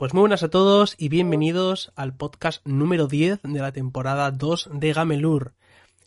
[0.00, 4.70] Pues muy buenas a todos y bienvenidos al podcast número 10 de la temporada 2
[4.72, 5.52] de Gamelur.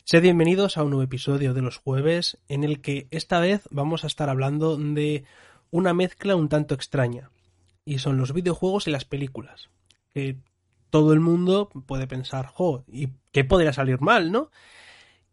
[0.02, 4.02] Sed bienvenidos a un nuevo episodio de los jueves en el que esta vez vamos
[4.02, 5.22] a estar hablando de
[5.70, 7.30] una mezcla un tanto extraña.
[7.84, 9.70] Y son los videojuegos y las películas.
[10.12, 10.38] Que
[10.90, 14.50] todo el mundo puede pensar, jo, ¿y qué podría salir mal, no?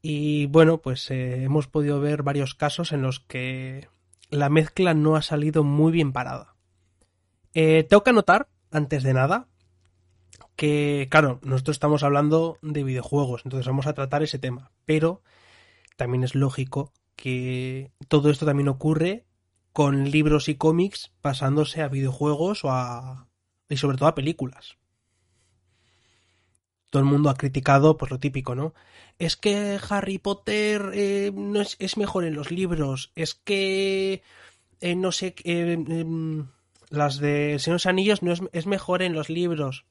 [0.03, 3.87] Y bueno, pues eh, hemos podido ver varios casos en los que
[4.29, 6.50] la mezcla no ha salido muy bien parada.
[7.53, 9.47] Eh, tengo que anotar, antes de nada,
[10.55, 15.21] que, claro, nosotros estamos hablando de videojuegos, entonces vamos a tratar ese tema, pero
[15.97, 19.25] también es lógico que todo esto también ocurre
[19.73, 23.27] con libros y cómics pasándose a videojuegos o a...
[23.69, 24.77] y sobre todo a películas.
[26.89, 28.73] Todo el mundo ha criticado, pues lo típico, ¿no?
[29.17, 34.23] Es que Harry Potter eh, no es, es, mejor en los libros, es que...
[34.81, 35.35] Eh, no sé...
[35.43, 36.47] Eh, em,
[36.91, 39.85] las de Señor de los Anillos no es, es mejor en los libros.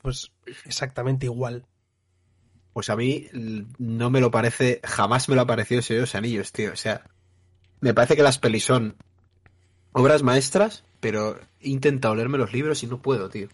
[0.00, 0.32] Pues
[0.64, 1.66] exactamente igual.
[2.72, 3.26] Pues a mí
[3.78, 6.72] no me lo parece, jamás me lo ha parecido Señor de los Anillos, tío.
[6.72, 7.04] O sea,
[7.80, 8.96] me parece que las pelis son
[9.92, 13.48] obras maestras, pero he intentado leerme los libros y no puedo, tío.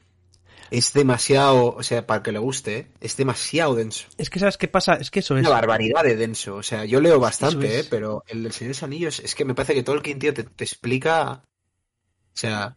[0.71, 2.87] Es demasiado, o sea, para que le guste, ¿eh?
[3.01, 4.07] es demasiado denso.
[4.17, 5.41] Es que sabes qué pasa, es que eso es.
[5.41, 6.57] Una barbaridad de denso.
[6.57, 7.87] O sea, yo leo bastante, es.
[7.87, 7.89] ¿eh?
[7.91, 10.35] pero el del Señor de los Anillos es que me parece que todo el tío,
[10.35, 11.43] te, te explica.
[11.45, 12.77] O sea,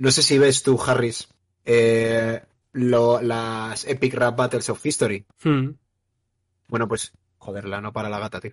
[0.00, 1.28] no sé si ves tú, Harris,
[1.66, 5.26] eh, lo, las Epic Rap Battles of History.
[5.44, 5.72] Hmm.
[6.68, 8.52] Bueno, pues, joderla, no para la gata, tío.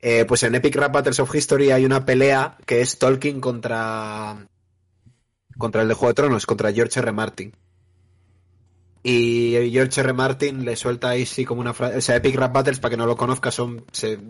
[0.00, 4.48] Eh, pues en Epic Rap Battles of History hay una pelea que es Tolkien contra.
[5.56, 7.12] contra el de Juego de Tronos, contra George R.
[7.12, 7.52] Martin.
[9.10, 10.12] Y George R.
[10.12, 11.96] Martin le suelta ahí sí como una frase.
[11.96, 13.86] O sea, Epic Rap Battles, para que no lo conozca, son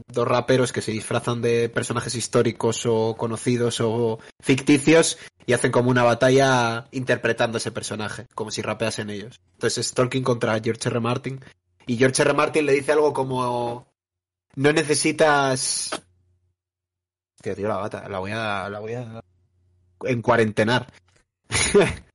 [0.06, 5.90] dos raperos que se disfrazan de personajes históricos o conocidos o ficticios y hacen como
[5.90, 9.40] una batalla interpretando ese personaje, como si rapeasen ellos.
[9.54, 11.00] Entonces es Tolkien contra George R.
[11.00, 11.44] Martin.
[11.88, 12.32] Y George R.
[12.32, 13.88] Martin le dice algo como.
[14.54, 15.90] No necesitas.
[17.42, 18.68] Tío, tío, la gata, la voy a.
[18.68, 19.24] la voy a.
[20.04, 20.86] en cuarentenar.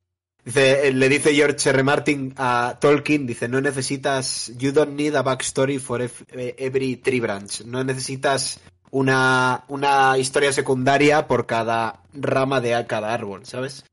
[0.45, 1.83] Dice, le dice George R.
[1.83, 7.61] Martin a Tolkien, dice, no necesitas, you don't need a backstory for every tree branch.
[7.61, 8.59] No necesitas
[8.91, 13.85] una, una historia secundaria por cada rama de cada árbol, ¿sabes?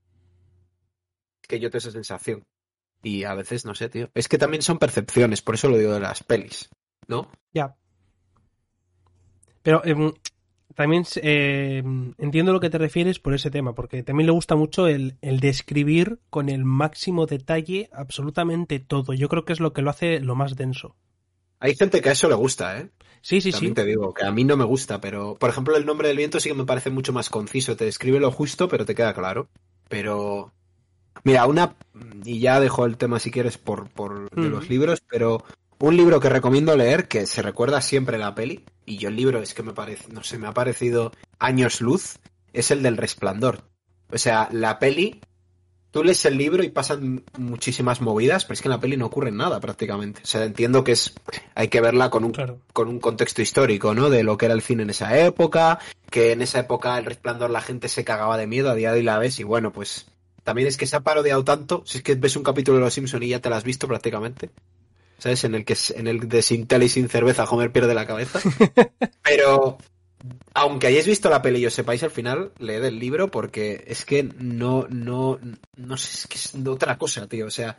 [1.41, 2.43] Es que yo tengo esa sensación.
[3.03, 4.11] Y a veces, no sé, tío.
[4.15, 6.69] Es que también son percepciones, por eso lo digo de las pelis,
[7.07, 7.31] ¿no?
[7.55, 7.77] Ya.
[9.63, 9.95] Pero eh,
[10.75, 11.83] también eh,
[12.19, 15.41] entiendo lo que te refieres por ese tema, porque también le gusta mucho el, el,
[15.41, 19.13] describir con el máximo detalle absolutamente todo.
[19.13, 20.97] Yo creo que es lo que lo hace lo más denso.
[21.59, 22.91] Hay gente que a eso le gusta, ¿eh?
[23.23, 23.75] Sí, sí, también sí.
[23.75, 26.41] te digo que a mí no me gusta, pero por ejemplo el nombre del viento
[26.41, 27.77] sí que me parece mucho más conciso.
[27.77, 29.49] Te describe lo justo, pero te queda claro.
[29.89, 30.53] Pero
[31.25, 31.77] mira, una
[32.25, 34.51] y ya dejo el tema si quieres por, por de mm.
[34.51, 35.45] los libros, pero
[35.81, 39.41] un libro que recomiendo leer, que se recuerda siempre la peli, y yo el libro
[39.41, 42.19] es que me parece, no sé, me ha parecido años luz,
[42.53, 43.63] es el del resplandor.
[44.13, 45.21] O sea, la peli,
[45.91, 49.07] tú lees el libro y pasan muchísimas movidas, pero es que en la peli no
[49.07, 50.21] ocurre nada prácticamente.
[50.23, 51.15] O sea, entiendo que es,
[51.55, 52.61] hay que verla con un, claro.
[52.75, 54.11] con un contexto histórico, ¿no?
[54.11, 55.79] De lo que era el cine en esa época,
[56.11, 58.99] que en esa época el resplandor la gente se cagaba de miedo, a día de
[58.99, 60.07] hoy la ves y bueno, pues
[60.43, 62.95] también es que se ha parodiado tanto, si es que ves un capítulo de Los
[62.95, 64.51] Simpson y ya te lo has visto prácticamente.
[65.21, 65.45] ¿Sabes?
[65.45, 68.41] En el que en el de sin tele y sin cerveza Homer pierde la cabeza.
[69.23, 69.79] Pero
[70.55, 74.05] aunque hayáis visto la peli y os sepáis al final, leed el libro porque es
[74.05, 75.39] que no, no,
[75.77, 77.47] no sé, es que es otra cosa, tío.
[77.47, 77.77] O sea,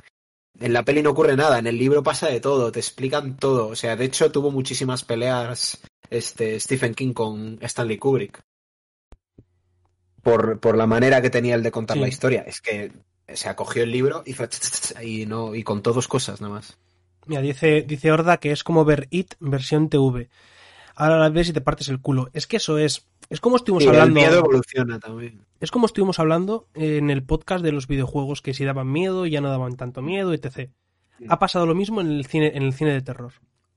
[0.59, 3.68] en la peli no ocurre nada, en el libro pasa de todo, te explican todo.
[3.68, 5.79] O sea, de hecho tuvo muchísimas peleas
[6.09, 8.41] este Stephen King con Stanley Kubrick.
[10.22, 12.02] Por, por la manera que tenía el de contar Sí.
[12.02, 12.41] la historia.
[12.46, 12.91] Es que
[13.28, 14.50] se acogió el libro y fue
[15.03, 16.78] y no, y contó dos cosas nada más.
[17.26, 20.30] Mira, dice, dice Horda que es como ver It versión TV.
[20.96, 22.30] Ahora la ves y te partes el culo.
[22.34, 23.08] Es que eso es.
[23.30, 24.14] Es como estuvimos Y el hablando.
[24.16, 25.42] miedo evoluciona también.
[25.62, 29.40] Es como estuvimos hablando en el podcast de los videojuegos que si daban miedo, ya
[29.40, 30.70] no daban tanto miedo, etc.
[31.29, 33.32] Ha pasado lo mismo en el cine, en el cine de terror.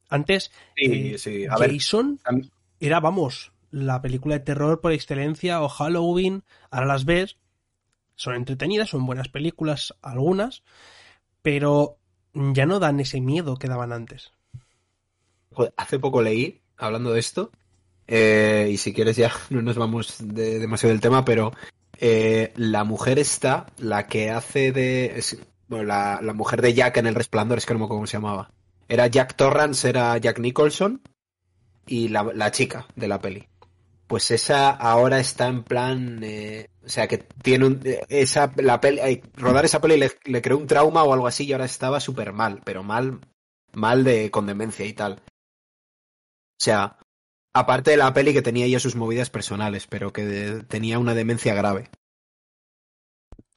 [0.09, 1.47] Antes, Sí, eh.
[1.51, 2.51] A ver, Jason tam-
[2.81, 6.43] era, vamos, la película de terror por excelencia o Halloween.
[6.71, 7.37] Ahora las ves,
[8.17, 10.63] son entretenidas, son buenas películas algunas,
[11.43, 11.99] pero
[12.35, 14.33] ya no dan ese miedo que daban antes.
[15.77, 17.51] hace poco leí, hablando de esto,
[18.07, 21.53] eh, y si quieres ya no nos vamos de, demasiado del tema, pero
[21.99, 25.23] eh, la mujer esta, la que hace de...
[25.69, 28.07] bueno, la, la mujer de Jack en El Resplandor, es que no me acuerdo cómo
[28.07, 28.51] se llamaba.
[28.89, 31.01] Era Jack Torrance, era Jack Nicholson,
[31.87, 33.47] y la, la chica de la peli.
[34.07, 36.21] Pues esa ahora está en plan...
[36.23, 40.43] eh, O sea, que tiene un, esa, la peli, eh, rodar esa peli le, le
[40.43, 43.21] creó un trauma o algo así y ahora estaba súper mal, pero mal,
[43.73, 45.23] mal de, con demencia y tal.
[46.61, 46.99] O sea,
[47.55, 51.15] aparte de la peli que tenía ya sus movidas personales, pero que de- tenía una
[51.15, 51.89] demencia grave.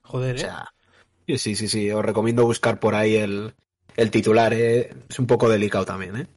[0.04, 0.40] Joder, O ¿eh?
[0.40, 0.74] sea,
[1.28, 3.56] sí, sí, sí, os recomiendo buscar por ahí el,
[3.98, 4.94] el titular, eh.
[5.10, 6.28] es un poco delicado también, ¿eh?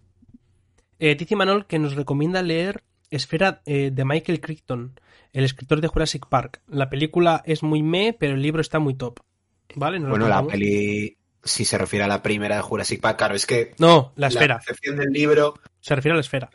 [0.99, 5.01] Eh, dice Manol que nos recomienda leer Esfera eh, de Michael Crichton,
[5.33, 6.61] el escritor de Jurassic Park.
[6.69, 9.21] La película es muy me, pero el libro está muy top.
[9.75, 9.99] ¿Vale?
[9.99, 13.35] ¿Nos lo Bueno, la peli, si se refiere a la primera de Jurassic Park, claro,
[13.35, 14.61] es que No, la esfera.
[14.67, 15.55] la del libro...
[15.81, 16.51] Se refiere a la esfera.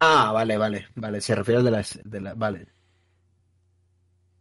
[0.00, 1.98] Ah, vale, vale, vale, se refiere al de las...
[2.04, 2.66] De la, vale.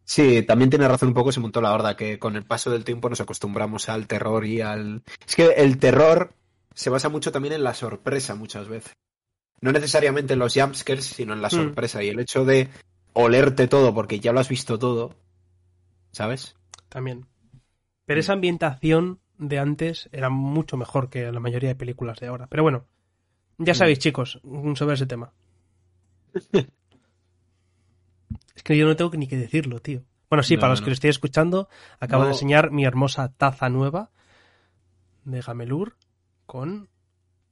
[0.05, 2.83] Sí, también tiene razón un poco, se montó la horda, que con el paso del
[2.83, 5.03] tiempo nos acostumbramos al terror y al...
[5.25, 6.33] Es que el terror
[6.73, 8.93] se basa mucho también en la sorpresa muchas veces.
[9.63, 11.51] No necesariamente en los jumpscares, sino en la Mm.
[11.51, 12.67] sorpresa y el hecho de
[13.13, 15.15] olerte todo porque ya lo has visto todo,
[16.11, 16.55] ¿sabes?
[16.89, 17.25] También.
[18.05, 22.47] Pero esa ambientación de antes era mucho mejor que la mayoría de películas de ahora.
[22.47, 22.85] Pero bueno,
[23.57, 23.75] ya Mm.
[23.77, 24.41] sabéis, chicos,
[24.75, 25.31] sobre ese tema.
[28.55, 30.03] es que yo no tengo ni que decirlo, tío.
[30.29, 30.85] Bueno, sí, No, para los no.
[30.85, 31.69] que lo estéis escuchando,
[31.99, 32.27] acabo No.
[32.27, 34.11] de enseñar mi hermosa taza nueva
[35.23, 35.95] de Gamelur
[36.45, 36.89] con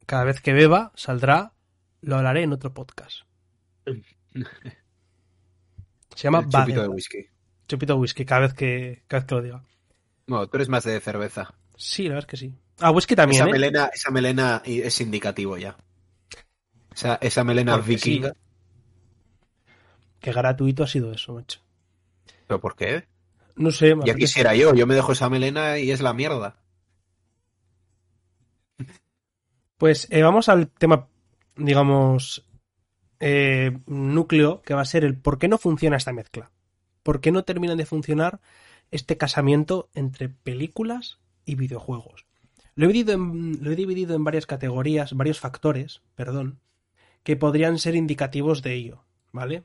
[0.06, 1.54] cada vez que beba saldrá,
[2.02, 3.22] lo hablaré en otro podcast.
[6.16, 7.26] Se llama chupito de whisky.
[7.68, 9.64] Chupito de whisky, cada vez que, cada vez que lo diga.
[10.28, 11.54] No, tú eres más de cerveza.
[11.76, 12.54] Sí, la verdad es que sí.
[12.80, 13.52] Ah, whisky también, esa ¿eh?
[13.52, 15.78] melena, esa melena es indicativo ya.
[16.94, 18.10] Esa, esa melena Porque sí.
[18.12, 18.36] vikinga.
[20.20, 21.62] Qué gratuito ha sido eso, macho.
[22.48, 23.08] ¿Pero por qué?
[23.56, 26.58] No sé, Ya quisiera yo, yo me dejo esa melena y es la mierda.
[29.78, 31.08] Pues eh, vamos al tema,
[31.56, 32.46] digamos,
[33.20, 36.52] eh, núcleo, que va a ser el por qué no funciona esta mezcla.
[37.04, 38.40] ¿Por qué no termina de funcionar
[38.92, 42.26] este casamiento entre películas y videojuegos?
[42.76, 46.60] Lo he dividido en, lo he dividido en varias categorías, varios factores, perdón,
[47.24, 49.64] que podrían ser indicativos de ello, ¿vale?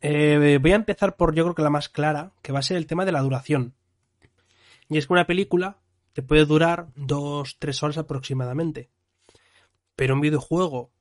[0.00, 2.76] Eh, voy a empezar por yo creo que la más clara, que va a ser
[2.76, 3.74] el tema de la duración.
[4.88, 5.78] Y es que una película
[6.12, 8.90] te puede durar dos, tres horas aproximadamente.
[9.96, 10.92] Pero un videojuego,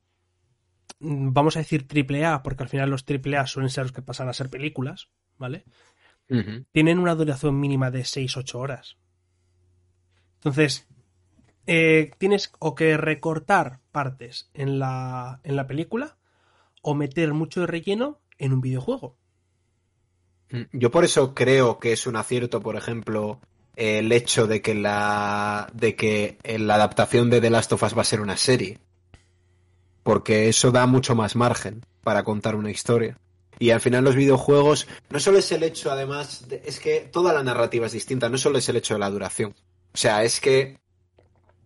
[0.99, 3.91] mm, vamos a decir triple A, porque al final los triple A suelen ser los
[3.91, 5.65] que pasan a ser películas, ¿vale?
[6.71, 8.97] Tienen una duración mínima de 6-8 horas.
[10.35, 10.88] Entonces,
[11.67, 16.17] eh, tienes o que recortar partes en la, en la película
[16.81, 19.17] o meter mucho de relleno en un videojuego.
[20.73, 23.39] Yo por eso creo que es un acierto, por ejemplo,
[23.75, 28.01] el hecho de que la de que la adaptación de The Last of Us va
[28.01, 28.79] a ser una serie.
[30.03, 33.18] Porque eso da mucho más margen para contar una historia.
[33.59, 37.31] Y al final los videojuegos no solo es el hecho, además, de- es que toda
[37.33, 39.53] la narrativa es distinta, no solo es el hecho de la duración.
[39.94, 40.77] O sea, es que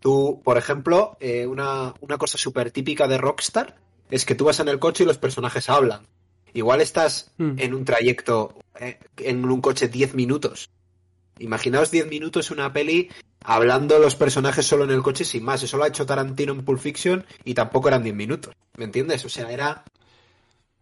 [0.02, 3.78] tú, por ejemplo, eh, una, una cosa súper típica de Rockstar
[4.12, 6.06] es que tú vas en el coche y los personajes hablan.
[6.54, 7.54] Igual estás Hmm.
[7.58, 10.70] en un trayecto, eh, en un coche 10 minutos.
[11.40, 13.10] Imaginaos 10 minutos una peli
[13.44, 15.62] hablando los personajes solo en el coche sin más.
[15.64, 18.54] Eso lo ha hecho Tarantino en Pulp Fiction y tampoco eran 10 minutos.
[18.78, 19.24] ¿Me entiendes?
[19.26, 19.84] O sea, era...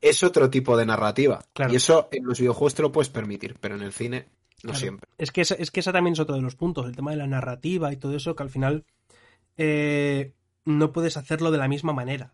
[0.01, 1.43] Es otro tipo de narrativa.
[1.53, 1.71] Claro.
[1.71, 4.27] Y eso en los videojuegos te lo puedes permitir, pero en el cine
[4.63, 4.79] no Claro.
[4.79, 5.09] siempre.
[5.17, 7.17] Es que, esa, es que esa también es otro de los puntos, el tema de
[7.17, 8.83] la narrativa y todo eso, que al final
[9.57, 10.33] eh,
[10.65, 12.33] no puedes hacerlo de la misma manera.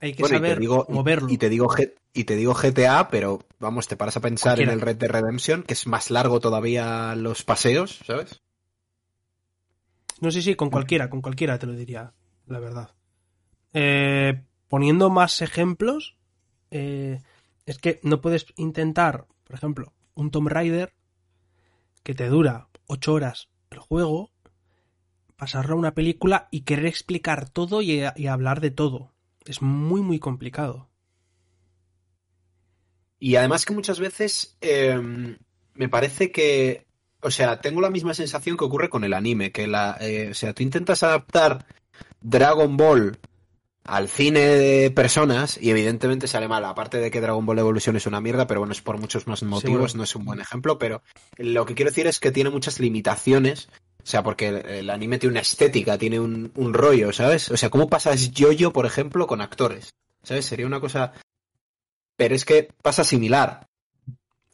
[0.00, 1.28] Hay que Bueno, y saber te digo, y- moverlo.
[1.30, 1.68] Y, te digo
[2.12, 4.72] y te digo GTA, pero vamos, te paras a pensar Cualquiera.
[4.72, 8.40] en el Red Dead Redemption, que es más largo todavía los paseos, ¿sabes?
[10.20, 12.12] No sé si con cualquiera, con cualquiera te lo diría,
[12.46, 12.90] la verdad.
[13.72, 16.16] Eh, poniendo más ejemplos,
[16.70, 17.20] eh,
[17.66, 20.92] es que no puedes intentar, por ejemplo, un Tomb Raider
[22.02, 24.30] que te dura 8 horas el juego,
[25.36, 29.12] pasarlo a una película y querer explicar todo y, y hablar de todo.
[29.48, 30.88] Es muy, muy complicado.
[33.18, 35.36] Y además que muchas veces eh,
[35.74, 36.86] me parece que,
[37.20, 40.34] o sea, tengo la misma sensación que ocurre con el anime, que la, eh, o
[40.34, 41.66] sea, tú intentas adaptar
[42.20, 43.18] Dragon Ball
[43.84, 48.06] al cine de personas y evidentemente sale mal, aparte de que Dragon Ball Evolution es
[48.06, 49.94] una mierda, pero bueno, es por muchos más motivos, bueno.
[49.96, 51.02] no es un buen ejemplo, pero
[51.38, 53.70] lo que quiero decir es que tiene muchas limitaciones.
[54.08, 57.50] O sea, porque el, el anime tiene una estética, tiene un, un rollo, ¿sabes?
[57.50, 59.92] O sea, ¿cómo pasas yo-yo, por ejemplo, con actores?
[60.22, 60.46] ¿Sabes?
[60.46, 61.12] Sería una cosa
[62.16, 63.68] pero es que pasa similar,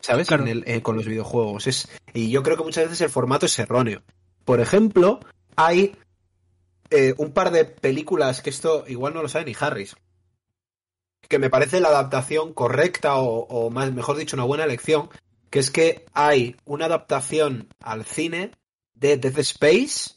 [0.01, 0.27] ¿sabes?
[0.27, 0.43] Claro.
[0.43, 1.69] En el- eh, con los videojuegos.
[1.69, 4.03] Es, y yo creo que muchas veces el formato es erróneo.
[4.45, 5.21] Por ejemplo,
[5.57, 5.97] hay
[6.91, 9.95] eh, un par de películas que esto igual no lo sabe ni Harris.
[11.29, 15.09] que me parece la adaptación correcta o, o más, mejor dicho, una buena elección,
[15.49, 18.51] que es que hay una adaptación al cine
[18.95, 20.13] de Death Space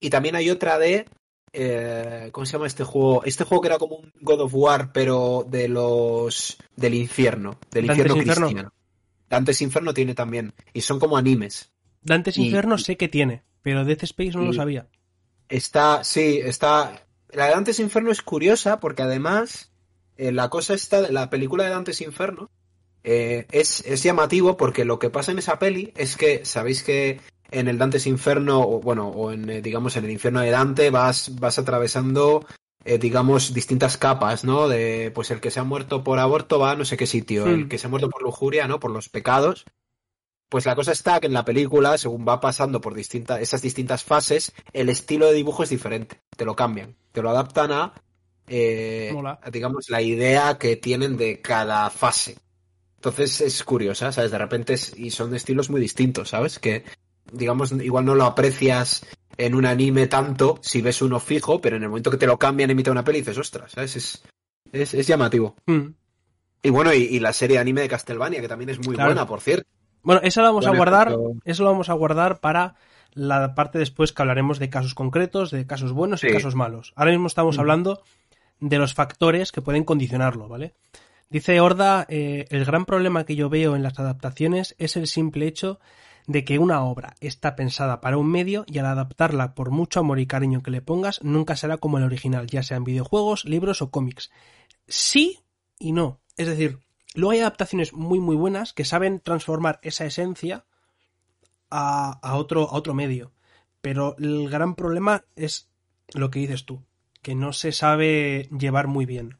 [0.00, 1.06] y también hay otra de
[1.52, 3.24] eh, ¿cómo se llama este juego?
[3.24, 7.86] Este juego que era como un God of War, pero de los del infierno, del
[7.88, 8.46] Dante's infierno Inferno.
[8.46, 8.72] cristiano.
[9.28, 11.72] Dante's Inferno tiene también y son como animes.
[12.02, 14.86] Dantes Y- Inferno sé que tiene, pero Death Space no lo sabía.
[15.48, 17.04] Está, sí, está.
[17.30, 19.72] La de Dante's Inferno es curiosa porque además
[20.16, 22.50] eh, la cosa está de la película de Dante's Inferno
[23.02, 27.20] eh, es, es llamativo porque lo que pasa en esa peli es que sabéis que
[27.50, 30.90] en el Dante's Inferno, o bueno, o en, eh, digamos, en el infierno de Dante
[30.90, 32.46] vas, vas atravesando,
[32.84, 34.68] eh, digamos, distintas capas, ¿no?
[34.68, 37.46] De, pues el que se ha muerto por aborto va a no sé qué sitio,
[37.46, 37.48] Hmm.
[37.50, 38.78] el que se ha muerto por lujuria, ¿no?
[38.80, 39.64] Por los pecados.
[40.48, 44.02] Pues la cosa está que en la película, según va pasando por distintas, esas distintas
[44.02, 46.20] fases, el estilo de dibujo es diferente.
[46.36, 46.96] Te lo cambian.
[47.12, 47.94] Te lo adaptan a,
[48.48, 52.36] eh, a, digamos, la idea que tienen de cada fase.
[52.96, 54.32] Entonces es curiosa, ¿sabes?
[54.32, 56.58] De repente es- y son estilos muy distintos, ¿sabes?
[56.58, 56.84] Que,
[57.32, 59.06] digamos, igual no lo aprecias
[59.36, 62.38] en un anime tanto si ves uno fijo, pero en el momento que te lo
[62.38, 63.96] cambian en mitad de una peli dices, ostras, ¿sabes?
[63.96, 64.22] Es,
[64.72, 65.56] es, es llamativo.
[65.66, 65.86] Mm.
[66.62, 69.08] Y bueno, y, y la serie de anime de Castlevania, que también es muy Claro.
[69.10, 69.66] buena, por cierto.
[70.02, 71.16] Bueno, eso lo vamos a guardar.
[71.44, 72.74] Eso lo vamos a guardar para
[73.12, 76.92] la parte después que hablaremos de casos concretos, de casos buenos y casos malos.
[76.96, 77.62] Ahora mismo estamos Ujú.
[77.62, 78.02] hablando
[78.60, 80.74] de los factores que pueden condicionarlo, ¿vale?
[81.28, 85.46] Dice Horda, eh, el gran problema que yo veo en las adaptaciones es el simple
[85.46, 85.80] hecho
[86.30, 90.20] de que una obra está pensada para un medio y al adaptarla por mucho amor
[90.20, 93.82] y cariño que le pongas, nunca será como el original, ya sea en videojuegos, libros
[93.82, 94.30] o cómics.
[94.86, 95.40] Sí
[95.80, 96.20] y no.
[96.36, 96.78] Es decir,
[97.14, 100.66] luego hay adaptaciones muy muy buenas que saben transformar esa esencia
[101.68, 103.32] a, a otro, a otro medio.
[103.80, 105.68] Pero el gran problema es
[106.14, 106.84] lo que dices tú,
[107.22, 109.36] que no se sabe llevar muy bien.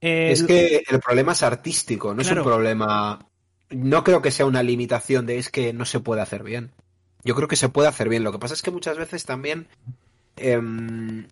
[0.00, 3.29] Es que el problema es artístico, no es un problema.
[3.70, 6.72] No creo que sea una limitación de es que no se puede hacer bien.
[7.24, 8.24] Yo creo que se puede hacer bien.
[8.24, 9.68] Lo que pasa es que muchas veces también.
[10.36, 11.26] em,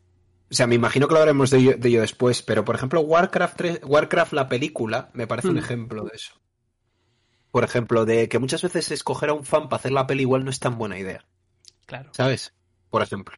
[0.51, 3.01] o sea, me imagino que lo haremos de ello, de ello después, pero por ejemplo,
[3.01, 5.59] Warcraft 3 Warcraft, la película, me parece un Hmm.
[5.59, 6.35] ejemplo de eso.
[7.51, 10.45] Por ejemplo, de que muchas veces escoger a un fan para hacer la peli igual
[10.45, 11.25] no es tan buena idea,
[11.87, 12.11] Claro.
[12.13, 12.53] ¿sabes?
[12.91, 13.37] Por ejemplo.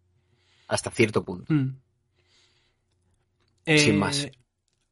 [0.69, 1.53] Hasta cierto punto.
[1.53, 1.77] Mm.
[3.67, 4.29] Sin Eh, más.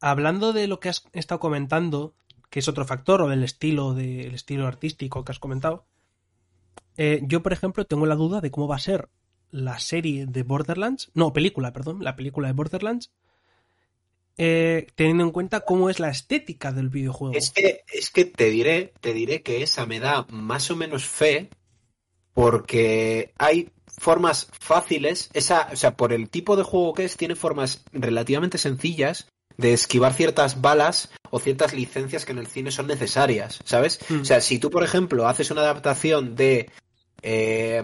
[0.01, 2.13] Hablando de lo que has estado comentando,
[2.49, 5.85] que es otro factor, o del estilo, del estilo artístico que has comentado,
[6.97, 9.09] eh, yo, por ejemplo, tengo la duda de cómo va a ser
[9.51, 13.11] la serie de Borderlands, no, película, perdón, la película de Borderlands,
[14.37, 17.35] eh, teniendo en cuenta cómo es la estética del videojuego.
[17.35, 21.05] Es que, es que te diré, te diré que esa me da más o menos
[21.05, 21.49] fe
[22.33, 27.35] porque hay formas fáciles, esa, o sea, por el tipo de juego que es, tiene
[27.35, 29.27] formas relativamente sencillas
[29.59, 33.99] de esquivar ciertas balas o ciertas licencias que en el cine son necesarias, ¿sabes?
[34.07, 34.21] Mm.
[34.21, 36.71] O sea, si tú, por ejemplo, haces una adaptación de,
[37.21, 37.83] eh,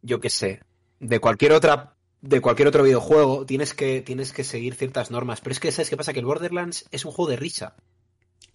[0.00, 0.60] yo qué sé,
[0.98, 5.52] de cualquier otra de cualquier otro videojuego tienes que tienes que seguir ciertas normas pero
[5.52, 7.76] es que sabes qué pasa que el Borderlands es un juego de risa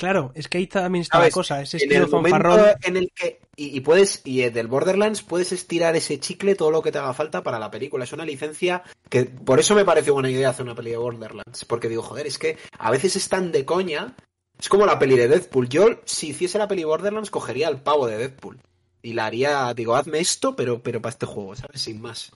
[0.01, 2.72] Claro, es que ahí también está la cosa, ese en el fanfarrón.
[2.81, 6.81] en el que y, y puedes y del Borderlands puedes estirar ese chicle todo lo
[6.81, 8.03] que te haga falta para la película.
[8.03, 11.65] Es una licencia que por eso me parece buena idea hacer una peli de Borderlands
[11.65, 14.15] porque digo joder es que a veces es tan de coña
[14.58, 15.70] es como la peli de Deadpool.
[15.70, 18.60] Yo si hiciese la peli Borderlands cogería al pavo de Deadpool
[19.03, 22.31] y la haría digo hazme esto pero pero para este juego sabes sin más.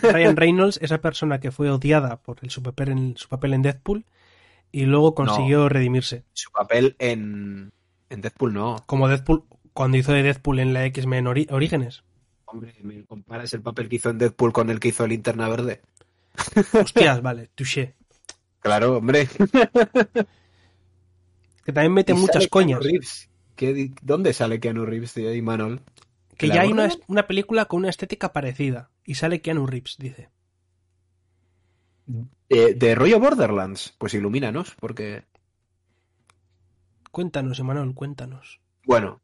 [0.00, 3.60] Ryan Reynolds, esa persona que fue odiada por el, su, papel en, su papel en
[3.60, 4.06] Deadpool
[4.72, 6.24] y luego consiguió redimirse.
[6.32, 7.72] su papel en
[8.10, 12.02] en Deadpool no Como Deadpool, cuando hizo de Deadpool en la X-Men Ori- Orígenes.
[12.46, 15.82] hombre me comparas el papel que hizo en Deadpool con el que hizo Linterna Verde
[16.72, 17.94] Hostias, vale, touché.
[18.60, 19.28] claro hombre
[21.64, 22.80] Que también mete muchas coñas.
[23.56, 25.82] ¿Qué- ¿Dónde sale Keanu Reeves tío, y Manol?
[26.36, 28.90] Que ¿La ya hay una, una película con una estética parecida.
[29.04, 30.30] Y sale Keanu Reeves, dice.
[32.48, 33.94] Eh, de rollo Borderlands.
[33.98, 35.24] Pues ilumínanos, porque.
[37.10, 38.60] Cuéntanos, Emanuel, cuéntanos.
[38.84, 39.20] Bueno,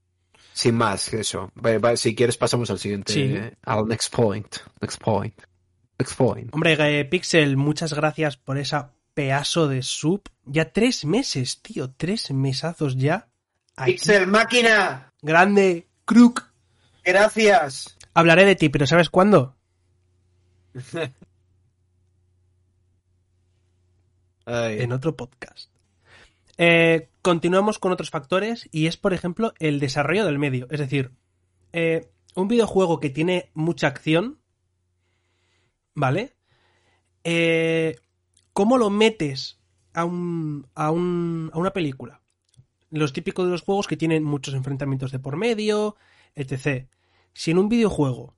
[0.52, 1.50] sin más que eso.
[1.96, 3.12] Si quieres, pasamos al siguiente.
[3.12, 3.22] Sí.
[3.22, 4.56] eh, al next point.
[4.80, 5.34] Next point.
[5.98, 6.52] Next point.
[6.52, 10.22] Hombre, eh, Pixel, muchas gracias por esa pedazo de sub.
[10.44, 11.90] Ya tres meses, tío.
[11.92, 13.28] Tres mesazos ya.
[13.76, 13.92] Aquí.
[13.92, 15.12] Pixel Máquina.
[15.22, 15.88] Grande.
[16.04, 16.44] Crook.
[17.04, 17.96] Gracias.
[18.12, 19.56] Hablaré de ti, pero ¿sabes cuándo?
[24.46, 25.70] En otro podcast.
[26.56, 30.66] Eh, continuamos con otros factores y es, por ejemplo, el desarrollo del medio.
[30.70, 31.12] Es decir,
[31.72, 34.38] eh, un videojuego que tiene mucha acción,
[35.94, 36.34] ¿vale?
[37.24, 37.96] Eh,
[38.52, 39.58] ¿Cómo lo metes
[39.94, 42.20] a, un, a, un, a una película.
[42.90, 45.96] Los típicos de los juegos que tienen muchos enfrentamientos de por medio,
[46.34, 46.88] etc.
[47.32, 48.34] Si en un videojuego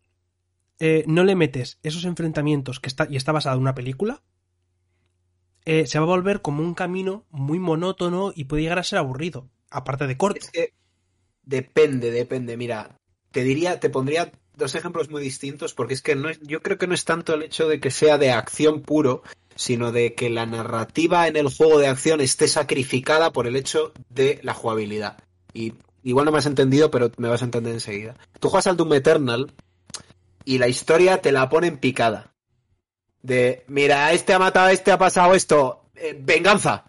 [1.06, 4.22] no le metes esos enfrentamientos que está, y está basado en una película,
[5.66, 9.00] eh, se va a volver como un camino muy monótono y puede llegar a ser
[9.00, 10.38] aburrido, aparte de corto.
[10.40, 10.72] Es que
[11.42, 12.56] depende, depende.
[12.56, 12.96] Mira,
[13.32, 16.78] te diría, te pondría dos ejemplos muy distintos porque es que no es, yo creo
[16.78, 19.24] que no es tanto el hecho de que sea de acción puro,
[19.56, 23.92] sino de que la narrativa en el juego de acción esté sacrificada por el hecho
[24.08, 25.18] de la jugabilidad.
[25.52, 28.16] Y igual no me has entendido, pero me vas a entender enseguida.
[28.38, 29.52] Tú juegas al Doom Eternal
[30.44, 32.35] y la historia te la pone en picada.
[33.26, 36.84] De, mira, este ha matado, este ha pasado esto, eh, venganza.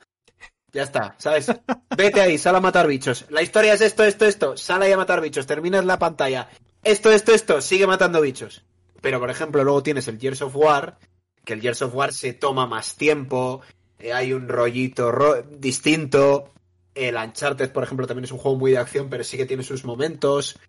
[0.71, 1.47] Ya está, ¿sabes?
[1.97, 3.25] Vete ahí, sal a matar bichos.
[3.29, 4.55] La historia es esto, esto, esto.
[4.55, 6.47] Sal ahí a matar bichos, terminas la pantalla.
[6.83, 8.63] Esto, esto, esto, sigue matando bichos.
[9.01, 10.99] Pero, por ejemplo, luego tienes el Gears of War,
[11.43, 13.61] que el Gears of War se toma más tiempo,
[13.97, 16.53] eh, hay un rollito ro distinto.
[16.93, 19.63] El Uncharted, por ejemplo, también es un juego muy de acción, pero sí que tiene
[19.63, 20.59] sus momentos.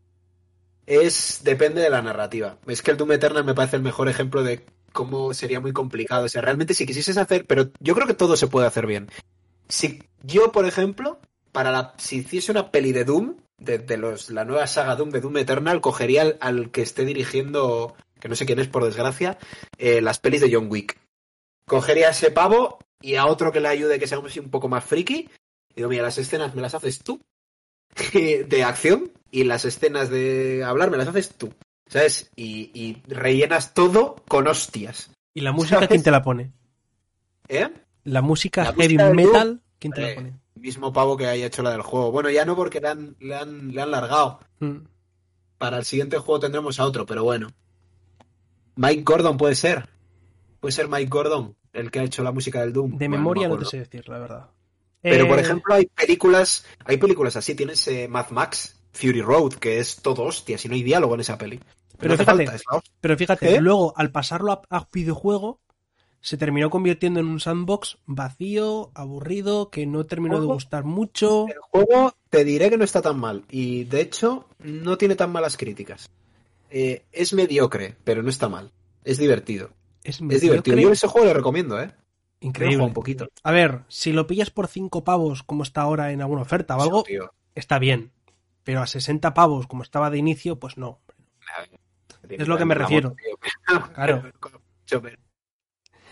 [0.87, 1.40] Es.
[1.44, 2.56] depende de la narrativa.
[2.66, 6.25] Es que el Doom Eternal me parece el mejor ejemplo de cómo sería muy complicado.
[6.25, 7.47] O sea, realmente si quisieses hacer.
[7.47, 9.09] Pero yo creo que todo se puede hacer bien.
[9.68, 11.18] Si yo, por ejemplo,
[11.52, 11.95] para la.
[11.99, 15.80] Si hiciese una peli de Doom, de, los, la nueva saga Doom de Doom Eternal,
[15.80, 19.38] cogería al, al, que esté dirigiendo, que no sé quién es por desgracia,
[19.78, 20.99] eh, las pelis de John Wick.
[21.66, 24.85] Cogería a ese pavo y a otro que le ayude que sea un poco más
[24.85, 25.28] friki.
[25.71, 27.21] Y digo, mira, las escenas me las haces tú
[28.12, 31.52] de acción y las escenas de hablar me las haces tú.
[31.88, 32.30] ¿Sabes?
[32.37, 35.11] Y, y rellenas todo con hostias.
[35.35, 35.88] ¿Y la música ¿sabes?
[35.88, 36.52] quién te la pone?
[37.49, 37.68] ¿Eh?
[38.04, 40.35] La música La heavy música metal, Doom, ¿quién te la pone?
[40.54, 42.11] Mismo pavo que haya hecho la del juego.
[42.11, 44.40] Bueno, ya no porque le han, le han, le han largado.
[44.61, 44.78] Mm.
[45.57, 47.49] Para el siguiente juego tendremos a otro, pero bueno.
[48.76, 49.88] Mike Gordon puede ser.
[50.61, 52.92] Puede ser Mike Gordon, el que ha hecho la música del Doom.
[52.92, 54.50] De Bueno, memoria me no te sé decir, la verdad.
[55.00, 57.54] Pero por Eh, ejemplo, hay películas, hay películas así.
[57.54, 61.21] Tienes eh, Mad Max, Fury Road, que es todo hostia, si no hay diálogo en
[61.21, 61.61] esa peli.
[61.99, 62.88] Pero no fíjate, falta.
[63.00, 63.61] Pero fíjate, ¿Eh?
[63.61, 65.61] luego al pasarlo a, a videojuego,
[66.21, 71.47] se terminó convirtiendo en un sandbox vacío, aburrido, que no terminó de gustar mucho.
[71.49, 73.45] El juego te diré que no está tan mal.
[73.50, 76.11] Y de hecho, no tiene tan malas críticas.
[76.71, 78.73] Eh, es mediocre, pero no está mal.
[79.04, 79.71] Es divertido.
[80.02, 80.76] Es, divertido.
[80.76, 81.93] Yo ese juego lo recomiendo, ¿eh?
[82.41, 82.84] increíble.
[82.84, 83.28] Un poquito.
[83.43, 86.82] A ver, si lo pillas por 5 pavos, como está ahora en alguna oferta o
[86.82, 87.17] algo, Sí,
[87.54, 88.13] está bien.
[88.65, 91.00] Pero a 60 pavos, como estaba de inicio, pues no.
[92.30, 93.14] Es lo que me refiero.
[93.95, 94.23] Claro.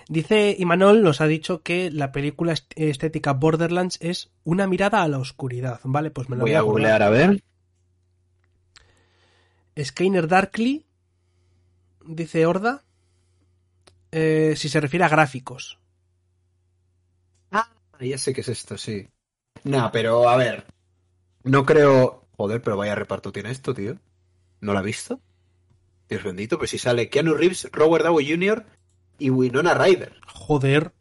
[0.09, 5.09] Dice Imanol, nos ha dicho que la película est- estética Borderlands es una mirada a
[5.09, 5.81] la oscuridad.
[5.83, 7.02] Vale, pues me lo Voy a googlear.
[7.02, 7.42] a ver.
[9.83, 10.87] Skyner Darkly,
[12.07, 12.85] dice Horda,
[14.12, 15.79] eh, si se refiere a gráficos.
[17.50, 17.68] Ah,
[18.00, 19.09] ya sé qué es esto, sí.
[19.64, 20.66] Nah, pero a ver.
[21.42, 22.26] No creo.
[22.37, 23.98] Joder, pero vaya reparto tiene esto, tío.
[24.61, 25.20] ¿No lo ha visto?
[26.09, 28.64] Dios bendito, pues si sale Keanu Reeves, Robert Downey Jr.
[29.19, 30.14] y Winona Ryder.
[30.27, 30.92] Joder,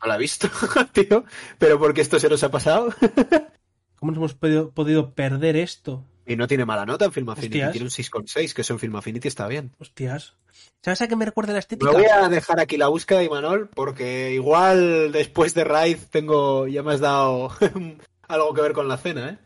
[0.00, 0.48] ¿No lo ha visto,
[0.92, 1.24] tío?
[1.58, 2.92] ¿Pero por qué esto se nos ha pasado?
[3.96, 6.04] ¿cómo nos hemos podido, podido perder esto?
[6.26, 7.58] y no tiene mala nota en Film Affinity.
[7.58, 7.72] Hostias.
[7.72, 9.74] Tiene un 6,6, que eso en Film Affinity está bien.
[9.78, 10.34] Hostias.
[10.82, 11.90] ¿Sabes a qué me recuerda la estética?
[11.90, 16.66] Me voy a dejar aquí la búsqueda de Imanol porque igual después de Raid tengo.
[16.68, 17.50] Ya me has dado
[18.28, 19.38] algo que ver con la cena, ¿eh?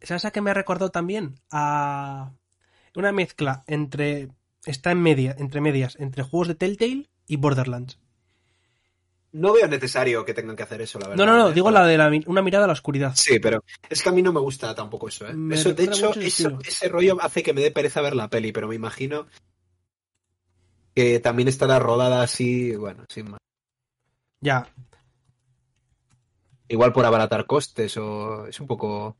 [0.00, 1.34] ¿Sabes a qué me ha recordado también?
[1.50, 2.32] A
[2.96, 4.28] una mezcla entre.
[4.64, 8.00] Está en media, entre medias, entre juegos de Telltale y Borderlands.
[9.32, 11.24] No veo necesario que tengan que hacer eso, la verdad.
[11.24, 11.52] No, no, no, ¿eh?
[11.52, 13.12] digo la de la, una mirada a la oscuridad.
[13.14, 15.34] Sí, pero es que a mí no me gusta tampoco eso, ¿eh?
[15.34, 18.50] Me Eso, de hecho, eso- ese rollo hace que me dé pereza ver la peli,
[18.50, 19.26] pero me imagino
[20.94, 23.40] que también estará rodada así, bueno, sin más.
[24.40, 24.66] Ya,
[26.68, 29.16] Igual por abaratar costes o es un poco...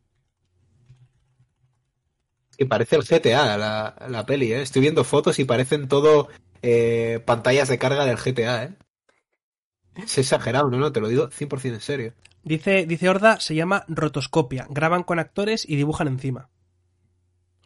[2.59, 4.63] Y parece el GTA la, la peli, ¿eh?
[4.63, 6.29] Estoy viendo fotos y parecen todo
[6.63, 8.75] eh, pantallas de carga del GTA, ¿eh?
[9.97, 12.13] Es exagerado, no, no, te lo digo 100% en serio.
[12.43, 14.67] Dice, dice Horda, se llama rotoscopia.
[14.71, 16.51] Graban con actores y dibujan encima.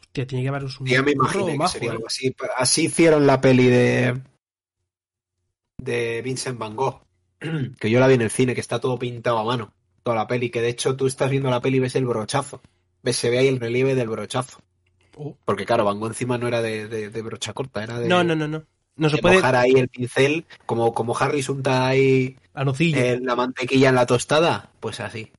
[0.00, 1.92] Hostia, tiene que haber un Ya me imaginé que sería ¿eh?
[1.92, 2.34] algo así.
[2.56, 4.20] Así hicieron la peli de
[5.80, 7.02] de Vincent Van Gogh,
[7.80, 9.72] que yo la vi en el cine, que está todo pintado a mano,
[10.02, 12.60] toda la peli, que de hecho tú estás viendo la peli y ves el brochazo,
[13.02, 14.60] ves se ve ahí el relieve del brochazo,
[15.22, 15.36] Oh.
[15.44, 18.24] porque claro, Van Gogh encima no era de, de- de brocha corta, era de, No,
[18.24, 18.64] no, no, no.
[18.96, 19.36] No se de puede.
[19.36, 22.36] mojar ahí el pincel, como, como Harry unta ahí
[22.80, 25.30] eh, la mantequilla en la tostada, pues así.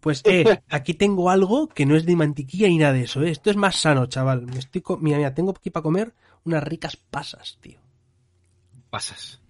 [0.00, 3.30] Pues, eh, aquí tengo algo que no es de mantequilla ni nada de eso, ¿eh?
[3.30, 4.46] Esto es más sano, chaval.
[4.46, 7.78] Me estoy co- Mira, mira, tengo aquí para comer unas ricas pasas, tío.
[8.90, 9.40] Pasas.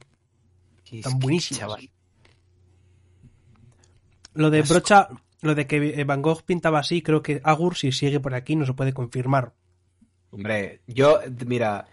[0.91, 1.61] Están buenísimas.
[1.61, 1.91] Chaval.
[4.35, 5.09] Lo de brocha,
[5.43, 8.67] lo de que Van Gogh pintaba así, creo que Agur, si sigue por aquí, no
[8.67, 9.53] se puede confirmar.
[10.31, 11.87] Hombre, yo, mira,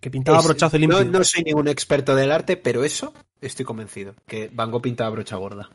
[0.00, 1.04] Que pintaba es- brochazo limpio.
[1.04, 5.10] no, no soy ningún experto del arte, pero eso estoy convencido, que Van Gogh pintaba
[5.10, 5.70] brocha gorda.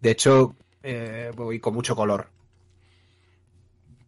[0.00, 2.28] De hecho, eh, voy con mucho color.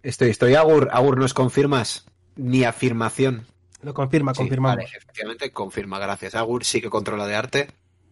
[0.02, 2.04] Estoy, estoy, Agur, Agur, ¿nos confirmas?
[2.36, 3.46] Ni afirmación.
[3.82, 4.76] Lo confirma, Sí, confirmamos.
[4.76, 6.34] vale, efectivamente, confirma, gracias.
[6.34, 7.68] Agur sí que controla de arte.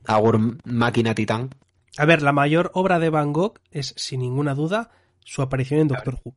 [0.07, 1.51] Agur máquina titán.
[1.98, 5.88] A ver, la mayor obra de Van Gogh es, sin ninguna duda, su aparición en
[5.88, 6.35] Doctor Who.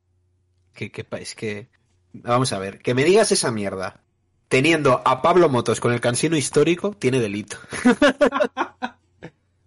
[0.73, 1.69] Que, que, es que.
[2.13, 4.01] Vamos a ver, que me digas esa mierda.
[4.47, 7.57] Teniendo a Pablo Motos con el cansino histórico, tiene delito.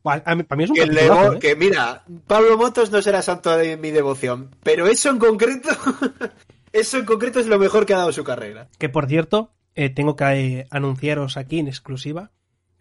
[0.04, 1.38] Buah, a mí- para mí es un Que, Lego- ¿eh?
[1.40, 5.68] que mira, Pablo Motos no será santo de mi devoción, pero eso en concreto,
[6.72, 8.68] eso en concreto es lo mejor que ha dado su carrera.
[8.78, 10.24] Que por cierto, eh, tengo que
[10.60, 12.30] eh, anunciaros aquí en exclusiva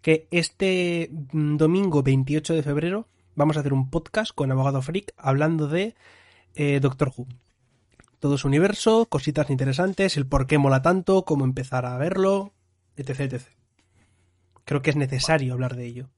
[0.02, 5.14] que este mm, domingo 28 de febrero vamos a hacer un podcast con Abogado Freak
[5.18, 5.96] hablando de
[6.56, 7.28] eh, Doctor Who.
[8.20, 12.54] Todo su universo, cositas interesantes, el por qué mola tanto, cómo empezar a verlo,
[12.96, 13.44] etc, etc.
[14.66, 16.10] Creo que es necesario hablar de ello.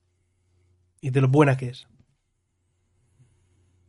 [1.02, 1.88] Y de lo buena que es.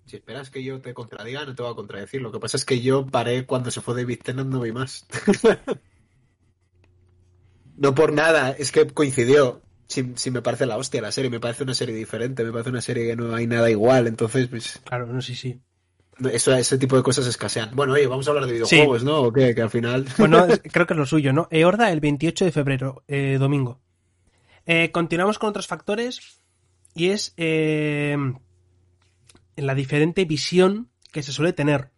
[0.06, 2.20] Si esperas que yo te contradiga, no te voy a contradecir.
[2.20, 5.06] Lo que pasa es que yo paré cuando se fue David Tennant, no vi más.
[7.76, 9.62] no por nada, es que coincidió.
[9.90, 12.70] Si, si me parece la hostia la serie, me parece una serie diferente, me parece
[12.70, 15.60] una serie que no hay nada igual, entonces, pues, Claro, no sé si.
[16.32, 17.70] eso, ese tipo de cosas escasean.
[17.74, 19.22] Bueno, oye, vamos a hablar de videojuegos, ¿no?
[19.22, 19.52] ¿O qué?
[19.52, 20.06] Que al final...
[20.18, 21.48] Bueno, creo que es lo suyo, ¿no?
[21.50, 23.80] Eorda el 28 de febrero, eh, domingo.
[24.64, 26.40] Eh, continuamos con otros factores
[26.94, 28.16] y es eh,
[29.56, 31.90] la diferente visión que se suele tener.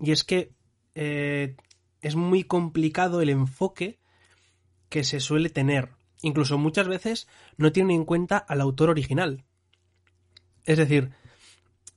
[0.00, 0.52] Y es que
[0.94, 1.56] eh,
[2.00, 3.98] es muy complicado el enfoque
[4.88, 5.97] que se suele tener.
[6.22, 9.44] Incluso muchas veces no tienen en cuenta al autor original.
[10.64, 11.12] Es decir,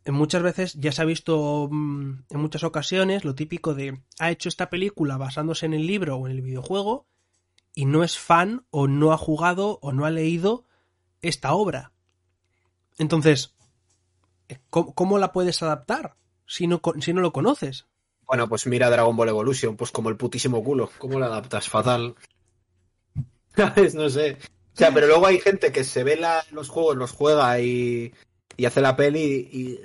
[0.05, 4.49] muchas veces ya se ha visto mm, en muchas ocasiones lo típico de ha hecho
[4.49, 7.05] esta película basándose en el libro o en el videojuego
[7.75, 10.65] y no es fan o no ha jugado o no ha leído
[11.21, 11.91] esta obra.
[12.97, 13.55] Entonces,
[14.49, 17.87] eh, ¿cómo, la puedes adaptar si no, si no lo conoces?
[18.25, 20.89] Bueno, pues mira Dragon Ball Evolution, pues como el putísimo culo.
[20.97, 21.67] ¿Cómo lo adaptas?
[21.67, 22.15] Fatal.
[23.93, 24.37] No sé.
[24.73, 26.19] O sea, pero luego hay gente que se ve
[26.51, 28.13] los juegos, los juega y,
[28.57, 29.79] y hace la peli y...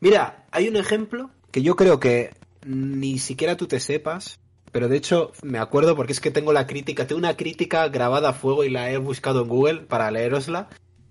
[0.00, 2.32] Mira, hay un ejemplo que yo creo que
[2.64, 4.38] ni siquiera tú te sepas,
[4.72, 8.30] pero de hecho me acuerdo porque es que tengo la crítica, tengo una crítica grabada
[8.30, 10.68] a fuego y la he buscado en Google para leerosla,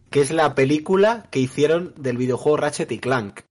[0.09, 3.41] que es la película que hicieron del videojuego Ratchet y Clank.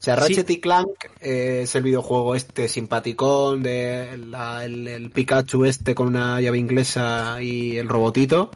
[0.00, 0.20] O sea, Sí.
[0.20, 0.88] Ratchet y Clank
[1.20, 6.56] eh, es el videojuego este simpaticón de la- el, el Pikachu este con una llave
[6.56, 8.50] inglesa y el robotito.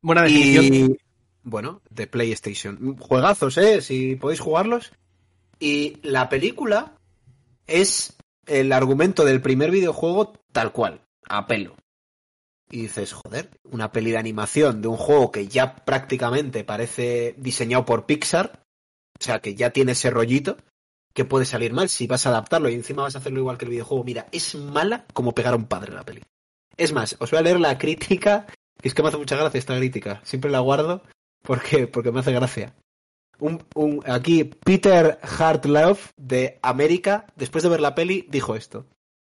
[0.00, 0.64] Buena definición.
[0.74, 0.96] Y
[1.42, 2.96] bueno, de PlayStation.
[2.96, 3.82] Juegazos, ¿eh?
[3.82, 4.92] Si podéis jugarlos.
[5.58, 6.94] Y la película
[7.66, 11.76] es el argumento del primer videojuego tal cual, a pelo.
[12.70, 17.84] Y dices, joder, una peli de animación de un juego que ya prácticamente parece diseñado
[17.84, 18.63] por Pixar,
[19.24, 20.56] sea, que ya tiene ese rollito,
[21.12, 23.64] que puede salir mal si vas a adaptarlo y encima vas a hacerlo igual que
[23.64, 24.04] el videojuego.
[24.04, 26.22] Mira, es mala como pegar a un padre la peli.
[26.76, 28.46] Es más, os voy a leer la crítica,
[28.80, 30.20] que es que me hace mucha gracia esta crítica.
[30.24, 31.02] Siempre la guardo
[31.42, 32.74] porque, porque me hace gracia.
[33.38, 38.86] Un, un- aquí Peter Hartlove de América, después de ver la peli, dijo esto.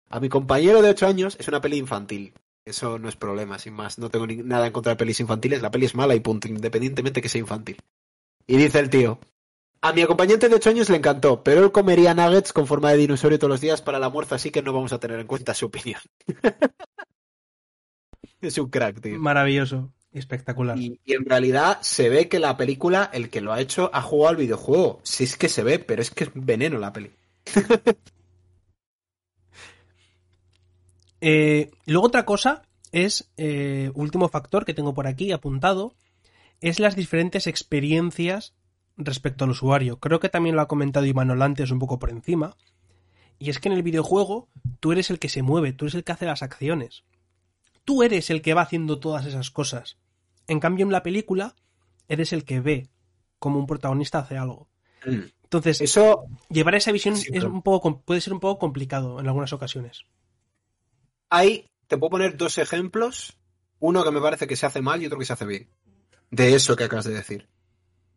[0.09, 2.33] A mi compañero de 8 años es una peli infantil.
[2.65, 3.99] Eso no es problema, sin más.
[3.99, 5.63] No tengo nada en contra de pelis infantiles.
[5.63, 7.79] La peli es mala y punto, independientemente que sea infantil.
[8.47, 9.19] Y dice el tío,
[9.83, 12.99] a mi acompañante de 8 años le encantó, pero él comería nuggets con forma de
[12.99, 15.55] dinosaurio todos los días para el almuerzo, así que no vamos a tener en cuenta
[15.55, 16.01] su opinión.
[18.41, 19.19] es un crack, tío.
[19.19, 19.93] Maravilloso.
[20.13, 20.79] Espectacular.
[20.79, 24.03] Y, y en realidad se ve que la película, el que lo ha hecho, ha
[24.03, 25.01] jugado al videojuego.
[25.03, 27.11] Sí es que se ve, pero es que es veneno la peli.
[31.25, 35.95] Eh, luego otra cosa es, eh, último factor que tengo por aquí apuntado,
[36.61, 38.55] es las diferentes experiencias
[39.05, 39.99] respecto al usuario.
[39.99, 42.57] Creo que también lo ha comentado Imanol antes un poco por encima.
[43.39, 44.49] Y es que en el videojuego
[44.81, 47.05] tú eres el que se mueve, tú eres el que hace las acciones.
[47.85, 49.99] Tú eres el que va haciendo todas esas cosas.
[50.47, 51.55] En cambio en la película
[52.09, 52.89] eres el que ve
[53.39, 54.69] como un protagonista hace algo.
[55.05, 59.27] Entonces, Eso, llevar esa visión Sí, es un poco, puede ser un poco complicado en
[59.27, 60.07] algunas ocasiones.
[61.29, 63.37] hay, te puedo poner dos ejemplos.
[63.81, 65.69] Uno que me parece que se hace mal y otro que se hace bien.
[66.31, 67.49] De eso que acabas de decir.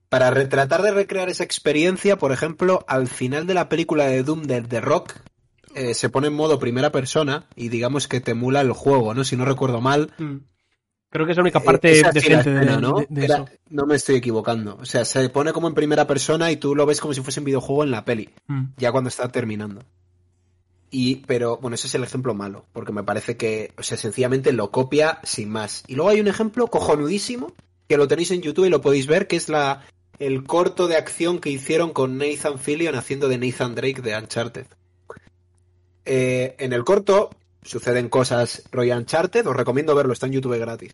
[0.09, 4.23] Para re- tratar de recrear esa experiencia, por ejemplo, al final de la película de
[4.23, 5.13] Doom de The Rock,
[5.73, 9.23] eh, se pone en modo primera persona y digamos que te emula el juego, ¿no?
[9.23, 10.13] Si no recuerdo mal,
[11.11, 12.99] Creo que es la única parte Esa sí la decente de, escena, ¿no?
[12.99, 13.45] de- de Era- eso.
[13.69, 14.77] no me estoy equivocando.
[14.81, 17.39] O sea, se pone como en primera persona y tú lo ves como si fuese
[17.39, 18.63] un videojuego en la peli, Mm.
[18.75, 19.81] ya cuando está terminando.
[20.91, 24.51] Y, pero, bueno, ese es el ejemplo malo, porque me parece que, o sea, sencillamente
[24.53, 25.83] lo copia sin más.
[25.87, 27.53] Y luego hay un ejemplo cojonudísimo,
[27.87, 29.81] que lo tenéis en YouTube y lo podéis ver, que es la,
[30.19, 34.67] el corto de acción que hicieron con Nathan Fillion haciendo de Nathan Drake de Uncharted.
[36.05, 37.31] Eh, en el corto
[37.63, 40.93] suceden cosas rollo Uncharted, os recomiendo verlo, está en YouTube gratis.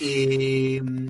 [0.00, 1.08] Y mm,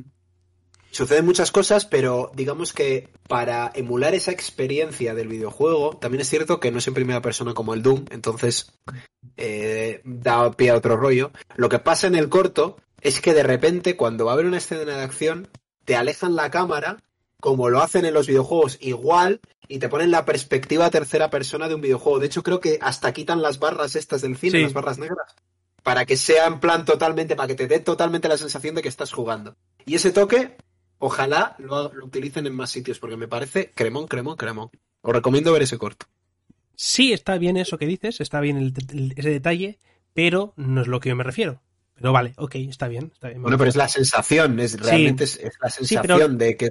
[0.90, 6.60] suceden muchas cosas, pero digamos que para emular esa experiencia del videojuego, también es cierto
[6.60, 8.72] que no es en primera persona como el Doom, entonces
[9.36, 11.30] eh, da pie a otro rollo.
[11.56, 14.58] Lo que pasa en el corto es que de repente, cuando va a haber una
[14.58, 15.48] escena de acción,
[15.88, 16.98] te alejan la cámara,
[17.40, 21.76] como lo hacen en los videojuegos, igual, y te ponen la perspectiva tercera persona de
[21.76, 22.18] un videojuego.
[22.18, 24.62] De hecho, creo que hasta quitan las barras estas del cine, Sí.
[24.64, 25.34] las barras negras,
[25.82, 28.88] para que sea en plan totalmente, para que te dé totalmente la sensación de que
[28.90, 29.56] estás jugando.
[29.86, 30.58] Y ese toque,
[30.98, 34.68] ojalá lo, lo utilicen en más sitios, porque me parece cremón, cremón, cremón.
[35.00, 36.04] Os recomiendo ver ese corto.
[36.74, 39.78] Sí, está bien eso que dices, está bien el- el- ese detalle,
[40.12, 41.62] pero no es lo que yo me refiero.
[42.00, 43.42] Pero vale, ok, está bien, está bien.
[43.42, 46.70] Bueno, pero es la sensación, es realmente es, es la Sí, sensación pero- de que,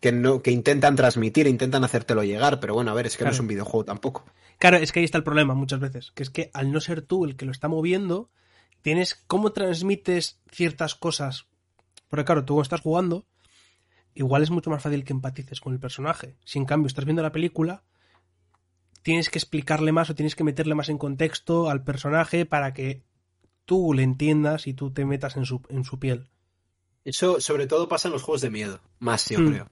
[0.00, 3.30] que no, que intentan transmitir, intentan hacértelo llegar, pero bueno, a ver, es que no
[3.30, 4.24] es un videojuego tampoco.
[4.58, 7.02] Claro, es que ahí está el problema muchas veces, que es que al no ser
[7.02, 8.30] tú el que lo está moviendo,
[8.82, 11.46] tienes cómo transmites ciertas cosas.
[12.08, 13.26] Porque claro, tú estás jugando,
[14.14, 16.36] igual es mucho más fácil que empatices con el personaje.
[16.44, 17.82] Si en cambio estás viendo la película,
[19.02, 23.02] tienes que explicarle más o tienes que meterle más en contexto al personaje para que
[23.66, 26.28] tú le entiendas y tú te metas en su, en su piel.
[27.04, 29.48] Eso sobre todo pasa en los juegos de miedo, más yo Hmm.
[29.50, 29.68] creo.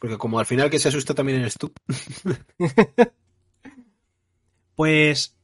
[0.00, 1.72] Porque como al final que se asusta también eres tú.
[4.74, 5.36] Pues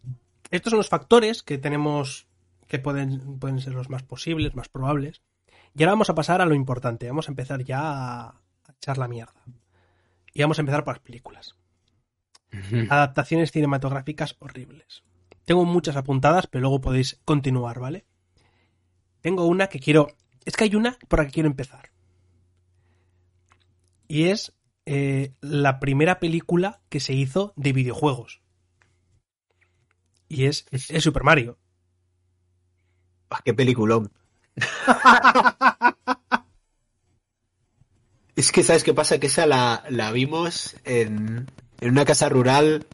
[0.51, 2.29] estos son los factores que tenemos
[2.69, 5.23] que pueden, pueden ser los más posibles, más probables.
[5.77, 7.09] Y ahora vamos a pasar a lo importante.
[7.09, 7.81] Vamos a empezar ya
[8.29, 8.41] a
[8.77, 9.43] echar la mierda.
[10.33, 11.57] Y vamos a empezar por las películas.
[12.89, 15.03] Adaptaciones cinematográficas horribles.
[15.45, 18.07] Tengo muchas apuntadas, pero luego podéis continuar, ¿vale?
[19.21, 20.09] Tengo una que quiero...
[20.45, 21.91] Es que hay una por la que quiero empezar.
[24.09, 24.53] Y es
[24.87, 28.43] eh, la primera película que se hizo de videojuegos.
[30.29, 31.59] Y es, es Super Mario.
[33.31, 34.13] Ah, qué peliculón.
[38.37, 39.19] es que, ¿sabes qué pasa?
[39.19, 42.87] Que esa la, la vimos en, en una casa rural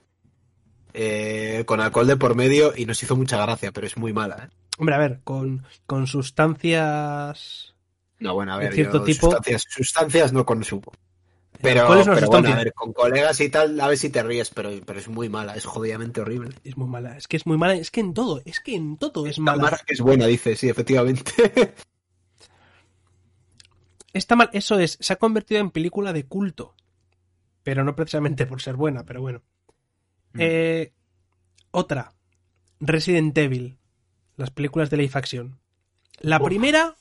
[0.95, 4.49] eh, con alcohol de por medio y nos hizo mucha gracia, pero es muy mala,
[4.49, 4.55] ¿eh?
[4.79, 7.75] Hombre, a ver, con, con sustancias...
[8.19, 10.93] No, bueno, a ver, cierto yo tipo- sustancias, sustancias no consumo.
[11.63, 14.09] Pero, ¿Cuál es una pero bueno, a ver, con colegas y tal, a ver si
[14.09, 16.55] te ríes, pero, pero es muy mala, es jodidamente horrible.
[16.65, 17.19] Es muy mala.
[17.19, 17.75] Es que es muy mala.
[17.75, 18.41] Es que en todo.
[18.47, 19.59] Es que en todo es mala.
[19.59, 21.33] Tamara, que es buena, dice, sí, efectivamente.
[24.13, 24.49] Está mal.
[24.53, 24.97] Eso es.
[25.01, 26.75] Se ha convertido en película de culto.
[27.63, 29.43] Pero no precisamente por ser buena, pero bueno.
[30.33, 30.39] Mm.
[30.41, 30.93] Eh,
[31.71, 32.13] otra.
[32.81, 33.79] Resident Evil.
[34.37, 35.59] Las películas de live action.
[36.21, 36.45] La Uf.
[36.45, 36.95] primera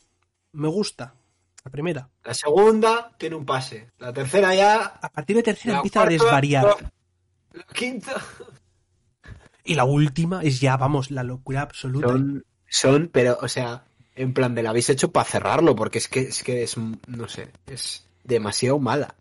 [0.52, 1.16] me gusta.
[1.64, 2.10] La primera.
[2.24, 3.92] La segunda tiene un pase.
[3.98, 4.82] La tercera ya.
[5.02, 6.66] A partir de tercera La empieza a desvariar.
[6.66, 6.92] La,
[7.54, 8.14] la quinta.
[9.64, 12.08] Y la última es ya, vamos, la locura absoluta.
[12.08, 13.84] Son, son, pero, o sea,
[14.16, 17.28] en plan de la habéis hecho para cerrarlo, porque es que es que es, no
[17.28, 19.16] sé, es demasiado mala.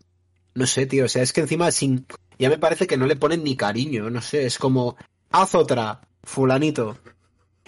[0.55, 2.05] No sé, tío, o sea, es que encima sin,
[2.39, 4.95] ya me parece que no le ponen ni cariño, no sé, es como,
[5.29, 6.97] haz otra, fulanito.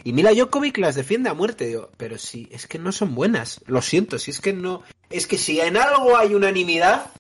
[0.04, 3.62] Y Mila Jokovic las defiende a muerte, digo, pero sí, es que no son buenas,
[3.68, 7.12] lo siento, si es que no, es que si en algo hay unanimidad,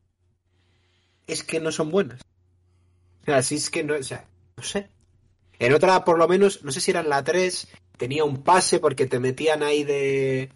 [1.28, 2.22] es que no son buenas.
[3.22, 4.26] O sea, si es que no, o sea,
[4.58, 4.90] no sé.
[5.60, 8.80] En otra, por lo menos, no sé si era en la 3, tenía un pase
[8.80, 10.50] porque te metían ahí de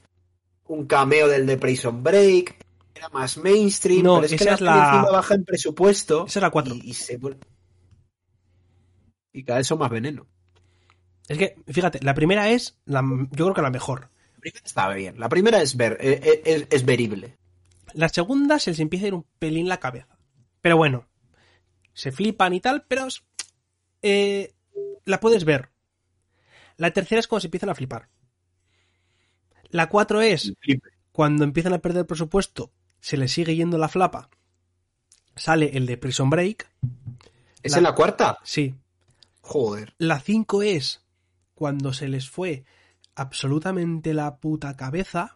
[0.66, 2.56] un cameo del de Prison Break,
[2.96, 6.44] era más mainstream, No, pero es que la es la- baja en presupuesto Esa es
[6.44, 6.74] la 4.
[6.76, 7.20] y, y se
[9.34, 10.28] y cada vez son más veneno.
[11.28, 14.10] Es que, fíjate, la primera es, la, yo creo que la mejor.
[14.36, 17.38] La primera estaba bien, la primera es ver, eh, eh, es, es verible.
[17.94, 20.18] La segunda se les empieza a ir un pelín la cabeza.
[20.62, 21.08] Pero bueno,
[21.94, 23.08] se flipan y tal, pero
[24.02, 24.54] eh,
[25.06, 25.72] la puedes ver.
[26.78, 28.10] La tercera es cuando se empiezan a flipar.
[29.70, 30.54] La cuatro es
[31.12, 32.72] cuando empiezan a perder presupuesto,
[33.06, 34.32] se les sigue yendo la flapa.
[35.36, 36.68] Sale el de Prison Break.
[37.62, 38.40] ¿Es La- en la cuarta?
[38.44, 38.74] Sí.
[39.42, 39.94] Joder.
[40.00, 41.04] La 5 es
[41.54, 42.66] cuando se les fue
[43.14, 45.36] absolutamente la puta cabeza,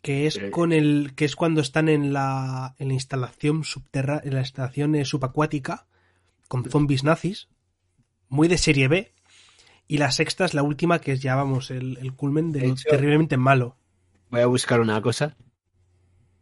[0.00, 4.32] que es con el que es cuando están en la en la instalación subterránea, en
[4.34, 5.86] la instalación eh, subacuática
[6.48, 7.48] con zombies nazis,
[8.30, 9.12] muy de serie B.
[9.86, 12.74] Y la sexta es la última, que es ya, vamos, el, el culmen de, De
[12.88, 13.76] terriblemente malo.
[14.30, 15.36] Voy a buscar una cosa.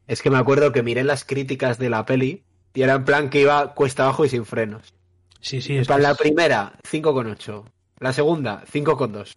[0.07, 3.31] Es que me acuerdo que miré las críticas de la peli y era en plan
[3.31, 4.93] que iba cuesta abajo y sin frenos.
[5.41, 7.65] Sí, sí, es plan, que la es- primera, 5,8.
[7.99, 9.35] La segunda, 5,2.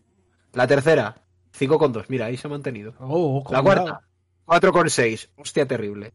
[0.54, 2.06] La tercera, 5,2.
[2.10, 2.94] Mira, ahí se ha mantenido.
[3.00, 3.84] Oh, La cuidado.
[3.84, 4.08] cuarta,
[4.46, 5.30] 4,6.
[5.36, 6.14] Hostia, terrible.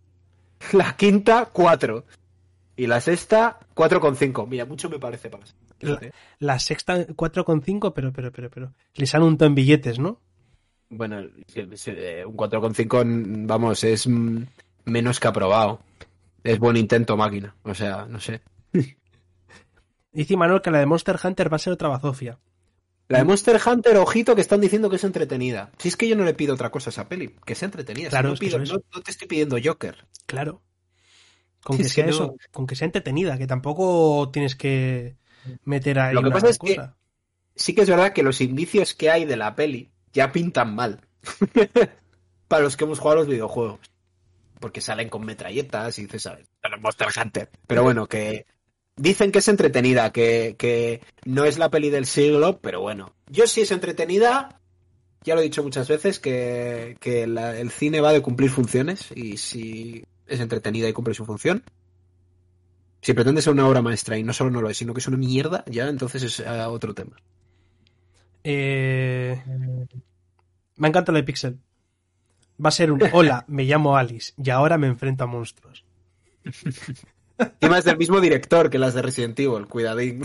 [0.73, 2.05] La quinta, 4.
[2.77, 4.47] Y la sexta, 4,5.
[4.47, 5.45] Mira, mucho me parece para
[5.79, 6.13] fíjate.
[6.39, 8.73] La sexta 4,5, pero, pero, pero, pero.
[8.95, 10.21] Les han untado en billetes, ¿no?
[10.91, 11.31] Bueno, un
[12.37, 14.07] 4,5, mm, vamos, es
[14.85, 15.81] menos que aprobado.
[16.43, 17.55] Es buen intento, máquina.
[17.63, 18.41] O sea, no sé.
[20.13, 22.39] Dice Manuel que la de Monster Hunter va a ser otra bazofia.
[23.09, 25.71] La de Monster Hunter, ojito, que están diciendo que es entretenida.
[25.79, 28.07] Si es que yo no le pido otra cosa a esa peli, que sea entretenida.
[28.07, 28.81] Si Claro, no, es que pido- eso es.
[28.81, 30.07] no- no te estoy pidiendo Joker.
[30.27, 30.63] Claro.
[31.63, 32.11] Con que sea no.
[32.11, 35.17] eso, con que sea entretenida, que tampoco tienes que
[35.65, 36.81] meter ahí Lo que una pasa es que-.
[37.57, 41.01] Sí que es verdad que los indicios que hay de la peli ya pintan mal.
[42.49, 43.81] Para los que hemos jugado los videojuegos.
[44.59, 46.47] Porque salen con metralletas y dices, ¿sabes?
[46.81, 47.51] Monster Hunter.
[47.67, 48.47] Pero bueno, que
[48.97, 53.15] dicen que es entretenida, que, que no es la peli del siglo, pero bueno.
[53.29, 54.61] Yo sí es entretenida.
[55.23, 59.09] Ya lo he dicho muchas veces, que, que el cine va de cumplir funciones.
[59.15, 61.63] Y si es entretenida y cumple su función.
[63.03, 65.09] Si pretende ser una obra maestra y no solo no lo es, sino que es
[65.09, 67.17] una mierda, ya entonces es ah, otro tema.
[68.45, 69.41] Eh,
[70.77, 71.59] Me encanta la de Pixel.
[72.63, 75.85] Va a ser un hola, me llamo Alice y ahora me enfrento a monstruos.
[77.39, 80.23] Encima es del mismo director que las de Resident Evil, cuidadín.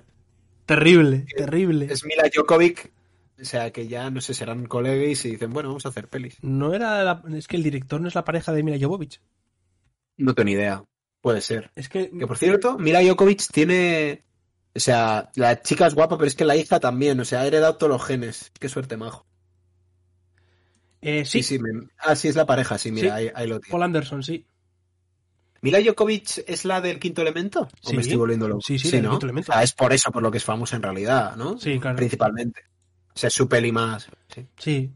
[0.66, 1.86] Terrible, terrible.
[1.90, 2.90] Es Mila Jokovic,
[3.40, 6.38] o sea que ya no sé, serán colegas y dicen, bueno, vamos a hacer pelis.
[6.42, 9.20] No era la- es que el director no es la pareja de Mila Jovovich.
[10.16, 10.82] No tengo ni idea.
[11.20, 11.70] Puede ser.
[11.76, 14.22] Es que Que por cierto, Mila Jokovic tiene.
[14.76, 17.18] O sea, la chica es guapa, pero es que la hija también.
[17.18, 18.52] O sea, ha heredado todos los genes.
[18.60, 19.26] Qué suerte, majo.
[21.00, 21.58] eh, Sí, sí, sí.
[21.62, 23.24] me- Ah, sí, es la pareja, sí, mira, Sí.
[23.26, 23.70] ahí, ahí lo tiene.
[23.70, 24.46] Paul Anderson, sí.
[25.62, 27.62] ¿Mila Jokovic es la del quinto elemento?
[27.82, 27.96] ¿O Sí.
[27.96, 28.60] me estoy volviendo loco?
[28.60, 29.10] Sí, sí, ¿no?
[29.10, 29.52] Quinto Elemento.
[29.60, 31.58] Es por eso por lo que es famosa en realidad, ¿no?
[31.58, 31.96] Sí, claro.
[31.96, 32.60] Principalmente.
[33.14, 34.08] O sea, es su peli más.
[34.34, 34.46] sí.
[34.58, 34.92] Sí,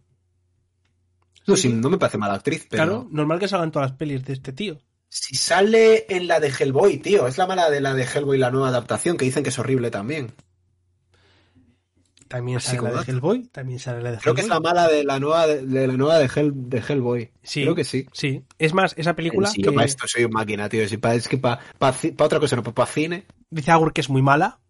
[1.47, 1.71] No, sí.
[1.73, 2.83] no me parece mala actriz, pero.
[2.85, 3.09] claro.
[3.11, 4.79] Normal que salgan todas las pelis de este tío.
[5.13, 7.27] Si sale en la de Hellboy, tío.
[7.27, 9.91] Es la mala de la de Hellboy, la nueva adaptación, que dicen que es horrible
[9.91, 10.33] también.
[12.29, 13.11] También sale la de dato.
[13.11, 13.49] Hellboy.
[13.49, 15.95] También sale la de Creo que es la mala de la nueva de, de la
[15.95, 17.33] nueva de, Hell, de Hellboy.
[17.43, 17.63] Sí.
[17.63, 18.07] Creo que sí.
[18.13, 18.45] Sí.
[18.57, 20.89] Es más, esa película Sí, que yo para esto soy un máquina, tío.
[20.89, 21.61] Si pa- es que para
[22.19, 23.27] otra cosa, no, para cine.
[23.51, 24.61] dice Agur que es muy mala.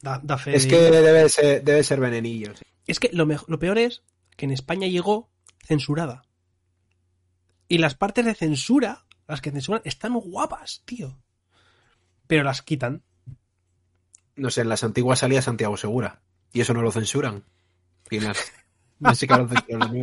[0.00, 2.54] Da, da fe Es que debe ser, debe ser venenillo.
[2.56, 2.62] sí.
[2.86, 4.02] Es que lo, lo peor es
[4.36, 5.28] que en España llegó
[5.64, 6.22] censurada.
[7.66, 11.18] Y las partes de censura, las que censuran, están guapas, tío.
[12.26, 13.02] Pero las quitan.
[14.36, 16.20] No sé, en las antiguas salía Santiago Segura.
[16.52, 17.44] Y eso no lo censuran.
[18.04, 18.36] Final.
[19.00, 20.02] No sé qué lo censuran.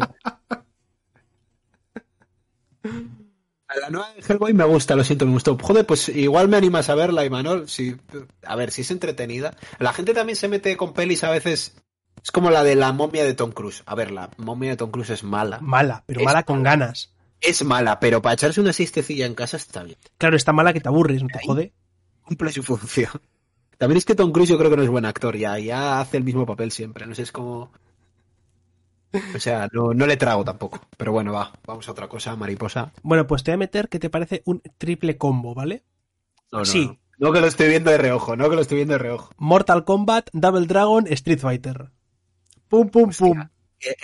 [3.68, 5.58] A La nueva de Hellboy me gusta, lo siento, me gustó.
[5.58, 7.70] Joder, pues igual me animas a verla, Imanol.
[7.70, 7.96] Si,
[8.44, 9.56] a ver, si es entretenida.
[9.78, 11.76] La gente también se mete con pelis a veces.
[12.24, 13.84] Es como la de la momia de Tom Cruise.
[13.86, 15.60] A ver, la momia de Tom Cruise es mala.
[15.62, 17.13] Mala, pero Es mala con ganas.
[17.41, 19.97] Es mala, pero para echarse una siestecilla en casa está bien.
[20.17, 21.73] Claro, está mala que te aburres, no te jode.
[22.23, 23.12] Cumple su función.
[23.78, 26.17] También es que Tom Cruise yo creo que no es buen actor, ya, ya hace
[26.17, 27.06] el mismo papel siempre.
[27.06, 27.71] No sé, es como.
[29.36, 30.82] O sea, no, no le trago tampoco.
[30.97, 32.91] Pero bueno, va, vamos a otra cosa, mariposa.
[33.02, 35.84] Bueno, pues te voy a meter que te parece un triple combo, ¿vale?
[36.52, 36.86] No, no, Sí.
[36.88, 36.99] No.
[37.19, 39.34] No que lo estoy viendo de reojo, no que lo estoy viendo de reojo.
[39.38, 41.91] Mortal Kombat, Double Dragon, Street Fighter.
[42.69, 43.43] Pum, pum, pum.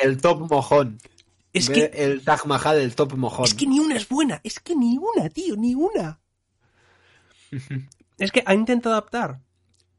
[0.04, 0.98] El top mojón.
[1.56, 3.46] Es Ve que, El Taj Mahal, el top mojón.
[3.46, 4.42] es que ni una es buena.
[4.44, 6.20] Es que ni una, tío, ni una.
[8.18, 9.42] Es que ha intentado adaptar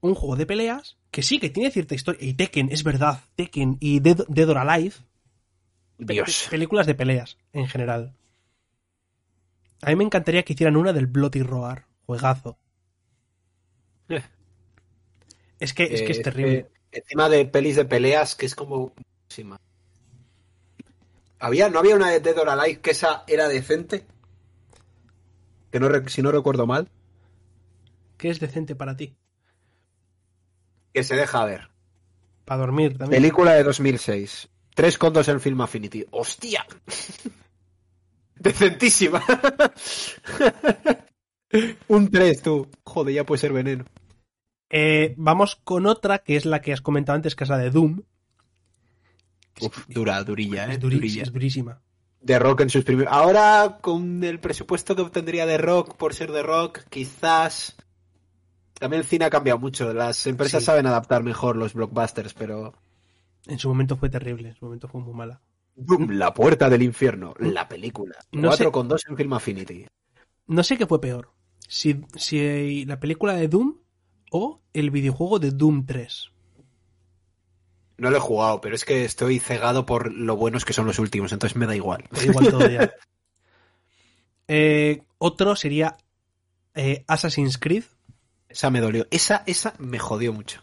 [0.00, 2.26] un juego de peleas que sí, que tiene cierta historia.
[2.26, 3.20] Y Tekken, es verdad.
[3.34, 4.94] Tekken y Dead, Dead or Alive.
[5.98, 6.44] Dios.
[6.44, 8.14] pe- películas de peleas, en general.
[9.82, 11.86] A mí me encantaría que hicieran una del Bloody Roar.
[12.06, 12.58] Juegazo.
[14.08, 14.22] Eh.
[15.58, 16.70] Es que, es que es Eh, terrible.
[16.90, 18.92] que encima de pelis de peleas que es como.
[21.38, 24.06] Había, ¿No había una de Dead or Alive que esa era decente?
[25.70, 26.88] Que no, si no recuerdo mal.
[28.16, 29.14] ¿Qué es decente para ti?
[30.94, 31.68] Que se deja ver.
[32.44, 33.20] Para dormir también.
[33.20, 34.48] Película de 2006.
[34.74, 36.06] Tres condos en Film Affinity.
[36.10, 36.66] ¡Hostia!
[38.36, 39.22] Decentísima.
[41.88, 42.68] Un 3, tú.
[42.84, 43.84] Joder, ya puede ser veneno.
[44.68, 47.70] Eh, vamos con otra que es la que has comentado antes, que es la de
[47.70, 48.02] Doom.
[49.60, 50.78] Uf, dura, durilla, ¿eh?
[50.78, 51.22] Durilla.
[51.22, 51.80] es durísima.
[52.20, 53.12] De Rock en sus primeros.
[53.12, 57.76] Ahora, con el presupuesto que obtendría de Rock por ser de Rock, quizás.
[58.78, 59.92] también el cine ha cambiado mucho.
[59.94, 60.66] Las empresas Sí.
[60.66, 62.74] saben adaptar mejor los blockbusters, pero.
[63.46, 65.40] En su momento fue terrible, en su momento fue muy mala.
[65.76, 68.16] Doom, La puerta del infierno, la película.
[68.32, 69.86] No 4 sé- con 2 en Film Affinity.
[70.48, 71.30] No sé qué fue peor.
[71.68, 73.76] Si, si la película de Doom
[74.32, 76.30] o el videojuego de Doom 3.
[77.98, 80.98] No lo he jugado, pero es que estoy cegado por lo buenos que son los
[80.98, 82.04] últimos, entonces me da igual.
[82.10, 82.92] Da igual todo ya.
[84.48, 85.96] Eh, otro sería
[86.74, 87.84] eh, Assassin's Creed.
[88.48, 89.06] Esa me dolió.
[89.10, 90.62] Esa, esa me jodió mucho.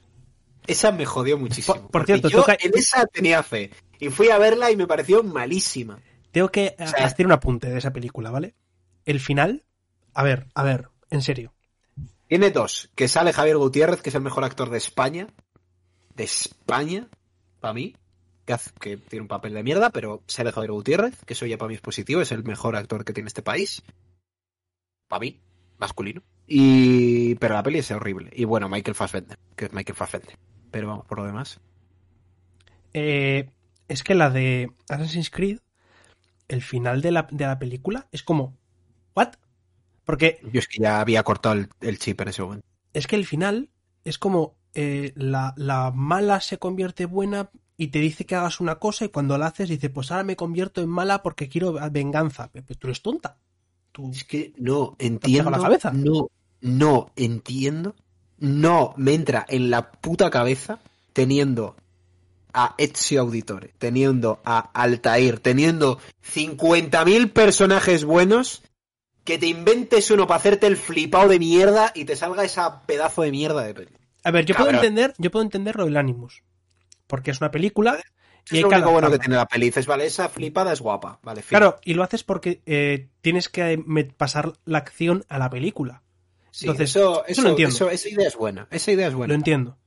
[0.67, 1.89] Esa me jodió muchísimo.
[1.89, 3.71] Por- cierto, yo toca- en esa tenía fe.
[3.99, 5.99] Y fui a verla y me pareció malísima.
[6.31, 8.55] Tengo que sea- hacer un apunte de esa película, ¿vale?
[9.05, 9.65] El final.
[10.13, 11.53] A ver, a ver, en serio.
[12.27, 12.89] Tiene dos.
[12.95, 15.27] Que sale Javier Gutiérrez, que es el mejor actor de España.
[16.15, 17.09] De España,
[17.63, 17.95] para mí.
[18.45, 21.57] Que, hace- que tiene un papel de mierda, pero sale Javier Gutiérrez, que eso ya
[21.57, 22.21] para mí es positivo.
[22.21, 23.81] Es el mejor actor que tiene este país.
[25.07, 25.39] Para mí,
[25.77, 26.21] masculino.
[26.47, 27.35] Y...
[27.35, 28.29] Pero la peli es horrible.
[28.33, 30.37] Y bueno, Michael Fassbender, que es Michael Fassbender.
[30.71, 31.59] Pero vamos, por lo demás.
[32.93, 33.49] Eh,
[33.87, 35.59] es que la de Assassin's Creed,
[36.47, 38.57] el final de la, de la película es como.
[39.15, 39.33] ¿What?
[40.05, 42.67] Porque Yo es que ya había cortado el, el chip en ese momento.
[42.93, 43.69] es que el final
[44.03, 48.75] es como eh, la, la mala se convierte buena y te dice que hagas una
[48.75, 52.49] cosa y cuando la haces dice, pues ahora me convierto en mala porque quiero venganza.
[52.51, 53.37] Pero tú eres tonta.
[53.91, 54.11] Tú...
[54.11, 55.49] Es que no entiendo.
[55.49, 55.91] la cabeza?
[55.91, 56.29] No,
[56.61, 57.95] no entiendo.
[58.37, 60.79] No me entra en la puta cabeza
[61.13, 61.75] teniendo
[62.53, 65.99] a Ezio Auditore, teniendo a Altair, teniendo
[66.33, 68.61] 50.000 personajes buenos,
[69.23, 73.23] que te inventes uno para hacerte el flipado de mierda y te salga esa pedazo
[73.23, 73.91] de mierda de peli.
[74.23, 76.43] A ver, yo puedo entender, yo puedo entender lo del Animus.
[77.07, 77.97] Porque es una película
[78.51, 79.67] y Es lo único bueno que tiene la peli.
[79.67, 81.19] Dices, vale, esa flipada es guapa.
[81.23, 81.49] Vale, fin.
[81.57, 86.01] Claro, y lo haces porque eh, tienes que me- pasar la acción a la película.
[86.51, 87.75] Sí, entonces, eso, eso lo entiendo.
[87.75, 88.67] eso- esa idea es buena.
[88.71, 89.31] Esa idea es buena.
[89.33, 89.77] Lo entiendo.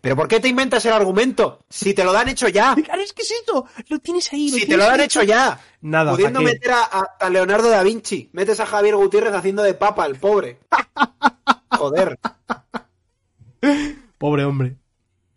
[0.00, 1.60] Pero ¿por qué te inventas el argumento?
[1.70, 2.74] Si te lo dan hecho ya.
[2.84, 3.64] Claro, es que es esto.
[3.88, 4.50] Lo tienes ahí.
[4.50, 5.06] Si te lo han ahí.
[5.06, 5.58] hecho ya.
[5.80, 8.28] Nada, Pudiendo meter a, a- a Leonardo da Vinci.
[8.32, 10.58] Metes a Javier Gutiérrez haciendo de papa, el pobre.
[11.70, 12.18] Joder.
[14.18, 14.76] Pobre hombre.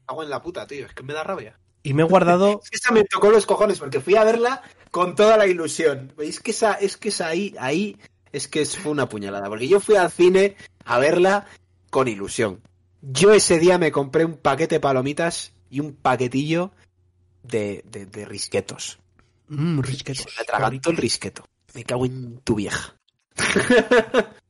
[0.07, 0.85] Hago en la puta, tío.
[0.85, 1.59] Es que me da rabia.
[1.83, 2.59] Y me he guardado.
[2.63, 4.61] Es que esa me tocó los cojones porque fui a verla
[4.91, 6.13] con toda la ilusión.
[6.17, 7.97] ¿Veis que esa, es que esa ahí, ahí,
[8.31, 9.47] es que es- fue una puñalada.
[9.49, 10.55] Porque yo fui al cine
[10.85, 11.45] a verla
[11.89, 12.61] con ilusión.
[13.01, 16.71] Yo ese día me compré un paquete de palomitas y un paquetillo
[17.43, 18.99] de, de, de risquetos.
[19.49, 20.25] Mmm, risquetos.
[20.35, 21.45] me atragantó el risqueto.
[21.73, 22.95] Me cago en tu vieja.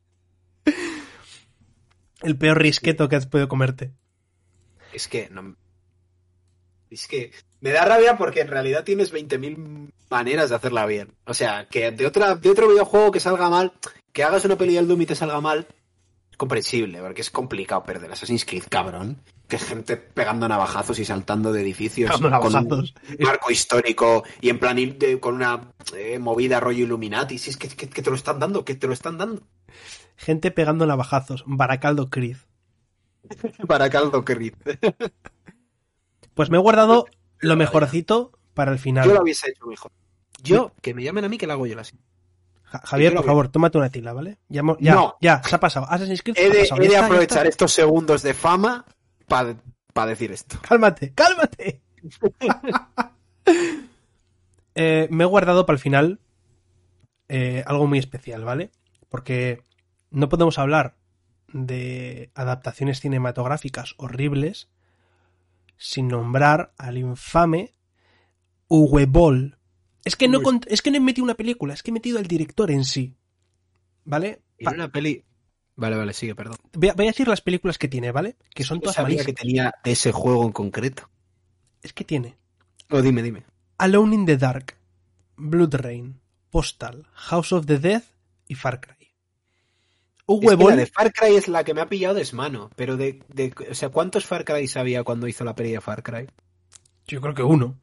[2.22, 3.91] El peor risqueto que has podido comerte.
[4.93, 5.55] Es que no.
[6.89, 11.13] Es que me da rabia porque en realidad tienes 20.000 maneras de hacerla bien.
[11.26, 13.74] O sea, que de, otra, de otro videojuego que salga mal,
[14.13, 15.68] que hagas una peli del Doom y te salga mal,
[16.32, 19.22] es comprensible, porque es complicado perder Assassin's Creed, cabrón.
[19.49, 22.09] Que gente pegando navajazos y saltando de edificios
[22.41, 22.51] con
[23.20, 27.38] un marco histórico y en plan ir de- con una eh, movida rollo Illuminati.
[27.38, 29.41] Si es que, que- que te lo están dando, que te lo están dando.
[30.18, 31.43] Gente pegando navajazos.
[31.45, 32.38] Baracaldo Creed.
[33.68, 34.53] Para caldo Creed.
[36.34, 37.05] Pues me he guardado
[37.39, 39.07] lo mejorcito para el final.
[39.07, 39.91] Yo lo hubiese hecho mejor.
[40.43, 41.97] Yo, que me llamen a mí que la hago yo la así.
[42.63, 44.38] Ja- Javier, por favor, tómate una tila, ¿vale?
[44.49, 45.18] Ya, No.
[45.22, 45.88] ya, se ha pasado.
[45.89, 46.82] Assassin's Creed He de, pasado.
[46.82, 48.86] he de aprovechar estos segundos de fama
[49.28, 49.55] para
[50.07, 50.57] decir esto.
[50.68, 51.82] Cálmate, cálmate.
[54.80, 56.20] Eh, me he guardado para el final
[57.30, 58.70] eh, algo muy especial, ¿vale?
[59.09, 59.63] Porque
[60.18, 60.95] no podemos hablar
[61.53, 64.68] de adaptaciones cinematográficas horribles
[65.78, 67.74] sin nombrar al infame
[68.68, 69.57] Uwe Boll.
[70.03, 70.59] Es que no Uy.
[70.68, 73.15] es que no he metido una película, es que he metido al director en sí.
[74.05, 74.41] ¿Vale?
[74.63, 75.24] Pa- una peli.
[75.76, 76.57] Vale, vale, sigue, perdón.
[76.74, 78.36] voy, a, voy a decir las películas que tiene, ¿vale?
[78.55, 79.26] Que son No todas sabía malísimas.
[79.28, 81.09] que tenía de ese juego en concreto.
[81.84, 82.36] Es que tiene
[82.89, 83.43] O dime, dime.
[83.78, 84.76] Alone in the Dark,
[85.36, 88.01] Blood Rain, Postal, House of the Dead
[88.47, 88.96] y Far Cry.
[90.28, 92.69] Es que la de Far Cry es la que me ha pillado desmano.
[92.75, 93.53] Pero de, de.
[93.71, 96.28] O sea, ¿cuántos Far Cry había cuando hizo la peli de Far Cry?
[97.07, 97.80] yo creo que uno.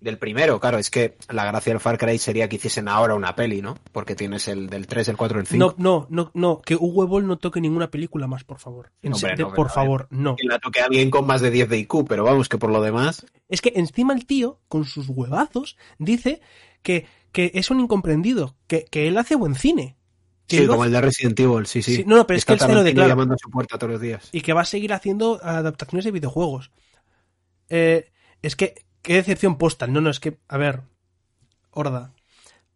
[0.00, 3.36] Del primero, claro, es que la gracia del Far Cry sería que hiciesen ahora una
[3.36, 3.76] peli, ¿no?
[3.92, 5.58] Porque tienes el del 3, el 4, el 5.
[5.58, 8.92] No, no, no, no, que Uwe Boll no toque ninguna película más, por favor.
[9.02, 10.36] En Hombre, serio, no, por a favor, no.
[10.36, 12.80] Que la toque alguien con más de 10 de IQ, pero vamos, que por lo
[12.80, 13.26] demás.
[13.50, 16.40] Es que encima el tío, con sus huevazos, dice
[16.82, 19.98] que, que es un incomprendido, que, que él hace buen cine.
[20.50, 21.96] Que Sí, lo como el de Resident Evil, sí, sí.
[21.96, 23.08] Sí, no, no, pero es que él se lo Tarantino declara.
[23.08, 24.28] llamando a su puerta todos los días.
[24.32, 26.70] y que va a seguir haciendo adaptaciones de videojuegos.
[27.68, 28.10] Eh,
[28.42, 29.92] es que, qué decepción postal.
[29.92, 30.82] No, no, es que, a ver,
[31.70, 32.12] Horda,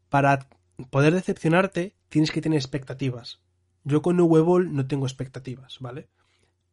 [0.09, 0.49] para
[0.91, 3.41] poder decepcionarte tienes que tener expectativas.
[3.83, 6.09] Yo con Uwe Boll no tengo expectativas, ¿vale?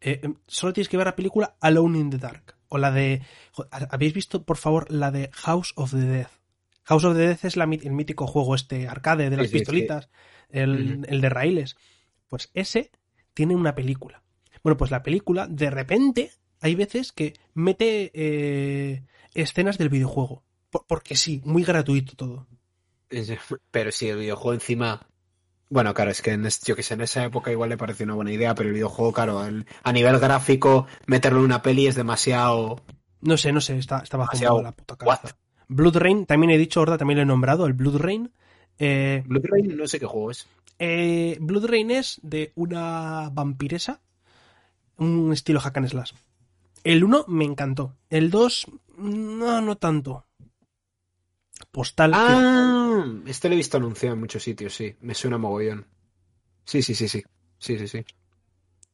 [0.02, 2.56] Eh, em, solo tienes que ver la película Alone in the Dark.
[2.70, 3.22] O la de.
[3.90, 6.28] ¿Habéis visto, por favor, la de House of the Dead?
[6.84, 9.60] House of the Dead es la, el mítico juego este arcade de las Sí, sí,
[9.60, 10.10] pistolitas,
[10.50, 11.76] el, de raíles.
[12.28, 12.92] Pues ese
[13.34, 14.24] tiene una película.
[14.64, 19.04] Bueno, pues la película, de repente, hay veces que mete eh,
[19.34, 20.44] escenas del videojuego.
[20.70, 22.48] Por- porque sí, muy gratuito todo.
[23.72, 25.08] Pero si el videojuego encima.
[25.70, 28.16] Bueno, claro, es que en, yo que sé, en esa época igual le pareció una
[28.16, 31.96] buena idea, pero el videojuego, claro, el- a nivel gráfico, meterlo en una peli es
[31.96, 32.84] demasiado.
[33.22, 35.22] No sé, no sé, está, está bajo la puta cabeza.
[35.24, 35.32] what?
[35.74, 38.32] Blood Rain, también he dicho, Horda, también lo he nombrado, el Blood Rain.
[38.78, 40.48] Eh, Blood Rain no sé qué juego es.
[40.80, 44.02] eh, Blood Rain es de una vampiresa,
[44.98, 46.12] un estilo hack and slash.
[46.84, 47.96] El 1 me encantó.
[48.10, 48.68] El 2,
[48.98, 50.26] no, no tanto.
[51.72, 52.12] Postal.
[52.12, 54.96] que- Ah, este lo he visto anunciado en muchos sitios, sí.
[55.02, 55.86] Me suena mogollón.
[56.66, 57.24] Sí, sí, sí, sí.
[57.60, 58.04] Sí, sí, sí.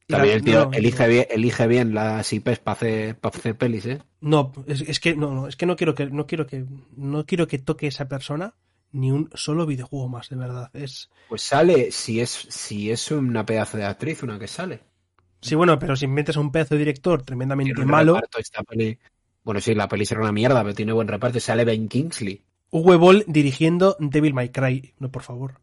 [0.08, 1.08] También el tío no, elige, no.
[1.08, 4.02] bien, elige bien las IPs para hacer, para hacer pelis, ¿eh?
[4.20, 6.64] No, es, es que no, no, es que no quiero que no quiero que
[6.96, 8.54] no quiero que toque esa persona
[8.92, 10.70] ni un solo videojuego más, de verdad.
[10.72, 14.80] Es Pues sale, si es, si es una pedazo de actriz, una que sale.
[15.40, 18.98] Sí, bueno, pero si metes a un pedazo de director tremendamente malo, reparto esta peli.
[19.44, 21.38] Bueno, sí, la peli será una mierda, pero tiene buen reparto.
[21.38, 22.42] Sale Ben Kingsley.
[22.70, 24.94] Uwe Boll dirigiendo Devil May Cry.
[24.98, 25.60] No, por favor.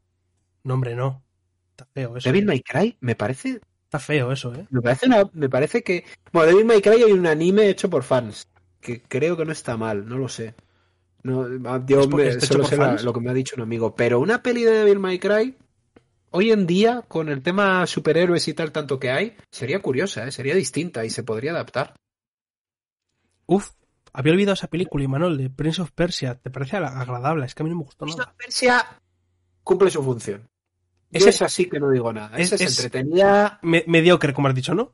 [0.63, 1.23] No, hombre, no.
[1.71, 2.29] Está feo eso.
[2.29, 2.47] Devil ¿eh?
[2.47, 4.65] May Cry me parece, Está feo eso, ¿eh?
[4.71, 8.03] me parece una, me parece que, bueno, Devil May Cry hay un anime hecho por
[8.03, 8.47] fans
[8.81, 10.53] que creo que no está mal, no lo sé.
[11.23, 11.47] No,
[11.87, 13.55] yo ¿Es por- me- está hecho solo por sé la- lo que me ha dicho
[13.55, 15.55] un amigo, pero una peli de Devil May Cry
[16.31, 20.31] hoy en día con el tema superhéroes y tal tanto que hay sería curiosa, ¿eh?
[20.31, 21.95] sería distinta y se podría adaptar.
[23.47, 23.71] Uf,
[24.13, 26.35] había olvidado esa película, Imanol, de Prince of Persia.
[26.35, 27.45] ¿Te parece agra- agradable?
[27.45, 28.31] Es que a mí no me gustó Prince nada.
[28.31, 28.85] of Persia
[29.63, 30.47] cumple su función.
[31.11, 32.37] Ese- es así que no digo nada.
[32.37, 33.59] es- Esa es, es- entretenida.
[33.61, 34.93] Me- mediocre, como has dicho, ¿no?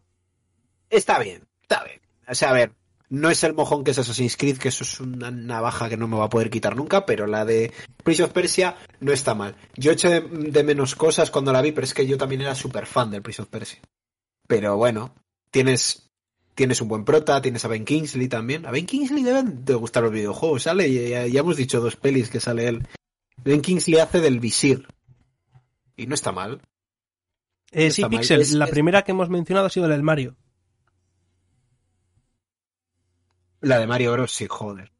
[0.89, 1.99] Está bien, está bien.
[2.27, 2.73] O sea, a ver,
[3.09, 6.07] no es el mojón que es Assassin's Creed, que eso es una navaja que no
[6.07, 7.71] me va a poder quitar nunca, pero la de
[8.03, 9.55] Prince of Persia no está mal.
[9.75, 12.55] Yo eché de, de menos cosas cuando la vi, pero es que yo también era
[12.55, 13.79] súper fan del Prince of Persia.
[14.47, 15.13] Pero bueno,
[15.49, 16.09] tienes,
[16.55, 18.65] tienes un buen prota, tienes a Ben Kingsley también.
[18.65, 22.29] A Ben Kingsley deben de gustar los videojuegos, sale, ya, ya hemos dicho dos pelis
[22.29, 22.87] que sale él.
[23.43, 24.87] Ben Kingsley hace del visir.
[26.01, 26.59] Y no está mal.
[27.71, 28.09] Eh, sí, está.
[28.09, 30.35] Pixel, la es- primera que hemos mencionado ha sido la del Mario.
[33.61, 34.91] La de Mario Bros, sí, joder.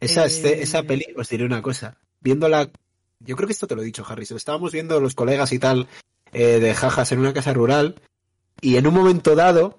[0.00, 1.98] Esa, Eh, este- esa peli, os diré una cosa.
[2.20, 2.70] Viéndola,
[3.18, 4.24] yo creo que esto te lo he dicho, Harry.
[4.26, 5.88] se lo Estábamos viendo los colegas y tal
[6.32, 8.00] eh, de jajas en una casa rural
[8.60, 9.78] y en un momento dado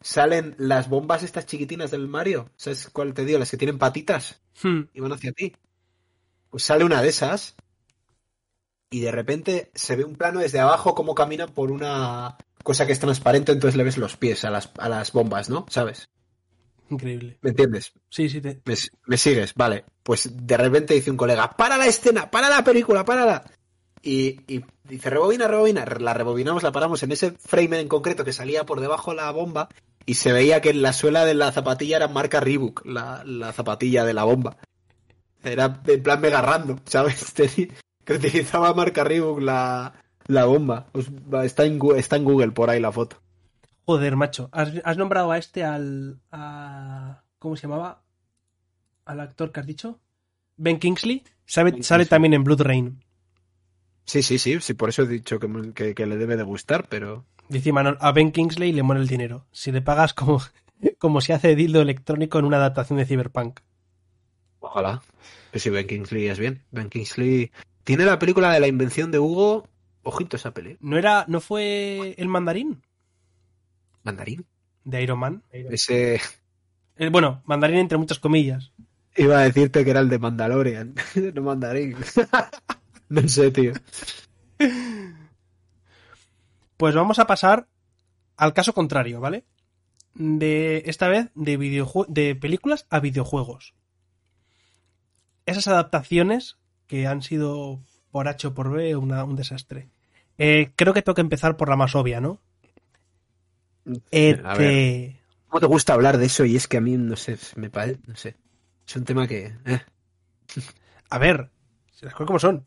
[0.00, 2.50] salen las bombas estas chiquitinas del Mario.
[2.56, 3.38] ¿Sabes cuál te digo?
[3.38, 4.82] Las que tienen patitas Hmm.
[4.94, 5.52] y van hacia ti.
[6.50, 7.54] Pues sale una de esas
[8.92, 12.92] y de repente se ve un plano desde abajo como camina por una cosa que
[12.92, 15.66] es transparente, entonces le ves los pies a las, a las bombas, ¿no?
[15.68, 16.08] ¿Sabes?
[16.90, 17.38] Increíble.
[17.40, 17.92] ¿Me entiendes?
[18.10, 18.60] Sí, sí, te...
[18.64, 18.74] Me,
[19.06, 19.84] me sigues, vale.
[20.02, 23.42] Pues de repente dice un colega, para la escena, para la película, párala.
[24.02, 25.84] Y, y dice, rebobina, rebobina.
[25.98, 29.68] La rebobinamos, la paramos en ese frame en concreto que salía por debajo la bomba
[30.04, 33.52] y se veía que en la suela de la zapatilla era marca Reebok, la, la
[33.52, 34.58] zapatilla de la bomba.
[35.42, 37.32] Era en plan mega random, ¿sabes?
[37.32, 37.68] Tenía-
[38.04, 39.92] Que utilizaba marca Reebok la,
[40.26, 40.86] la bomba.
[41.32, 43.16] Va, está, en, está en Google por ahí la foto.
[43.84, 44.48] Joder, macho.
[44.52, 46.20] Has, has nombrado a este al.
[46.30, 48.02] A, ¿Cómo se llamaba?
[49.04, 50.00] Al actor que has dicho.
[50.56, 51.22] Ben Kingsley.
[51.46, 52.10] Sabe- Ben Sale Kingsley.
[52.10, 53.04] también en Blood Rain.
[54.04, 56.88] Sí, sí, sí, sí, por eso he dicho que, que- que le debe de gustar,
[56.88, 57.24] pero...
[57.48, 59.46] Dice Imanol, a Ben Kingsley le muere el dinero.
[59.52, 60.40] Si le pagas como,
[60.98, 63.60] como se hace dildo electrónico en una adaptación de Cyberpunk.
[64.60, 65.02] Ojalá.
[65.50, 66.62] Pero si Ben Kingsley es bien.
[66.70, 67.50] Ben Kingsley
[67.84, 69.68] tiene la película de la invención de Hugo.
[70.02, 70.76] Ojito esa peli.
[70.80, 72.82] ¿No era, no fue el mandarín
[74.02, 74.44] Mandarín.
[74.84, 75.42] de Iron Man?
[75.52, 76.20] Ese
[76.96, 78.72] Eh, bueno, mandarín entre muchas comillas.
[79.16, 80.94] iba a decirte que era el de Mandalorian,
[81.34, 81.96] no Mandarín.
[83.08, 83.72] no sé, tío.
[86.76, 87.68] Pues vamos a pasar
[88.36, 89.44] al caso contrario, ¿vale?
[90.14, 91.56] De esta vez de
[92.08, 93.74] de películas a videojuegos.
[95.46, 96.58] Esas adaptaciones
[96.92, 97.80] que han sido
[98.10, 99.88] por H o por B una- un desastre.
[100.36, 102.38] Eh, creo que tengo que empezar por la más obvia, ¿no?
[103.84, 104.04] Ver.
[104.10, 105.16] ET.
[105.48, 106.44] ¿Cómo te gusta hablar de eso?
[106.44, 108.36] Y es que a mí, no sé, me parece, no sé.
[108.86, 109.54] Es un tema que...
[109.64, 109.80] eh,
[111.10, 111.50] A ver,
[111.92, 112.66] si las cosas como son.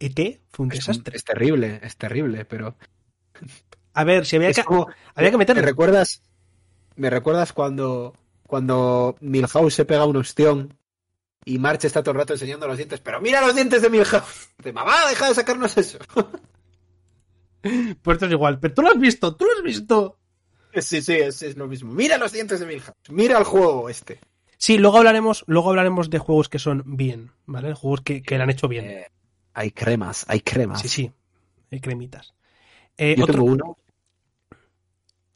[0.00, 1.16] ET fue un es, un- desastre.
[1.16, 2.76] es terrible, es terrible, pero...
[3.94, 5.62] A ver, si había que, como- había que ¿Me meterle.
[5.62, 6.22] recuerdas?
[6.96, 8.14] ¿Me recuerdas cuando,
[8.46, 10.76] cuando Milhouse se pega un ostión
[11.44, 13.00] y March está todo el rato enseñando los dientes?
[13.00, 14.50] Pero mira los dientes de Milhouse.
[14.58, 15.98] De mamá, deja de sacarnos eso.
[17.62, 18.58] Pues esto es igual.
[18.58, 20.18] Pero tú lo has visto, tú lo has visto.
[20.74, 21.92] Sí, sí, es, es lo mismo.
[21.92, 22.96] Mira los dientes de Milhouse.
[23.10, 24.18] Mira el juego este.
[24.58, 27.74] Sí, luego hablaremos, luego hablaremos de juegos que son bien, ¿vale?
[27.74, 28.84] Juegos que, que lo han hecho bien.
[28.86, 29.06] Eh,
[29.54, 30.80] hay cremas, hay cremas.
[30.82, 31.12] Sí, sí.
[31.70, 32.32] Hay cremitas.
[32.96, 33.78] Eh, Yo otro- tengo uno.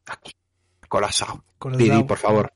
[0.06, 0.32] Aquí.
[0.88, 1.44] Colapsado.
[1.58, 2.52] Con Didi, por favor.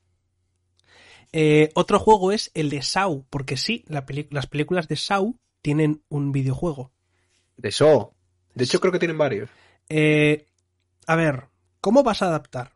[1.32, 6.02] Eh, otro juego es el de Saw, porque sí, la las películas de Saw tienen
[6.08, 6.92] un videojuego.
[7.56, 8.14] De eso.
[8.54, 9.48] De hecho, creo que tienen varios.
[9.88, 10.46] Eh,
[11.06, 11.48] a ver,
[11.80, 12.72] ¿cómo vas a adaptar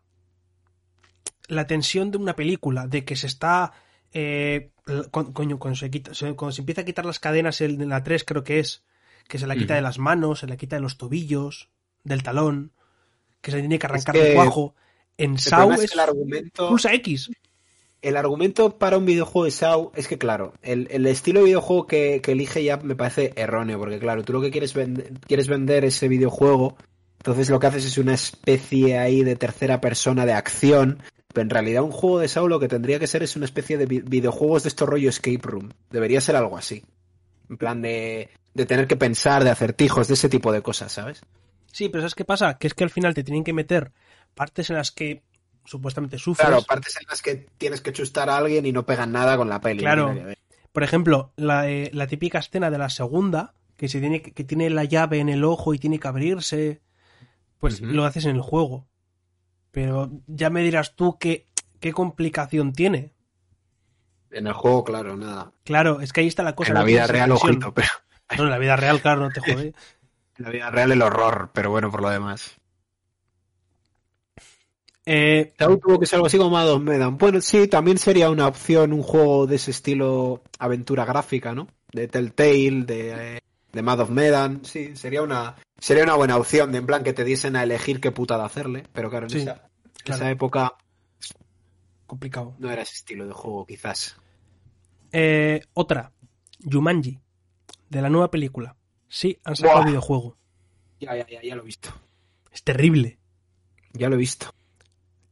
[1.48, 3.72] la tensión de una película de que se está...
[4.12, 4.70] eh,
[5.10, 8.02] coño, cuando se, quita, se- cuando se empieza a quitar las cadenas el de la
[8.02, 8.84] 3 creo que es,
[9.28, 11.70] que se la quita de las manos, se la quita de los tobillos,
[12.04, 12.72] del talón,
[13.40, 14.74] que se tiene que arrancar que el cuajo.
[15.16, 16.68] En Saw es es que el argumento.
[16.68, 17.30] pulsa X.
[18.04, 22.20] El argumento para un videojuego de SAO es que, claro, el, estilo de videojuego que,
[22.26, 26.06] elige ya me parece erróneo, porque, claro, tú lo que quieres, vend- quieres vender ese
[26.06, 26.76] videojuego,
[27.16, 30.98] entonces lo que haces es una especie ahí de tercera persona de acción,
[31.32, 33.78] pero en realidad un juego de SAO lo que tendría que ser es una especie
[33.78, 35.70] de vi- videojuegos de estos rollo escape room.
[35.90, 36.84] Debería ser algo así.
[37.48, 41.22] En plan de, de tener que pensar, de acertijos, de ese tipo de cosas, ¿sabes?
[41.72, 42.58] Sí, pero ¿sabes qué pasa?
[42.58, 43.92] Que es que al final te tienen que meter
[44.34, 45.22] partes en las que
[45.64, 46.46] supuestamente sufres.
[46.46, 49.48] Claro, partes en las que tienes que chustar a alguien y no pegan nada con
[49.48, 49.80] la peli.
[49.80, 50.14] Claro.
[50.72, 54.70] Por ejemplo, la, eh, la típica escena de la segunda, que se tiene que, tiene
[54.70, 56.82] la llave en el ojo y tiene que abrirse,
[57.58, 58.86] pues lo haces en el juego.
[59.70, 61.46] Pero ya me dirás tú qué,
[61.80, 63.12] qué complicación tiene.
[64.30, 65.52] En el juego, claro, nada.
[65.64, 66.70] Claro, es que ahí está la cosa.
[66.70, 67.88] en la vida real, ojito, pero
[68.36, 69.74] No, en la vida real, claro, no te jode.
[70.38, 72.56] en la vida real el horror, pero bueno, por lo demás.
[75.06, 77.18] Eh, Claro, tuvo que ser algo así como Mados Medan.
[77.18, 81.68] Bueno, sí, también sería una opción un juego de ese estilo aventura gráfica, ¿no?
[81.92, 83.42] De Telltale, de,
[83.72, 84.64] de Mad of Medan.
[84.64, 88.00] Sí, sería una, sería una buena opción, de en plan que te diesen a elegir
[88.00, 88.84] qué putada hacerle.
[88.92, 90.22] Pero claro, en Sí, esa, en claro.
[90.22, 90.74] esa época
[92.06, 92.54] complicado.
[92.58, 94.16] no era ese estilo de juego, quizás.
[95.12, 96.12] Eh, otra,
[96.70, 97.18] Jumanji,
[97.90, 98.76] de la nueva película.
[99.08, 99.86] Sí, han sacado Buah.
[99.88, 100.36] videojuego.
[101.00, 101.90] Ya, ya, ya, ya lo he visto.
[102.50, 103.18] Es terrible.
[103.92, 104.52] Ya lo he visto.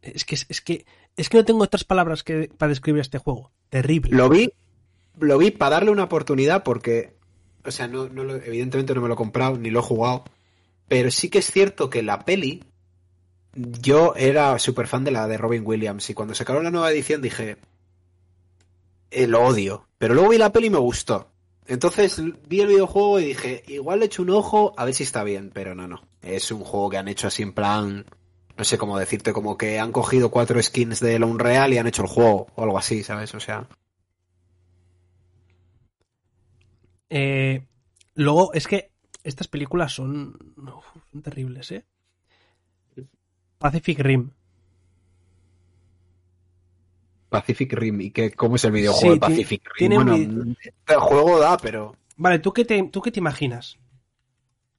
[0.03, 0.85] Es que, es que,
[1.17, 3.53] es que no tengo otras palabras que, para describir este juego.
[3.71, 4.17] Terrible.
[4.17, 4.53] Lo vi,
[5.19, 7.15] lo vi para darle una oportunidad porque,
[7.65, 10.25] o sea, no, no evidentemente no me lo he comprado ni lo he jugado,
[10.89, 12.65] pero sí que es cierto que la peli,
[13.55, 17.23] yo era súper fan de la de Robin Williams y cuando sacaron la nueva edición
[17.23, 17.59] dije,
[19.11, 21.29] eh, lo odio, pero luego vi la peli y me gustó.
[21.67, 25.23] Entonces vi el videojuego y dije, igual le echo un ojo a ver si está
[25.23, 26.03] bien, pero no, no.
[26.21, 28.05] Es un juego que han hecho así en plan,
[28.63, 32.03] no sé cómo decirte, como que han cogido cuatro skins de Unreal y han hecho
[32.03, 33.35] el juego o algo así, ¿sabes?
[33.35, 33.67] O sea...
[37.11, 37.67] Eh,
[38.15, 38.93] luego, es que
[39.25, 40.55] estas películas son,
[41.11, 41.85] son terribles, ¿eh?
[43.59, 44.31] Pacific Rim.
[47.31, 49.93] Pacific Rim y que cómo es el videojuego Sí, de Pacific Rim.
[49.93, 50.15] un Bueno,
[50.87, 53.77] el juego da, pero Vale, ¿tú qué, te, ¿tú qué te imaginas?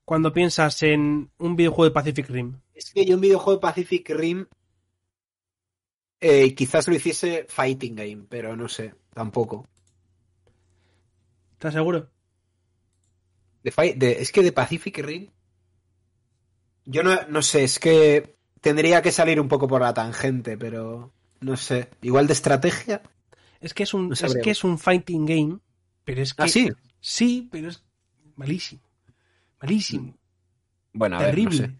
[0.06, 2.63] Cuando piensas en un videojuego de Pacific Rim.
[2.76, 4.46] Es que yo un videojuego de Pacific Rim
[6.20, 9.68] eh, quizás lo hiciese fighting game, pero no sé, tampoco.
[11.54, 12.00] ¿Estás seguro?
[13.64, 15.28] De fight- de- es que de Pacific Rim
[16.86, 21.12] yo no, no sé, es que tendría que salir un poco por la tangente, pero
[21.42, 23.02] no sé, igual de estrategia.
[23.60, 25.60] Es que es un, No es que es un fighting game,
[26.06, 26.70] pero es que Ah, sí.
[27.00, 27.84] sí, pero es
[28.36, 28.82] malísimo.
[29.62, 30.14] Malísimo.
[30.94, 31.58] Bueno, a ver, no terrible.
[31.68, 31.72] sé.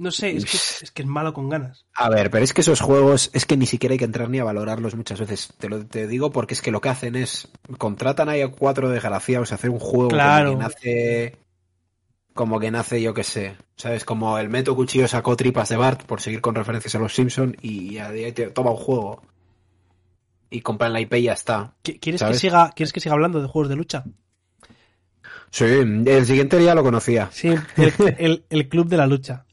[0.00, 1.84] No sé, es, que, es que es malo con ganas.
[1.94, 4.38] A ver, pero es que esos juegos es que ni siquiera hay que entrar ni
[4.38, 5.52] a valorarlos muchas veces.
[5.58, 8.88] Te lo te digo porque es que lo que hacen es contratan ahí a cuatro
[8.88, 10.52] desgraciados a hacer un juego Claro.
[10.54, 11.36] como que nace
[12.32, 16.04] como que nace yo que sé, sabes, como el Meto Cuchillo sacó tripas de Bart
[16.04, 19.20] por seguir con referencias a los Simpson y a día te toma un juego
[20.48, 21.74] y compran la IP y ya está.
[21.84, 24.04] ¿Qui- ¿Quieres que, siga, ¿Quieres que siga hablando de juegos de lucha?
[25.50, 27.28] Sí, el siguiente ya lo conocía.
[27.32, 29.44] Sí, el, el- el Club de la Lucha.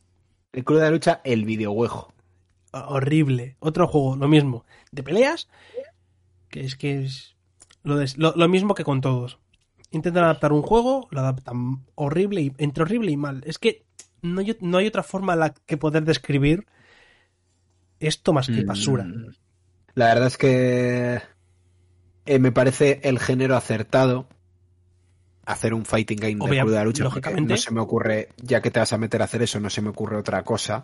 [0.53, 2.13] El Club de la Lucha, el videojuego.
[2.71, 3.55] Horrible.
[3.59, 4.65] Otro juego, lo mismo.
[4.91, 5.47] De peleas,
[6.49, 7.35] que es que es
[7.83, 9.39] lo, de- lo- lo mismo que con todos.
[9.91, 13.41] Intentan adaptar un juego, lo adaptan horrible y entre horrible y mal.
[13.45, 13.85] Es que
[14.21, 16.65] no hay, no hay otra forma en la que poder describir
[17.99, 19.05] esto más que basura.
[19.05, 19.33] Mm.
[19.95, 21.21] La verdad es que
[22.25, 24.27] eh, me parece el género acertado
[25.47, 27.03] hacer un fighting game de Obvia- de la lucha.
[27.03, 27.53] lógicamente.
[27.53, 29.81] No se me ocurre, ya que te vas a meter a hacer eso, no se
[29.81, 30.83] me ocurre otra cosa.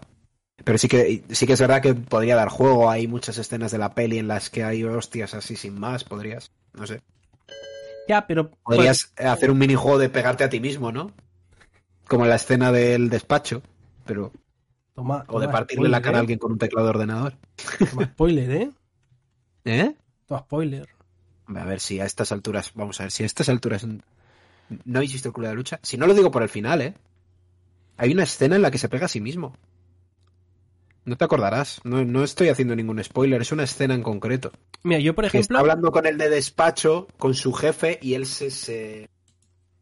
[0.63, 2.89] Pero sí que, sí que es verdad que podría dar juego.
[2.89, 6.03] Hay muchas escenas de la peli en las que hay hostias así sin más.
[6.03, 7.01] Podrías, no sé.
[8.07, 11.11] Ya, pero Podrías hacer un minijuego de pegarte a ti mismo, ¿no?
[12.07, 13.61] Como la escena del despacho,
[14.05, 14.31] pero.
[14.93, 16.21] Toma, O de toma partirle la cara a ¿eh?
[16.21, 17.33] alguien con un teclado de ordenador.
[17.89, 18.71] Toma spoiler, ¿eh?
[19.65, 19.95] ¿Eh?
[20.27, 20.87] Toma spoiler.
[21.47, 23.85] A ver si a estas alturas, vamos a ver, si a estas alturas
[24.85, 25.79] no habéis visto el culo de la lucha.
[25.83, 26.93] Si no lo digo por el final, ¿eh?
[27.97, 29.55] Hay una escena en la que se pega a sí mismo.
[31.05, 31.81] No te acordarás.
[31.83, 34.51] No, no estoy haciendo ningún spoiler, es una escena en concreto.
[34.83, 35.59] Mira, yo por Que está ejemplo.
[35.59, 39.09] hablando con el de despacho, con su jefe, y él se, se,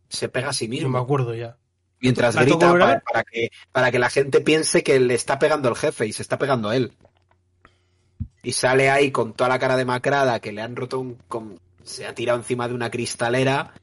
[0.10, 0.98] se pega a sí No me mismo.
[0.98, 1.58] acuerdo ya.
[2.00, 5.70] Mientras ¿La tengo grita para que, para que la gente piense que le está pegando
[5.70, 6.94] el jefe y se está pegando a él.
[8.42, 11.16] Y sale ahí con toda la cara demacrada que le han roto un...
[11.28, 13.74] con- se ha tirado encima de una cristalera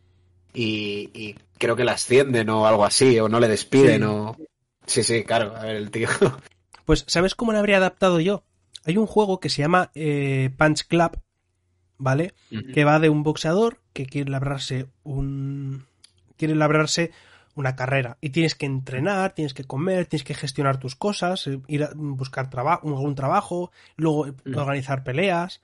[0.54, 4.08] y, y creo que la ascienden o algo así, o no le despiden Sí.
[4.08, 4.36] o...
[4.86, 6.08] Sí, sí, claro, a ver, el tío...
[6.84, 8.44] Pues, ¿sabes cómo lo habría adaptado yo?
[8.86, 11.20] Hay un juego que se llama eh, Punch Club,
[11.98, 12.32] ¿vale?
[12.72, 15.84] Que va de un boxeador que quiere labrarse un.
[16.38, 17.10] quiere labrarse
[17.54, 18.16] una carrera.
[18.22, 21.90] Y tienes que entrenar, tienes que comer, tienes que gestionar tus cosas, eh, ir a
[21.94, 25.60] buscar trabajo, algún trabajo, luego organizar peleas.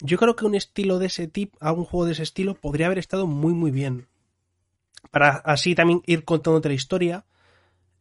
[0.00, 2.98] Yo creo que un estilo de ese tipo, algún juego de ese estilo, podría haber
[2.98, 4.06] estado muy, muy bien.
[5.10, 7.24] Para así también ir contándote la historia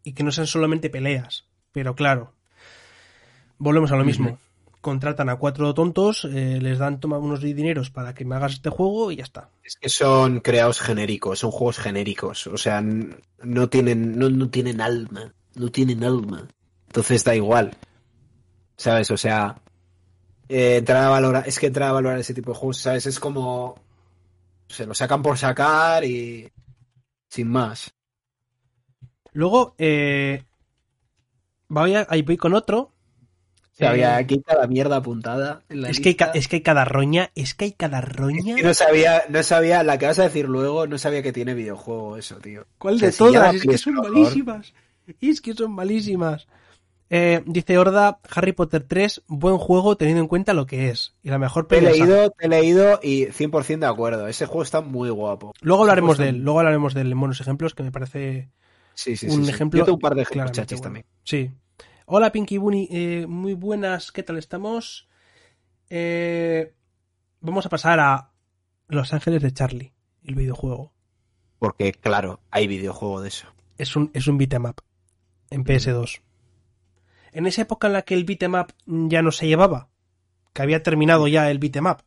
[0.03, 1.45] y que no sean solamente peleas.
[1.71, 2.33] Pero claro,
[3.57, 4.37] volvemos a lo mismo.
[4.81, 8.69] Contratan a cuatro tontos, eh, les dan toma unos dineros para que me hagas este
[8.69, 9.49] juego y ya está.
[9.63, 12.45] Es que son creados genéricos, son juegos genéricos.
[12.47, 15.33] O sea, no tienen, no, no tienen alma.
[15.55, 16.47] No tienen alma.
[16.87, 17.75] Entonces da igual.
[18.77, 19.09] ¿Sabes?
[19.09, 19.55] O sea,
[20.49, 23.05] eh, entrar a valorar, es que entrar a valorar ese tipo de juegos, ¿sabes?
[23.05, 23.75] Es como.
[24.67, 26.51] Se lo sacan por sacar y.
[27.29, 27.93] Sin más.
[29.33, 30.43] Luego, eh,
[31.67, 32.79] voy, a- ahí voy con otro.
[33.73, 36.55] O sea, Eh, había aquí cada mierda apuntada en la es, que hay, es que
[36.57, 38.51] hay cada roña, es que hay cada roña.
[38.51, 41.33] Es que no sabía, no sabía, la que vas a decir luego, no sabía que
[41.33, 42.65] tiene videojuego eso, tío.
[42.77, 43.55] ¿Cuál O sea, de si todas?
[43.55, 44.73] Es que son malísimas.
[45.19, 46.47] Es que son malísimas.
[47.09, 51.15] Eh, dice Horda, Harry Potter 3, buen juego teniendo en cuenta lo que es.
[51.21, 54.27] Y la mejor Te he leído, te he leído y 100% de acuerdo.
[54.27, 55.53] Ese juego está muy guapo.
[55.61, 58.49] Luego hablaremos de él, luego hablaremos de él en buenos ejemplos que me parece
[58.95, 59.79] Sí, sí, un sí, ejemplo.
[59.79, 60.83] Yo tengo un par de ejemplos chachis bueno.
[60.83, 61.05] también.
[61.23, 61.51] Sí.
[62.07, 65.07] Hola Pinky Bunny, eh, muy buenas, ¿qué tal estamos?
[65.89, 66.73] Eh,
[67.41, 68.31] vamos a pasar a
[68.87, 69.93] Los Ángeles de Charlie,
[70.23, 70.93] el videojuego.
[71.59, 73.47] Porque, claro, hay videojuego de eso.
[73.77, 74.81] Es un, es un beat'em up
[75.49, 76.21] en PS2.
[77.35, 79.89] En esa época en la que el beat'em up ya no se llevaba,
[80.53, 81.97] que había terminado ya el beat'em up,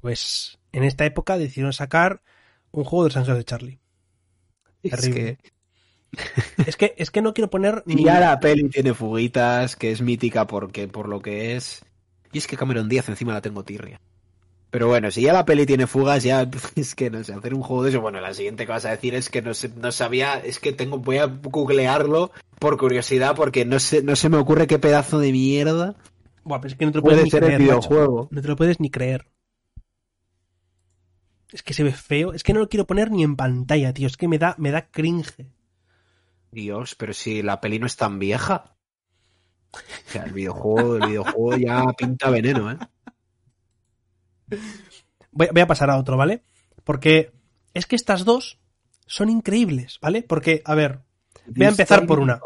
[0.00, 2.22] pues en esta época decidieron sacar
[2.70, 3.80] un juego de Los Ángeles de Charlie.
[4.82, 5.36] Es Terrible.
[5.36, 5.52] que
[6.66, 8.04] Es que, es que no quiero poner ni...
[8.04, 11.84] ya la peli tiene fuguitas, que es mítica porque, por lo que es.
[12.32, 14.00] Y es que Cameron Díaz encima la tengo tirria.
[14.72, 17.62] Pero bueno, si ya la peli tiene fugas, ya es que no sé, hacer un
[17.62, 18.00] juego de eso.
[18.00, 20.72] Bueno, la siguiente que vas a decir es que no, sé, no sabía, es que
[20.72, 25.18] tengo, voy a googlearlo por curiosidad porque no, sé, no se me ocurre qué pedazo
[25.18, 25.96] de mierda
[26.44, 27.88] Buah, pero es que no te lo puedes puede ni ser el creer, macho.
[27.88, 28.28] videojuego.
[28.30, 29.28] No te lo puedes ni creer.
[31.52, 32.32] Es que se ve feo.
[32.32, 34.06] Es que no lo quiero poner ni en pantalla, tío.
[34.06, 35.50] Es que me da, me da cringe.
[36.50, 38.74] Dios, pero si la peli no es tan vieja.
[39.74, 42.78] O sea, el videojuego, el videojuego ya pinta veneno, ¿eh?
[45.30, 46.42] Voy, voy a pasar a otro, ¿vale?
[46.84, 47.32] Porque
[47.74, 48.58] es que estas dos
[49.06, 50.22] son increíbles, ¿vale?
[50.22, 51.00] Porque, a ver,
[51.46, 52.40] Voy a empezar por una.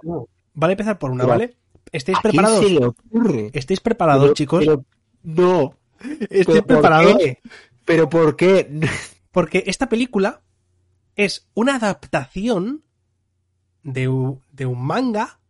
[0.54, 1.56] vale a empezar por una, ¿vale?
[1.92, 2.64] ¿Estáis ¿A quién preparados?
[2.66, 3.50] se le ocurre?
[3.52, 4.60] ¿Estáis preparados, Pero- chicos?
[4.64, 4.84] pero-
[5.22, 5.74] no.
[6.00, 7.16] ¿Estáis ¿Pero por preparados?
[7.18, 7.38] qué?
[7.84, 8.80] ¿Pero por qué?
[9.32, 10.42] Porque esta película
[11.14, 12.82] es una adaptación
[13.82, 15.40] de, u- de un manga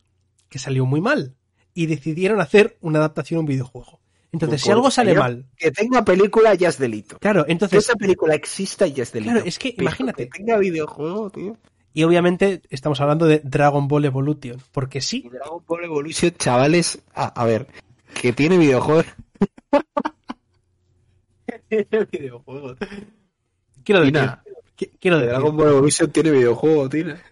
[0.48, 1.34] que salió muy mal.
[1.74, 4.00] Y decidieron hacer una adaptación a un videojuego.
[4.32, 5.46] Entonces, si algo sale mal.
[5.56, 7.18] Que tenga película ya es delito.
[7.18, 7.84] Claro, Que entonces.
[7.84, 9.32] esa película exista ya es delito.
[9.32, 10.28] Claro, es que Pero imagínate.
[10.28, 11.56] Que tenga videojuego, tío.
[11.94, 14.60] Y obviamente estamos hablando de Dragon Ball Evolution.
[14.72, 16.98] Porque sí, Dragon Ball Evolution, chavales.
[17.14, 17.66] A, a ver,
[18.20, 19.04] que tiene videojuego.
[21.68, 22.76] tiene videojuego.
[23.84, 24.12] quiero decir.
[24.14, 24.42] Tina,
[24.76, 25.28] qui- Quiero que decir.
[25.40, 27.22] Dragon Ball Evolution tiene videojuego, Tina.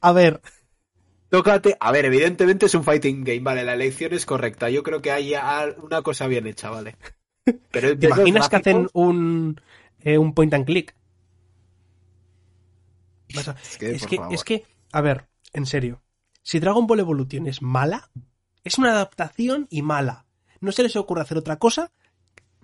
[0.00, 0.40] A ver,
[1.36, 1.76] Tócate.
[1.80, 3.64] A ver, evidentemente es un fighting game, vale.
[3.64, 4.70] La elección es correcta.
[4.70, 5.34] Yo creo que hay
[5.82, 6.96] una cosa bien hecha, vale.
[7.70, 9.60] Pero ¿te imaginas que hacen un,
[10.00, 10.94] eh, un point and click?
[13.48, 13.56] A-
[13.94, 16.02] Es que, es que, a ver, en serio.
[16.42, 18.10] Si Dragon Ball Evolution es mala,
[18.62, 20.26] es una adaptación y mala.
[20.60, 21.90] No se les ocurre hacer otra cosa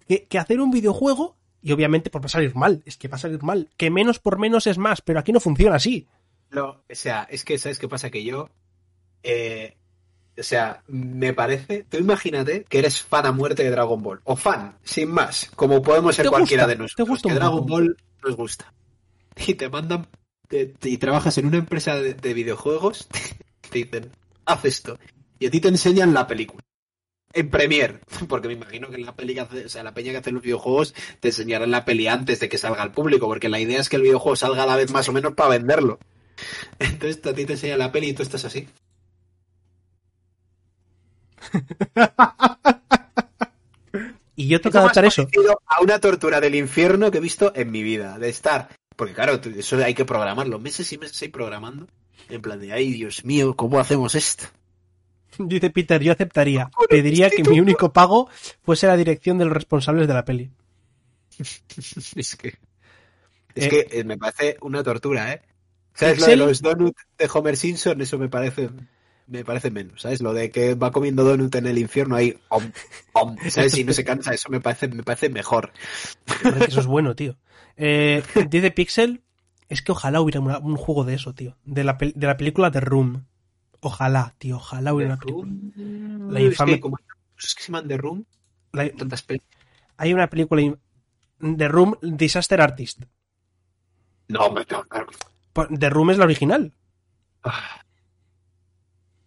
[0.07, 2.83] que, que hacer un videojuego y obviamente pues va a salir mal.
[2.87, 3.69] Es que va a salir mal.
[3.77, 6.07] Que menos por menos es más, pero aquí no funciona así.
[6.51, 8.11] Lo- o sea, es que, ¿sabes qué pasa?
[8.11, 8.49] Que yo.
[9.23, 9.77] eh,
[10.39, 11.85] o sea, me parece.
[11.89, 14.21] Tú imagínate que eres fan a muerte de Dragon Ball.
[14.25, 15.51] O fan, sin más.
[15.55, 16.71] Como podemos ser ¿Te cualquiera gusta?
[16.71, 17.09] de ¿Te nosotros.
[17.09, 17.67] gusta que Dragon?
[17.67, 18.73] Ball nos gusta.
[19.47, 20.07] y te mandan
[20.49, 23.07] te- te- y trabajas en una empresa de, de videojuegos,
[23.71, 24.11] te dicen,
[24.47, 24.99] haz esto.
[25.39, 26.63] Y a ti te enseñan la película.
[27.33, 30.19] En Premiere, porque me imagino que la peli que hace, o sea, la peña que
[30.19, 33.61] hace los videojuegos te enseñarán la peli antes de que salga al público, porque la
[33.61, 35.99] idea es que el videojuego salga a la vez más o menos para venderlo.
[36.79, 38.67] Entonces a ti te enseñan la peli y tú estás así.
[44.37, 45.29] Y yo tengo que adaptar eso.
[45.67, 48.69] A una tortura del infierno que he visto en mi vida, de estar.
[48.97, 51.87] Porque claro, eso hay que programarlo, meses y meses ahí programando.
[52.29, 54.45] En plan de, ay Dios mío, ¿cómo hacemos esto?
[55.39, 56.71] Dice Peter, yo aceptaría.
[56.89, 58.29] Pediría que mi único pago
[58.63, 60.51] fuese la dirección de los responsables de la peli.
[62.17, 62.59] Es que.
[63.55, 65.43] Es Eh, que eh, me parece una tortura, ¿eh?
[65.95, 68.01] ¿Sabes lo de los donuts de Homer Simpson?
[68.01, 68.71] Eso me parece.
[69.27, 70.21] Me parece menos, ¿sabes?
[70.23, 72.65] Lo de que va comiendo donut en el infierno ahí, om,
[73.13, 73.79] om, ¿sabes?
[73.79, 75.73] Y no se cansa, eso me parece, me parece mejor.
[76.67, 77.37] Eso es bueno, tío.
[77.77, 79.23] Eh, dice Pixel,
[79.69, 81.57] es que ojalá hubiera una- un juego de eso, tío.
[81.65, 83.27] De la, de la película The Room.
[83.79, 85.53] Ojalá, tío, ojalá hubiera una película.
[86.33, 86.97] La Es infame- que como
[87.37, 88.25] cosas que se llaman The Room,
[88.73, 89.43] La- tantas pelis.
[89.97, 90.77] hay una película in-
[91.57, 93.03] The Room Disaster Artist.
[94.27, 95.07] No, hombre, no, claro.
[95.53, 96.73] The Room es la original.
[97.43, 97.83] Ah.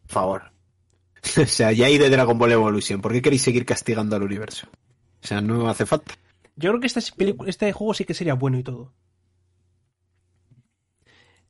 [0.03, 0.43] Por favor.
[1.41, 2.99] O sea, ya hay de Dragon Ball Evolution.
[2.99, 4.67] ¿Por qué queréis seguir castigando al universo?
[5.23, 6.13] O sea, no hace falta.
[6.57, 6.99] Yo creo que este,
[7.47, 8.93] este juego sí que sería bueno y todo.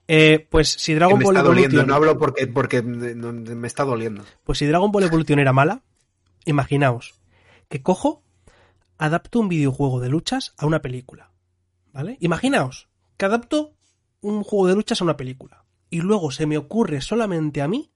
[0.07, 4.23] Eh, pues si Dragon me Ball está doliendo, no hablo porque, porque me está doliendo.
[4.43, 5.81] pues si Dragon Ball Evolution era mala,
[6.45, 7.15] imaginaos
[7.69, 8.21] que cojo,
[8.97, 11.31] adapto un videojuego de luchas a una película,
[11.93, 12.17] ¿vale?
[12.19, 13.72] Imaginaos que adapto
[14.23, 17.91] un juego de luchas a una película y luego se me ocurre solamente a mí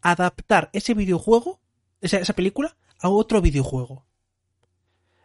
[0.00, 1.60] adaptar ese videojuego,
[2.00, 4.06] esa, esa película, a otro videojuego.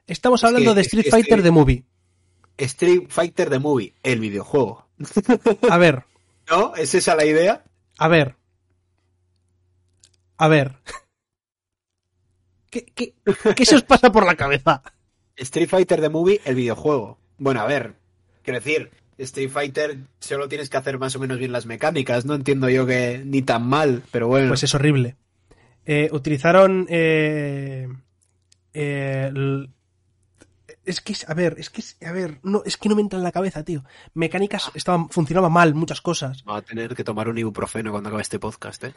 [0.06, 1.86] Estamos Es que- hablando de es que Street Fighter The Movie.
[2.58, 4.88] Street Fighter The Movie, el videojuego.
[5.70, 6.04] A ver,
[6.50, 6.76] ¿No?
[6.76, 7.64] ¿Es esa la idea?
[7.98, 8.36] A ver.
[10.38, 10.76] A ver.
[12.70, 13.14] ¿Qué, qué,
[13.56, 14.82] qué se os pasa por la cabeza?
[15.36, 17.18] Street Fighter The Movie, el videojuego.
[17.38, 17.96] Bueno, a ver,
[18.44, 22.26] quiero decir, Street Fighter solo tienes que hacer más o menos bien las mecánicas.
[22.26, 24.48] No entiendo yo que ni tan mal, pero bueno.
[24.50, 25.16] Pues es horrible.
[25.86, 26.86] Eh, utilizaron.
[26.90, 27.88] eh,
[28.74, 29.32] eh,
[30.86, 33.18] es que, es- a ver, es que, a ver, no, es que no me entra
[33.18, 33.84] en la cabeza, tío.
[34.14, 36.44] Mecánicas estaban, funcionaban mal, muchas cosas.
[36.48, 38.94] Va a tener que tomar un ibuprofeno cuando acabe este podcast, ¿eh?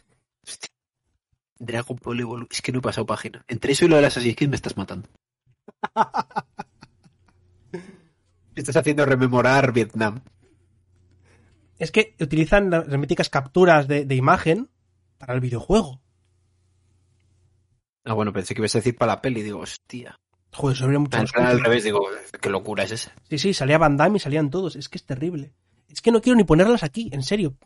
[1.59, 2.49] Dragon Ball Evolution.
[2.51, 3.45] Es que no he pasado página.
[3.49, 5.09] Entre eso y lo de las Assassin's Creed me estás matando.
[8.61, 10.21] Estás haciendo rememorar Vietnam.
[11.79, 14.69] Es que utilizan las míticas capturas de, de imagen
[15.19, 16.03] para el videojuego.
[18.05, 19.43] Ah, bueno, pensé que ibas a decir para la peli.
[19.43, 20.19] Digo, hostia.
[20.53, 22.01] Joder, eso habría mucho Al, más al revés, digo,
[22.41, 23.13] qué locura es esa.
[23.29, 24.77] Sí, sí, salía Van Damme y salían todos.
[24.77, 25.55] Es que es terrible.
[25.89, 27.57] Es que no quiero ni ponerlas aquí, en serio.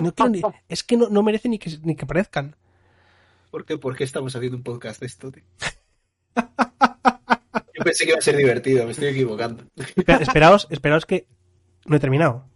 [0.00, 2.56] No quiero ni- es que no, no merece ni que, ni que aparezcan.
[3.50, 3.76] ¿Por qué?
[3.76, 5.42] ¿Por qué estamos haciendo un podcast de esto, tío?
[7.78, 9.64] Yo pensé que iba a ser divertido, me estoy equivocando.
[9.76, 11.26] Espera- esperaos, esperaos que
[11.86, 12.46] no he terminado.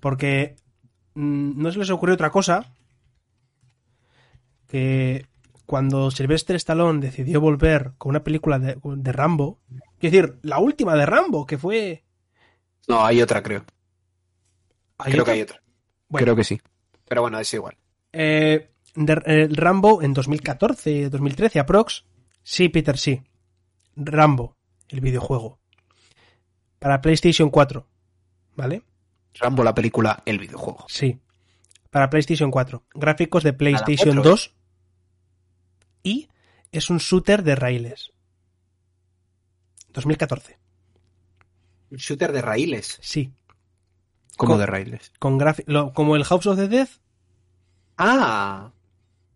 [0.00, 0.56] Porque
[1.14, 2.72] mm, no se les ocurrió otra cosa
[4.68, 5.26] que
[5.64, 9.60] cuando Sylvester Stallone decidió volver con una película de, de Rambo,
[10.00, 12.04] es decir, la última de Rambo, que fue...
[12.88, 13.64] No, hay otra, creo.
[14.98, 15.32] ¿Hay creo otra?
[15.32, 15.62] que hay otra.
[16.08, 16.24] Bueno.
[16.24, 16.60] Creo que sí.
[17.08, 17.76] Pero bueno, es igual.
[18.12, 22.04] Eh, de- eh, Rambo en 2014, 2013, aprox.
[22.42, 23.20] Sí, Peter, sí.
[23.96, 24.56] Rambo,
[24.88, 25.58] el videojuego.
[26.78, 27.86] Para PlayStation 4.
[28.56, 28.82] ¿Vale?
[29.34, 30.84] Rambo, la película, el videojuego.
[30.88, 31.18] Sí.
[31.90, 32.84] Para PlayStation 4.
[32.94, 34.54] Gráficos de PlayStation 4, 2.
[36.02, 36.28] Y
[36.72, 38.12] es un shooter de raíles.
[39.92, 40.58] 2014.
[41.90, 42.98] Un shooter de raíles.
[43.00, 43.32] Sí.
[44.36, 45.12] ¿Cómo Con- de raíles?
[45.18, 46.88] Con lo- como el House of the Dead.
[47.96, 48.70] Ah,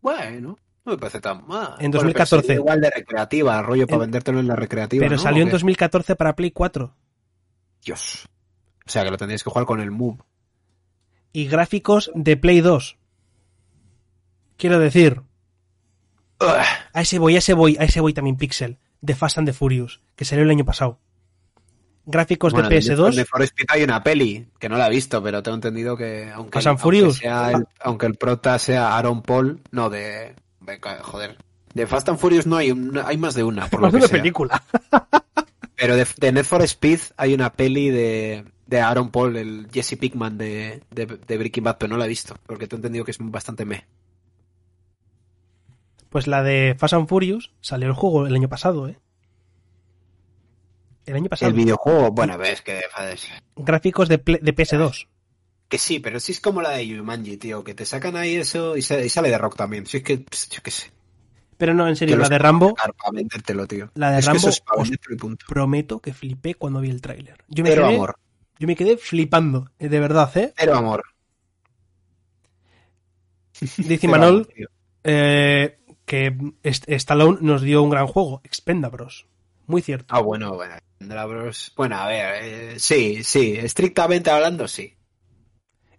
[0.03, 1.75] bueno, no me parece tan mal.
[1.79, 2.47] En Bueno, pero 2014.
[2.47, 5.03] sería igual de recreativa, rollo para En- vendértelo en la recreativa.
[5.05, 5.23] Pero ¿no?
[5.23, 5.53] salió ¿O en qué?
[5.53, 6.95] 2014 para Play 4.
[7.85, 8.29] Dios.
[8.87, 10.19] O sea, que lo tendrías que jugar con el Move.
[11.33, 12.97] Y gráficos de Play 2.
[14.57, 15.23] Quiero decir,
[16.41, 16.49] Ugh.
[16.93, 19.53] A ese voy, a ese voy, a ese voy también Pixel, de Fast and the
[19.53, 20.99] Furious, que salió el año pasado.
[22.07, 24.91] Gráficos Bueno, de de PS2, De Forest Speed hay una peli, que no la he
[24.91, 27.17] visto, pero tengo entendido que aunque, Fast and aunque Furious.
[27.19, 30.35] sea el, aunque el prota sea Aaron Paul, no de-
[31.03, 31.39] joder,
[31.75, 33.99] de Fast and Furious no hay una, hay más de una, por lo más de
[33.99, 34.19] que una sea.
[34.19, 34.63] película.
[35.77, 39.97] Pero de, de Need for Speed hay una peli de, de Aaron Paul, el Jesse
[39.99, 43.13] Pickman de, de, de Breaking Bad, pero no la he visto, porque tengo entendido que
[43.13, 43.87] es bastante me.
[46.11, 48.99] Pues la de Fast and Furious salió el juego el año pasado, ¿eh?
[51.07, 51.51] El año pasado.
[51.51, 52.83] El videojuego, bueno, ves que
[53.57, 55.07] Gráficos de, de PS2.
[55.71, 58.77] Que sí, pero sí es como la de Yumanji, tío, que te sacan ahí eso
[58.77, 59.87] y, se- y sale de rock también.
[59.87, 60.91] Si es que, pss, yo qué sé.
[61.57, 63.91] Pero no, en serio, la de Rambo, Para vendértelo, tío.
[63.95, 65.47] La de es Rambo, es os- punto.
[65.49, 67.45] prometo que flipé cuando vi el tráiler.
[67.49, 68.17] Yo, me Cero quedé- amor,
[68.59, 70.53] yo me quedé flipando, eh, de verdad, ¿eh?
[70.57, 71.05] cero amor.
[73.77, 74.49] Dice Manol
[75.05, 79.27] eh, que Stallone nos dio un gran juego, Expendabros.
[79.67, 80.07] Muy cierto.
[80.15, 80.75] Ah, bueno, bueno.
[80.99, 81.73] Vendrá Bros.
[81.77, 84.95] Bueno, a ver, eh, sí, sí, estrictamente hablando, sí.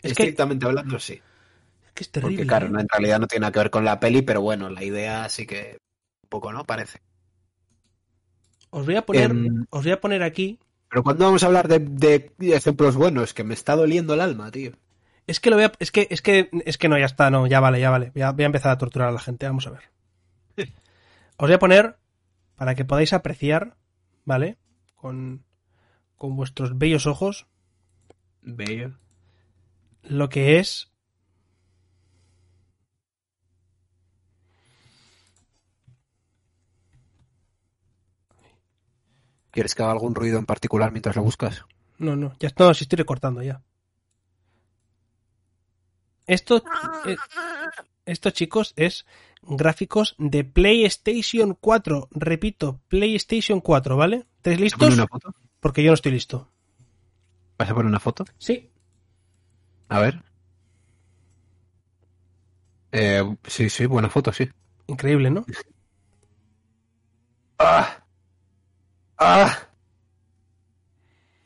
[0.02, 1.14] Es, que, estrictamente hablando, sí.
[1.14, 2.38] es que es terrible.
[2.38, 2.82] Porque, claro, ¿eh?
[2.82, 5.46] en realidad no tiene nada que ver con la peli, pero bueno, la idea sí
[5.46, 5.78] que
[6.24, 6.66] un poco, ¿no?
[6.66, 7.02] Parece.
[8.70, 10.60] Os voy a poner, Em, os voy a poner aquí.
[10.90, 14.52] Pero cuando vamos a hablar de, de ejemplos buenos, que me está doliendo el alma,
[14.52, 14.72] tío.
[15.28, 17.48] Es que lo voy a, es que, es que, es que no, ya está, no,
[17.48, 18.12] ya vale, ya vale.
[18.14, 19.84] Voy a, voy a empezar a torturar a la gente, vamos a ver.
[21.38, 21.98] Os voy a poner
[22.56, 23.78] para que podáis apreciar,
[24.26, 24.58] ¿vale?
[24.96, 25.46] Con,
[26.16, 27.48] con vuestros bellos ojos,
[28.42, 28.98] Bello.
[30.04, 30.92] Lo que es
[39.52, 41.66] ¿Quieres que haga algún ruido en particular mientras lo buscas?
[41.98, 43.62] No, no, ya no, si estoy recortando ya.
[46.26, 46.64] Esto,
[47.06, 47.18] eh,
[48.06, 49.06] esto, chicos, es
[49.42, 52.08] gráficos de PlayStation 4.
[52.12, 54.26] Repito, PlayStation 4, ¿vale?
[54.38, 54.94] ¿Estáis ¿Vas a poner listos?
[54.94, 55.36] una foto?
[55.60, 56.50] Porque yo no estoy listo.
[57.58, 58.26] ¿Vas a poner una foto?
[58.38, 58.71] Sí.
[59.92, 60.16] A ver.
[62.94, 64.50] Eh, sí, sí, buena foto, sí.
[64.88, 65.46] Increíble, ¿no?
[67.60, 68.04] ¡Ah!
[69.18, 69.68] ¡Ah!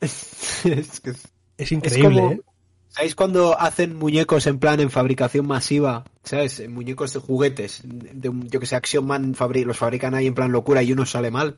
[0.00, 1.12] es que
[1.58, 2.40] Es increíble, como- ¿eh?
[2.88, 6.04] ¿Sabéis cuando hacen muñecos en plan en fabricación masiva?
[6.22, 6.66] ¿Sabes?
[6.68, 7.82] Muñecos de juguetes.
[7.84, 10.92] De, un- yo que sé, Action Man fabri- los fabrican ahí en plan locura y
[10.92, 11.56] uno sale mal.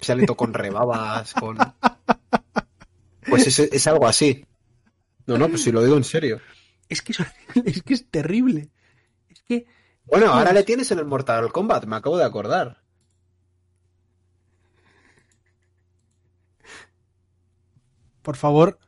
[0.00, 1.56] Sale todo con rebabas, con...
[3.28, 4.44] Pues es, es algo así.
[5.28, 6.40] No, no, pues si lo digo en serio.
[6.88, 7.18] Es que es,
[7.66, 8.70] es que es terrible.
[9.28, 9.66] Es que
[10.06, 12.82] Bueno, ahora le tienes en el Mortal Kombat, me acabo de acordar.
[18.22, 18.78] Por favor.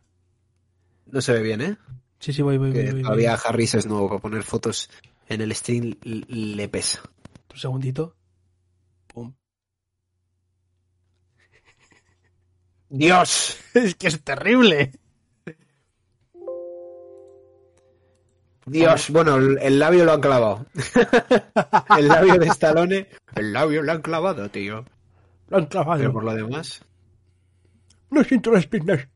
[1.07, 1.77] No se ve bien, ¿eh?
[2.19, 2.85] Sí, sí, voy, voy, voy.
[2.85, 3.41] Que voy, todavía voy.
[3.45, 4.89] Harris es nuevo para poner fotos
[5.29, 7.03] en el stream le pesa.
[7.51, 8.17] Un segundito.
[9.09, 9.35] Pum.
[12.89, 13.59] ¡Dios!
[13.75, 15.00] Es que es terrible.
[18.71, 20.67] Dios, bueno, el, el labio lo han clavado.
[21.99, 24.85] el labio de Stallone, el labio lo han clavado, tío.
[25.49, 25.99] Lo han clavado.
[25.99, 26.83] Pero por lo demás,
[28.11, 29.09] No siento las piernas.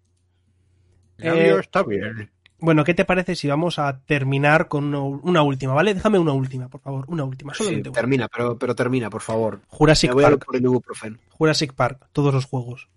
[1.19, 2.31] el labio Eh, está bien.
[2.59, 5.93] Bueno, ¿qué te parece si vamos a terminar con una, una última, ¿vale?
[5.93, 7.05] Déjame una última, por favor.
[7.09, 7.97] Una última, Sí, solamente una.
[7.97, 9.61] termina, pero, pero termina, por favor.
[9.69, 10.47] Jurassic voy a Park.
[10.47, 11.19] por el ibuprofeno.
[11.31, 12.89] Jurassic Park, todos los juegos.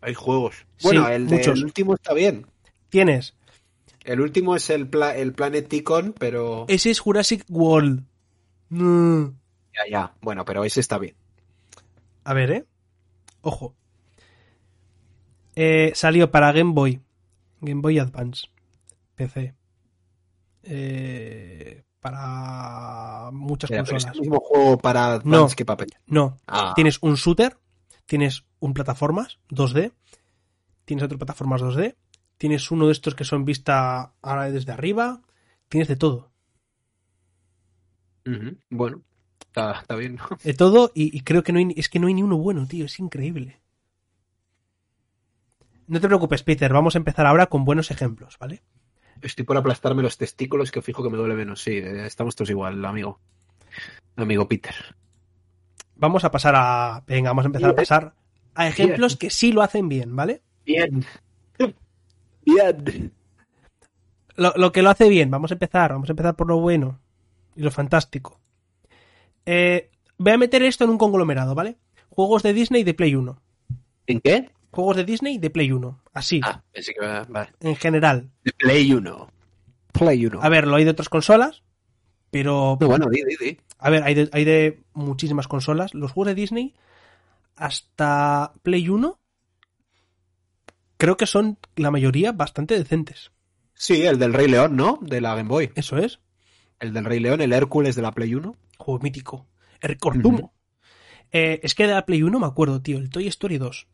[0.00, 0.66] Hay juegos.
[0.76, 1.56] Sí, Bueno, el, de- muchos.
[1.58, 2.46] el último está bien.
[2.88, 3.34] Tienes,
[4.04, 6.64] El último es el, pla- el Planet Ticon, pero...
[6.68, 8.04] ese es Jurassic World.
[8.70, 9.24] Mm.
[9.74, 10.14] Ya, ya.
[10.20, 11.14] Bueno, pero ese está bien.
[12.24, 12.66] A ver, ¿eh?
[13.42, 13.74] Ojo.
[15.54, 17.00] Eh, salió para Game Boy.
[17.60, 18.48] Game Boy Advance.
[19.14, 19.54] PC.
[20.64, 24.14] Eh, para muchas Mira, pero es consolas.
[24.16, 25.36] el mismo juego para No.
[25.36, 25.88] Advance que papel.
[26.06, 27.56] No, Ah, tienes un shooter,
[28.06, 29.92] tienes un plataformas 2D,
[30.84, 31.94] tienes otro plataformas 2D,
[32.42, 35.22] tienes uno de estos que son vista ahora desde arriba,
[35.68, 36.32] tienes de todo.
[38.68, 39.00] bueno,
[39.38, 40.16] está, está bien.
[40.16, 40.24] ¿no?
[40.42, 42.36] De todo y, y creo que no hay, ni- es que no hay ni uno
[42.36, 43.60] bueno, tío, es increíble.
[45.86, 48.64] No te preocupes, Peter, vamos a empezar ahora con buenos ejemplos, ¿vale?
[49.20, 51.62] Estoy por aplastarme los testículos que fijo que me duele menos.
[51.62, 53.20] Sí, eh, estamos todos igual, amigo.
[54.16, 54.74] Amigo Peter.
[55.94, 57.04] Vamos a pasar a...
[57.06, 58.14] Venga, vamos a empezar a pasar
[58.56, 60.42] a ejemplos que sí lo hacen bien, ¿vale?
[60.66, 61.04] Bien.
[62.44, 63.12] Bien.
[64.36, 66.98] Lo, lo que lo hace bien, vamos a empezar, vamos a empezar por lo bueno
[67.54, 68.40] y lo fantástico.
[69.44, 71.76] Eh, voy a meter esto en un conglomerado, ¿vale?
[72.08, 73.38] Juegos de Disney de Play 1.
[74.06, 74.50] ¿En qué?
[74.70, 76.00] Juegos de Disney de Play 1.
[76.14, 77.50] Así, Ah, pensé que va- vale.
[77.60, 78.30] en general.
[78.44, 79.28] De Play 1.
[79.92, 80.40] Play 1.
[80.42, 81.62] A ver, lo hay de otras consolas,
[82.30, 82.78] pero...
[82.80, 83.58] No, bueno, di, di, di.
[83.78, 85.92] A ver, hay de, hay de muchísimas consolas.
[85.92, 86.74] Los juegos de Disney,
[87.56, 89.18] hasta Play 1,
[91.02, 93.32] creo que son la mayoría bastante decentes.
[93.74, 95.00] Sí, el del Rey León, ¿no?
[95.02, 95.72] De la Game Boy.
[95.74, 96.20] Eso es.
[96.78, 98.54] El del Rey León, el Hércules de la Play 1.
[98.78, 99.48] Juego mítico.
[99.80, 100.52] El Cortumo.
[101.32, 103.88] Eh, es que de la Play 1 me acuerdo, tío, el Toy Story 2.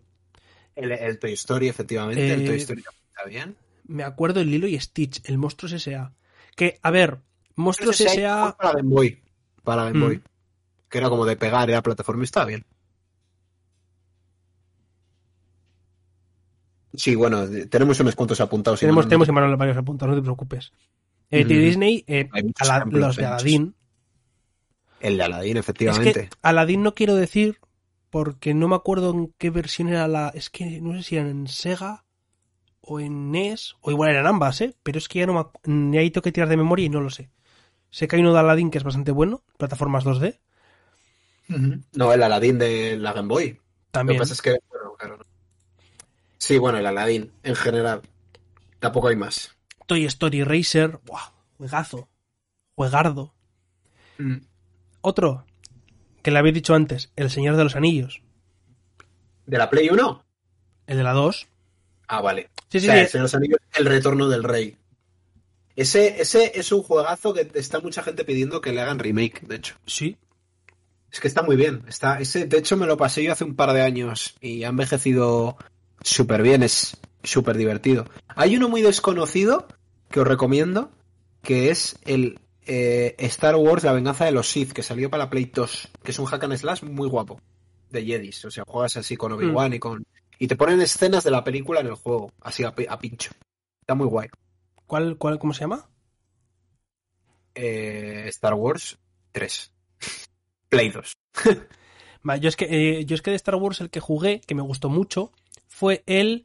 [0.77, 2.31] El, el Toy Story, efectivamente.
[2.31, 3.57] El Eh, Toy Story está bien.
[3.85, 6.13] me acuerdo el Lilo y Stitch, el Monstruos S.A.
[6.57, 7.21] Que, a ver,
[7.57, 8.55] Monstruos S.A.
[8.59, 9.23] Para Game Boy.
[9.65, 10.03] Para Game Mm.
[10.03, 10.23] Boy.
[10.91, 12.67] Que era como de pegar, era plataforma, estaba bien.
[16.99, 18.81] Sí, bueno, tenemos unos cuantos apuntados.
[18.81, 20.73] Tenemos, tenemos no, varios apuntados, no te preocupes.
[21.31, 22.29] Eh, de Disney, eh,
[22.59, 23.77] Ala los de Aladdin.
[24.99, 26.09] El de Aladdin, efectivamente.
[26.09, 27.61] Es que Aladdin no quiero decir
[28.11, 30.31] porque no me acuerdo en qué versión era la...
[30.35, 32.05] Es que no sé si eran en Sega
[32.81, 34.75] o en NES, o igual eran ambas, ¿eh?
[34.83, 35.99] Pero es que ya no me...
[36.01, 37.31] Ahí tengo que tirar de memoria y no lo sé.
[37.91, 40.41] Sé que hay uno de Aladdin que es bastante bueno, plataformas 2D.
[41.93, 43.61] No, el Aladdin de la Game Boy.
[43.93, 44.19] También.
[44.19, 44.59] Lo que pasa es que...
[44.99, 45.28] claro,
[46.39, 48.03] Sí, bueno, el Aladdin, en general.
[48.79, 49.57] Tampoco hay más.
[49.87, 51.33] Toy Story Racer, ¡buah!
[51.57, 52.09] Juegazo.
[52.75, 53.35] Juegardo.
[54.19, 54.37] Mm.
[55.01, 55.45] Otro,
[56.23, 58.23] que le había dicho antes, El Señor de los Anillos.
[59.47, 60.25] ¿De la Play 1?
[60.87, 61.49] El de la 2.
[62.07, 62.51] Ah, vale.
[62.71, 64.77] Sí, sí, El Señor de los Anillos, El Retorno del Rey.
[65.75, 69.57] Ese, ese es un juegazo que está mucha gente pidiendo que le hagan remake, de
[69.57, 69.77] hecho.
[69.87, 70.17] Sí.
[71.11, 71.85] Es que está muy bien.
[71.89, 74.69] Está, ese, de hecho, me lo pasé yo hace un par de años y ha
[74.69, 75.57] envejecido
[76.03, 78.05] súper bien, es súper divertido.
[78.29, 79.67] Hay uno muy desconocido
[80.11, 80.91] que os recomiendo,
[81.43, 85.31] que es el eh, Star Wars La venganza de los Sith, que salió para la
[85.31, 87.41] Play 2, que es un hack and slash muy guapo,
[87.91, 88.45] de Jedis.
[88.45, 90.05] O sea, juegas así con Obi-Wan y con...
[90.39, 93.33] Y te ponen escenas de la película en el juego, así a, pincho.
[93.81, 94.29] Está muy guay.
[94.87, 95.89] ¿Cuál, cuál, cómo se llama?
[97.55, 98.99] Eh, Star Wars
[99.33, 99.73] 3.
[100.69, 101.13] Play 2.
[102.41, 104.63] yo, es que, eh, yo es que de Star Wars el que jugué, que me
[104.63, 105.33] gustó mucho,
[105.79, 106.45] fue el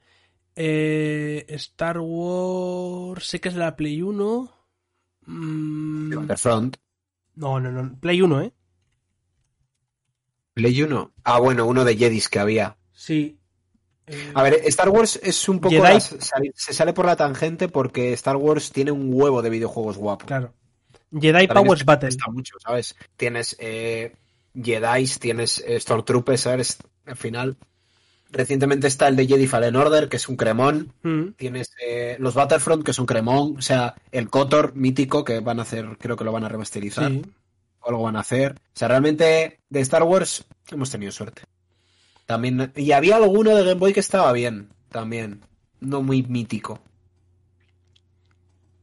[0.56, 4.52] eh, Star Wars, sé que es la Play 1.
[5.26, 6.78] Mm, Front.
[7.36, 8.54] No, no, no, Play 1, ¿eh?
[10.54, 11.14] Play 1.
[11.24, 12.78] Ah, bueno, uno de Jedis que había.
[12.92, 13.40] Sí.
[14.36, 15.76] A ver, Star Wars es un poco...
[16.54, 20.28] se sale por la tangente porque Star Wars tiene un huevo de videojuegos guapos.
[20.28, 20.54] Claro.
[21.12, 22.10] Jedi Powers Battle.
[22.10, 22.96] Está mucho, ¿sabes?
[23.16, 24.16] Tienes eh,
[24.54, 26.78] Jedi, tienes eh, Stormtroopers, ¿sabes?
[27.06, 27.58] Al final
[28.34, 30.92] Recientemente está el de Jedi Fallen Order, que es un cremón.
[31.04, 31.34] Mm.
[31.38, 33.56] Tienes eh, los Battlefront, que es un cremón.
[33.60, 37.12] O sea, el Kotor mítico, que van a hacer, creo que lo van a remasterizar.
[37.80, 38.54] O algo van a hacer.
[38.54, 41.44] O sea, realmente de Star Wars hemos tenido suerte.
[42.26, 42.72] También.
[42.76, 44.70] Y había alguno de Game Boy que estaba bien.
[44.90, 45.42] También.
[45.80, 46.80] No muy mítico.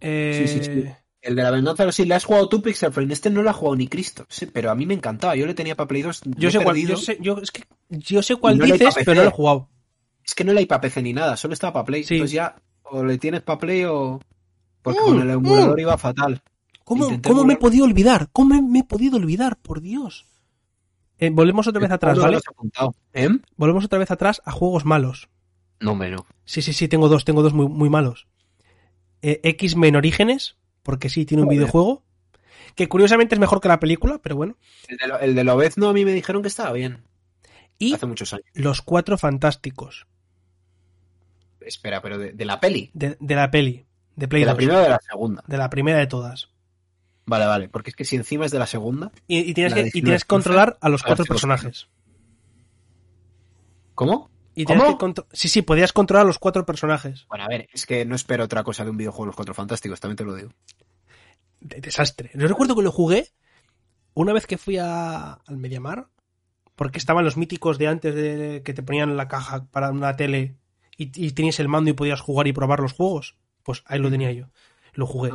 [0.01, 0.85] Sí, sí, sí.
[1.23, 3.13] El de la venganza sí, le has jugado tú, Pixel Frame.
[3.13, 4.25] Este no lo ha jugado ni Cristo.
[4.29, 5.37] Sí, pero a mí me encantaba.
[5.37, 6.23] Yo le tenía para Play 2.
[6.37, 9.29] Yo sé, cuál, yo sé, yo, es que, yo sé cuál dices, pero no lo
[9.29, 9.69] he jugado.
[10.25, 12.03] Es que no le hay para PC ni nada, solo estaba para Play.
[12.03, 14.21] Entonces ya, o le tienes para Play o.
[14.83, 15.81] Porque con mm, el emulador mm.
[15.81, 16.43] iba fatal.
[16.85, 18.31] ¿Cómo, ¿cómo me he podido olvidar?
[18.33, 19.59] ¿Cómo me, he podido olvidar?
[19.59, 20.27] Por Dios.
[21.19, 22.39] Eh, volvemos otra vez atrás, ¿vale?
[23.13, 23.29] ¿Eh?
[23.57, 25.29] Volvemos otra vez atrás a juegos malos.
[25.79, 26.23] No, menos.
[26.45, 28.27] Sí, sí, sí, tengo dos, tengo dos muy, muy malos.
[29.23, 30.57] Eh, X-Men Orígenes
[30.91, 32.03] porque sí, tiene un videojuego.
[32.75, 34.57] Que curiosamente es mejor que la película, pero bueno.
[34.89, 37.05] El de, lo, no a mí me dijeron que estaba bien.
[37.79, 38.47] Y Hace muchos años.
[38.55, 40.09] Los Cuatro Fantásticos.
[41.61, 42.91] Espera, pero de, la peli.
[42.93, 43.87] De, la peli.
[44.17, 45.45] De Play ¿De la primera o de la segunda?
[45.47, 46.49] De la primera de todas.
[47.25, 47.69] Vale, vale.
[47.69, 49.13] Porque es que si encima es de la segunda.
[49.29, 51.87] Y, tienes, que, y tienes que controlar a los cuatro personajes.
[53.95, 54.29] ¿Cómo?
[54.55, 54.67] Y
[55.33, 57.27] sí, sí, podías controlar a los cuatro personajes.
[57.29, 59.55] Bueno, a ver, es que no espero otra cosa de un videojuego de los cuatro
[59.55, 60.51] fantásticos, también te lo digo.
[61.61, 62.31] Desastre.
[62.35, 63.29] Yo recuerdo que lo jugué
[64.15, 66.09] una vez que fui a, al Mediamar,
[66.77, 70.57] porque estaban los míticos de antes de que te ponían la caja para una tele
[70.97, 73.37] y, tenías el mando y podías jugar y probar los juegos.
[73.63, 74.47] Pues ahí lo tenía yo.
[74.93, 75.31] Lo jugué.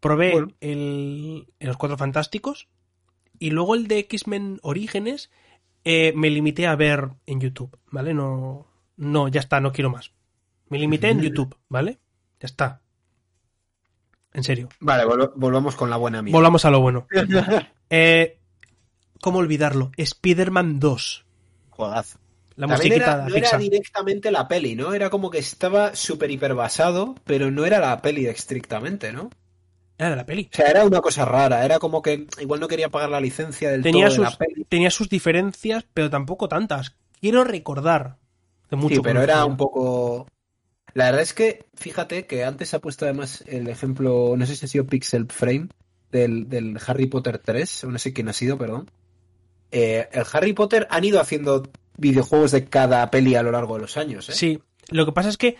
[0.00, 2.68] Probé el, los cuatro fantásticos
[3.38, 5.30] y luego el de X-Men Orígenes
[5.84, 8.14] eh, me limité a ver en YouTube, ¿vale?
[8.14, 8.66] No,
[8.96, 10.12] no, ya está, no quiero más.
[10.68, 11.98] Me limité en YouTube, ¿vale?
[12.40, 12.82] Ya está.
[14.36, 14.68] En serio.
[14.80, 15.04] Vale,
[15.34, 16.36] volvamos con la buena amiga.
[16.36, 17.06] Volvamos a lo bueno.
[17.90, 18.38] eh,
[19.22, 19.92] ¿Cómo olvidarlo?
[19.96, 21.24] Spider-Man 2.
[21.70, 22.18] Juegazo.
[22.54, 24.92] La era, no era directamente la peli, ¿no?
[24.92, 29.30] Era como que estaba súper hiper basado, pero no era la peli estrictamente, ¿no?
[29.96, 30.50] Era la peli.
[30.52, 31.64] O sea, era una cosa rara.
[31.64, 34.36] Era como que igual no quería pagar la licencia del tenía todo sus, de la
[34.36, 34.64] peli.
[34.64, 36.94] Tenía sus diferencias, pero tampoco tantas.
[37.20, 38.18] Quiero recordar.
[38.70, 40.26] De mucho sí, pero era un poco.
[40.96, 44.64] La verdad es que, fíjate que antes ha puesto además el ejemplo, no sé si
[44.64, 45.68] ha sido Pixel Frame,
[46.10, 48.90] del, del Harry Potter 3, no sé quién ha sido, perdón.
[49.70, 51.68] Eh, el Harry Potter han ido haciendo
[51.98, 54.30] videojuegos de cada peli a lo largo de los años.
[54.30, 54.32] ¿eh?
[54.32, 55.58] Sí, lo que pasa es que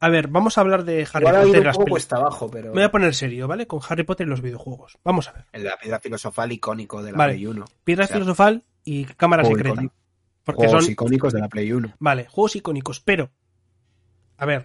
[0.00, 1.66] a ver, vamos a hablar de Harry Potter.
[1.66, 2.66] Un poco cuesta abajo, pero...
[2.66, 3.66] Me voy a poner serio, ¿vale?
[3.66, 4.98] Con Harry Potter y los videojuegos.
[5.02, 5.46] Vamos a ver.
[5.50, 7.64] El de la piedra filosofal icónico de la Play 1.
[7.84, 9.82] Piedra filosofal y cámara secreta.
[10.44, 11.94] Porque juegos icónicos de la Play 1.
[11.98, 13.30] Vale, juegos icónicos, pero...
[14.38, 14.64] A ver,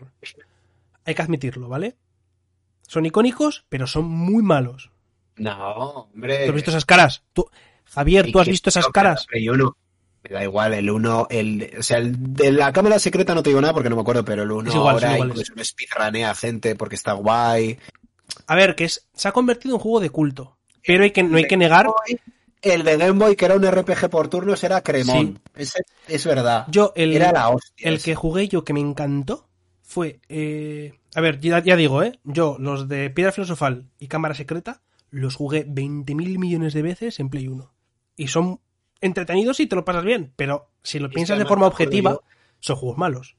[1.04, 1.98] hay que admitirlo, ¿vale?
[2.88, 4.91] Son icónicos, pero son muy malos.
[5.36, 5.74] No,
[6.12, 6.45] hombre.
[6.45, 7.24] ¿Tú has visto esas caras?
[7.34, 7.50] ¿Tú...
[7.86, 9.26] Javier, ¿tú has visto esas caras?
[9.26, 9.78] Play 1.
[10.24, 13.50] Me da igual, el 1, el, o sea, el de la cámara secreta no te
[13.50, 16.34] digo nada porque no me acuerdo, pero el 1 Es igual, ahora incluso un speedrunea
[16.34, 17.78] gente porque está guay.
[18.48, 20.58] A ver, que es, se ha convertido en juego de culto.
[20.86, 21.88] Pero hay que, no hay que negar.
[22.62, 25.41] El de Game Boy, que era un RPG por turnos, era cremón.
[25.56, 25.74] Es,
[26.08, 26.68] es verdad.
[26.70, 27.90] Yo, el, era la hostia.
[27.90, 29.50] el que jugué yo que me encantó
[29.94, 30.20] fue.
[30.28, 32.20] eh, a ver, ya, ya digo, ¿eh?
[32.24, 37.30] Yo, los de Piedra Filosofal y Cámara Secreta, los jugué 20.000 millones de veces en
[37.30, 37.72] Play 1.
[38.18, 38.60] Y son
[38.99, 40.34] entretenidos y te lo pasas bien.
[40.36, 42.20] Pero si lo piensas de forma objetiva,
[42.60, 43.36] son juegos malos.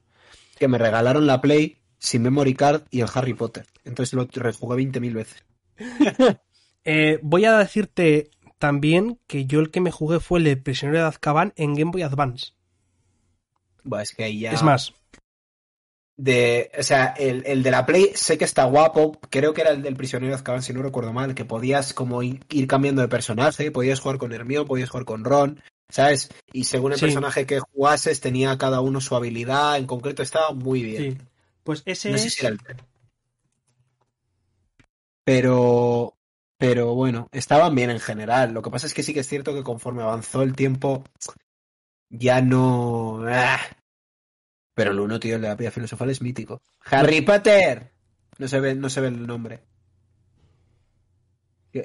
[0.59, 3.67] Que me regalaron la Play sin memory card y el Harry Potter.
[3.85, 5.45] Entonces lo rejugué 20.000 veces.
[6.87, 10.99] Eh, voy a decirte también que yo el que me jugué fue el de Prisionero
[10.99, 12.53] de Azkaban en Game Boy Advance.
[14.03, 14.53] Es que ahí ya...
[14.53, 14.93] Es más,
[16.17, 19.71] de, o sea, el, el de la Play sé que está guapo, creo que era
[19.71, 23.09] el del prisionero de Azkaban, si no recuerdo mal, que podías como ir cambiando de
[23.09, 26.31] personaje, podías jugar con Hermione, podías jugar con Ron, ¿sabes?
[26.53, 27.07] Y según el Sí.
[27.07, 31.19] personaje que jugases tenía cada uno su habilidad, en concreto estaba muy bien.
[31.19, 31.19] sí.
[31.65, 32.35] Pues ese No sé es...
[32.35, 32.59] si era el
[35.25, 36.17] Pero,
[36.59, 38.53] pero bueno, estaban bien en general.
[38.53, 41.05] Lo que pasa es que sí que es cierto que conforme avanzó el tiempo,
[42.11, 43.21] ya no.
[44.75, 46.61] Pero el uno, tío, la piedra filosofal es mítico.
[46.87, 47.93] ¡Harry Potter!
[48.39, 49.61] No se ve, no se ve el nombre.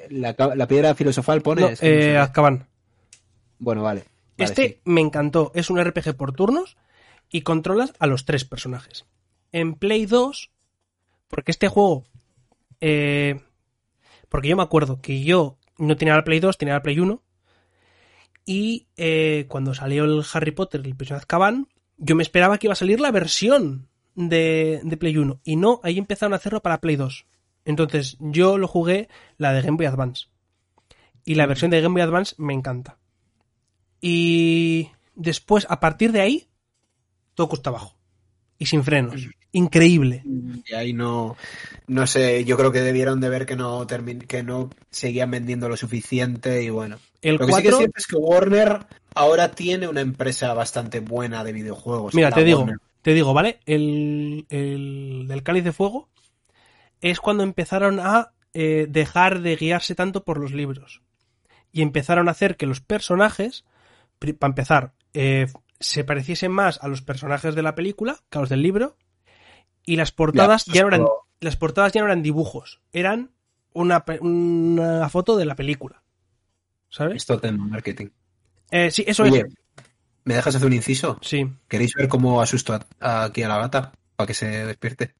[0.08, 1.62] La, la piedra filosofal pone.
[1.62, 2.18] No, es que eh.
[2.18, 2.68] Azkaban.
[3.58, 4.04] Bueno, vale.
[4.38, 4.80] Vale, Este sí.
[4.84, 5.50] me encantó.
[5.54, 6.76] Es un RPG por turnos
[7.28, 9.06] y controlas a los tres personajes.
[9.52, 10.50] En Play 2,
[11.28, 12.04] porque este juego.
[12.80, 13.40] eh,
[14.28, 17.20] porque yo me acuerdo que yo no tenía la Play 2, tenía la Play 1.
[18.46, 21.66] Y eh, cuando salió el Harry Potter, el prisionero Azkaban,
[22.00, 25.40] yo me esperaba que iba a salir la versión de, de Play 1.
[25.44, 27.26] Y no, ahí empezaron a hacerlo para Play 2.
[27.66, 30.26] Entonces yo lo jugué la de Game Boy Advance.
[31.24, 32.98] Y la versión de Game Boy Advance me encanta.
[34.00, 36.48] Y después, a partir de ahí,
[37.34, 37.96] todo cuesta abajo.
[38.58, 39.28] Y sin frenos.
[39.52, 40.22] Increíble.
[40.66, 41.36] Y ahí no,
[41.86, 45.76] no sé, yo creo que debieron de ver que no que no seguían vendiendo lo
[45.76, 46.98] suficiente y bueno.
[47.20, 50.52] El Lo que sí que es 4, cierto es que Warner ahora tiene una empresa
[50.54, 52.14] bastante buena de videojuegos.
[52.14, 52.66] mira, te digo,
[53.02, 53.60] te digo, ¿vale?
[53.66, 56.08] El, el del cáliz de fuego
[57.00, 61.02] es cuando empezaron a eh, dejar de guiarse tanto por los libros.
[61.72, 63.64] Y empezaron a hacer que los personajes,
[64.18, 65.46] para empezar, eh,
[65.78, 68.96] se pareciesen más a los personajes de la película que a los del libro.
[69.86, 71.06] Y las portadas Ya, ya no eran
[71.40, 73.30] las portadas ya no eran dibujos, eran
[73.72, 76.02] una, una foto de la película.
[76.88, 77.16] ¿Sabes?
[77.16, 78.08] Esto tema marketing.
[78.70, 79.54] Eh, sí, eso Oye, es.
[80.24, 81.18] ¿me dejas hacer un inciso?
[81.22, 81.46] Sí.
[81.68, 83.92] ¿Queréis ver cómo asusto a- a- aquí a la gata?
[84.16, 85.14] Para que se despierte.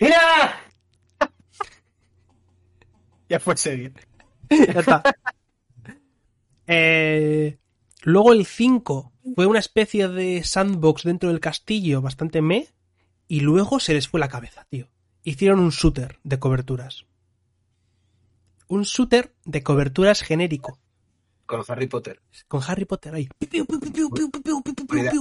[0.00, 0.60] ¡Mira!
[3.28, 3.92] ya fue seguir.
[4.50, 5.02] Ya está.
[6.66, 7.58] Eh,
[8.02, 12.68] luego el 5 fue una especie de sandbox dentro del castillo bastante me.
[13.26, 14.88] Y luego se les fue la cabeza, tío.
[15.22, 17.06] Hicieron un shooter de coberturas.
[18.68, 20.78] Un shooter de coberturas genérico.
[21.46, 22.20] Con Harry Potter.
[22.48, 23.28] Con Harry Potter ahí.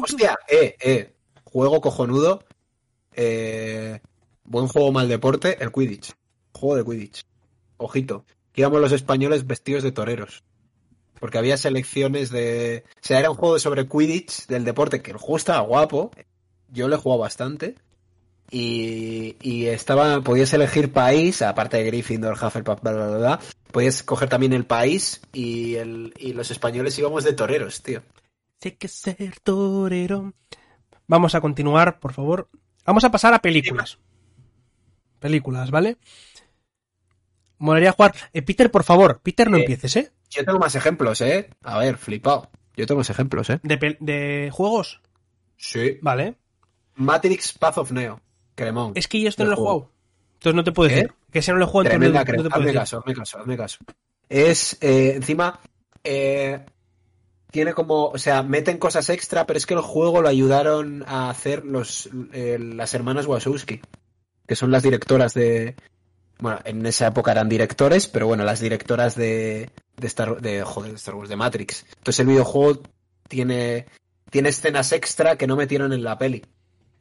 [0.02, 1.14] Hostia, eh, eh.
[1.44, 2.44] Juego cojonudo.
[3.14, 4.00] Eh,
[4.44, 6.14] buen juego mal deporte, el Quidditch.
[6.54, 7.26] Juego de Quidditch.
[7.78, 8.26] Ojito.
[8.52, 10.44] Que íbamos los españoles vestidos de toreros.
[11.20, 12.84] Porque había selecciones de.
[12.88, 16.12] O sea, era un juego sobre Quidditch del deporte, que el juego estaba guapo.
[16.70, 17.76] Yo le he jugado bastante.
[18.56, 23.40] Y, y estaba, podías elegir país, aparte de Gryffindor, Hufflepuff, bla, bla, bla, bla.
[23.72, 28.04] Podías coger también el país y, el, y los españoles íbamos de toreros, tío.
[28.62, 30.34] Sé que ser torero.
[31.08, 32.48] Vamos a continuar, por favor.
[32.86, 33.98] Vamos a pasar a películas.
[35.20, 35.98] Películas, ¿vale?
[37.58, 38.14] Molaría jugar.
[38.34, 39.62] Eh, Peter, por favor, Peter, no Eh.
[39.62, 40.12] empieces, ¿eh?
[40.30, 41.50] Yo tengo más ejemplos, ¿eh?
[41.64, 42.52] A ver, flipado.
[42.76, 43.60] Yo tengo más ejemplos, ¿eh?
[43.64, 45.02] De juegos.
[45.58, 45.98] Sí.
[46.04, 46.36] Vale.
[46.96, 48.20] Matrix Path of Neo.
[48.56, 48.92] Cremón.
[48.96, 49.72] Es que yo esto no lo he juego.
[49.80, 49.92] jugado.
[50.36, 50.96] Entonces no te puedo ¿Qué?
[50.96, 51.14] decir.
[51.32, 52.44] Que si no lo he jugado, entonces no, no crema.
[52.44, 52.80] te puedo Hazme decir.
[52.80, 53.78] caso, hazme caso, hazme caso.
[54.30, 55.60] Es, eh, encima,
[56.04, 56.66] eh,
[57.52, 61.30] tiene como, o sea, meten cosas extra, pero es que el juego lo ayudaron a
[61.30, 63.80] hacer los, eh, las hermanas Wachowski,
[64.48, 65.76] que son las directoras de,
[66.40, 70.92] bueno, en esa época eran directores, pero bueno, las directoras de, de Star, de, joder,
[70.92, 71.86] de Star Wars, de Matrix.
[71.98, 72.82] Entonces el videojuego
[73.28, 73.86] tiene,
[74.30, 76.44] tiene escenas extra que no metieron en la peli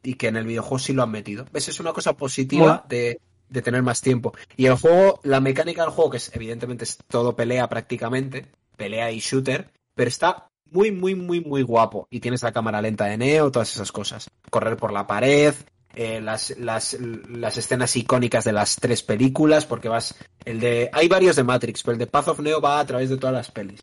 [0.02, 1.46] y que en el videojuego sí lo han metido.
[1.52, 1.68] ¿Ves?
[1.68, 4.34] Es una cosa positiva de, de tener más tiempo.
[4.56, 8.46] Y el juego, la mecánica del juego, que es evidentemente es todo pelea prácticamente,
[8.76, 12.06] pelea y shooter, pero está muy, muy, muy, muy guapo.
[12.10, 14.30] Y tienes la cámara lenta de Neo, todas esas cosas.
[14.50, 15.54] Correr por la pared,
[15.94, 20.14] eh, las, las, las escenas icónicas de las tres películas, porque vas,
[20.46, 23.10] el de, hay varios de Matrix, pero el de Path of Neo va a través
[23.10, 23.80] de todas las pelis.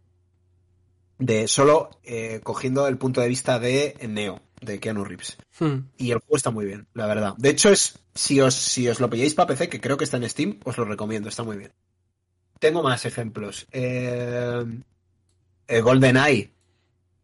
[1.20, 5.38] de solo eh, cogiendo el punto de vista de Neo, de Keanu Reeves.
[5.60, 5.88] Hmm.
[5.98, 7.34] Y el juego está muy bien, la verdad.
[7.38, 10.18] De hecho, es si os, si os lo pilláis para PC, que creo que está
[10.18, 11.72] en Steam, os lo recomiendo, está muy bien.
[12.60, 13.68] Tengo más ejemplos.
[13.72, 14.66] Eh,
[15.68, 16.52] eh, GoldenEye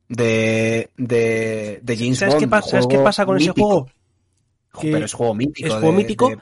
[0.08, 2.44] de, de, de James ¿Sabes, Bond.
[2.46, 3.90] qué, pasa, ¿Sabes qué pasa con ese juego?
[4.82, 5.68] Pero es juego mítico.
[5.68, 6.30] es juego de- mítico.
[6.30, 6.38] de.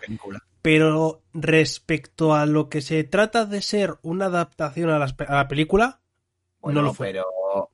[0.61, 5.99] Pero respecto a lo que se trata de ser una adaptación a la película,
[6.61, 7.07] Bueno, no lo fue.
[7.07, 7.69] pero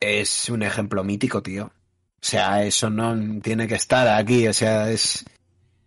[0.00, 1.70] es un ejemplo mítico, tío.
[2.22, 4.46] O sea, eso no tiene que estar aquí.
[4.46, 5.24] O sea, es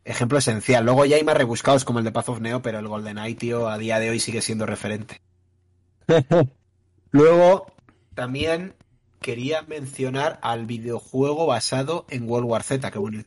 [0.03, 0.83] ejemplo esencial.
[0.83, 3.69] Luego ya hay más rebuscados como el de Path of Neo, pero el GoldenEye, tío,
[3.69, 5.21] a día de hoy sigue siendo referente.
[7.11, 7.67] Luego,
[8.15, 8.73] también
[9.21, 13.23] quería mencionar al videojuego basado en World War Z, que bueno,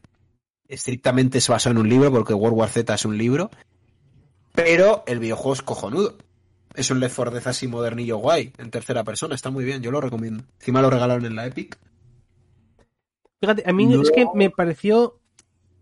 [0.69, 3.51] estrictamente se basó en un libro, porque World War Z es un libro,
[4.53, 6.17] pero el videojuego es cojonudo.
[6.75, 9.91] Es un Left 4 Dead así modernillo guay, en tercera persona, está muy bien, yo
[9.91, 10.45] lo recomiendo.
[10.61, 11.79] Encima lo regalaron en la Epic.
[13.41, 14.03] Fíjate, a mí No.
[14.03, 15.21] es que me pareció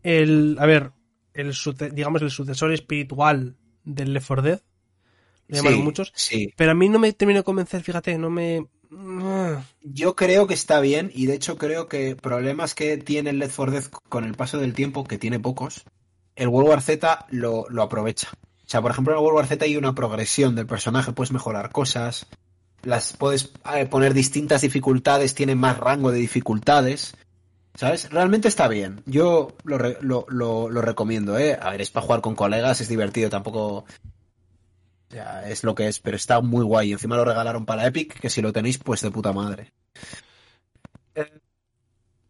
[0.02, 0.56] el.
[0.58, 0.92] A ver,
[1.34, 1.52] el
[1.92, 4.60] digamos el sucesor espiritual del Left 4 Dead.
[5.48, 6.12] Lo llamaron Sí, muchos.
[6.14, 8.66] Sí, Pero a mí no me terminó de convencer, fíjate, no me.
[9.82, 13.56] yo creo que está bien y de hecho creo que problemas que tiene el Left
[13.56, 15.84] 4 Dead con el paso del tiempo, que tiene pocos,
[16.36, 18.28] el World War Z lo, lo aprovecha.
[18.32, 21.32] O sea, por ejemplo, en el World War Z hay una progresión del personaje, puedes
[21.32, 22.26] mejorar cosas,
[22.82, 27.14] las puedes eh, poner distintas dificultades, tiene más rango de dificultades.
[27.74, 28.08] ¿Sabes?
[28.10, 29.02] Realmente está bien.
[29.06, 31.58] Yo lo, re- lo, lo, lo recomiendo, ¿eh?
[31.60, 33.78] A ver, es para jugar con colegas, es divertido, tampoco...
[33.78, 33.86] O
[35.10, 36.92] sea, es lo que es, pero está muy guay.
[36.92, 39.72] Encima lo regalaron para Epic, que si lo tenéis, pues de puta madre.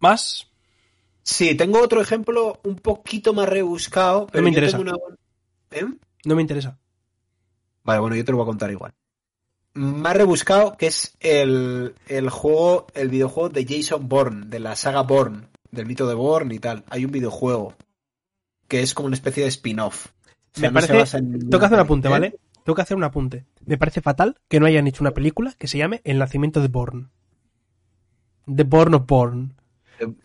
[0.01, 0.51] Más.
[1.23, 4.79] Sí, tengo otro ejemplo un poquito más rebuscado, pero me yo interesa.
[4.79, 5.17] tengo una-
[5.71, 5.87] ¿Eh?
[6.25, 6.79] No me interesa.
[7.83, 8.93] Vale, bueno, yo te lo voy a contar igual.
[9.75, 15.03] Más rebuscado, que es el, el juego, el videojuego de Jason Bourne, de la saga
[15.03, 16.85] Bourne, del mito de Bourne y tal.
[16.91, 17.75] Hay un videojuego
[18.69, 20.07] que es como una especie de spin-off.
[20.57, 22.11] O sea, Me no parece- en Tengo que hacer un apunte, ¿Eh?
[22.11, 22.37] ¿vale?
[22.65, 23.45] Tengo que hacer un apunte.
[23.67, 26.69] Me parece fatal que no hayan hecho una película que se llame El nacimiento de
[26.69, 27.11] Born.
[28.55, 29.55] The Born of Born.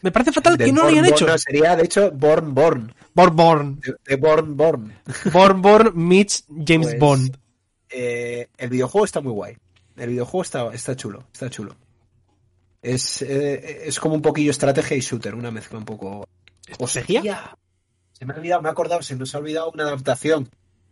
[0.02, 1.26] Me parece fatal De que no lo hayan hecho.
[1.26, 2.94] Born, no, sería, de hecho, Born Born.
[3.14, 3.80] Born Born.
[3.80, 4.94] De, de Born Born.
[5.34, 7.38] Born Born meets James Pues, Bond.
[7.92, 9.58] Eh, el videojuego está muy guay.
[9.98, 11.76] El videojuego está, está chulo, está chulo.
[12.82, 16.28] Es, eh, es como un poquillo estrategia y shooter, una mezcla un poco.
[16.68, 17.56] ¿Estrategia?
[18.14, 20.50] Se me ha olvidado, me he acordado, se nos ha olvidado una adaptación.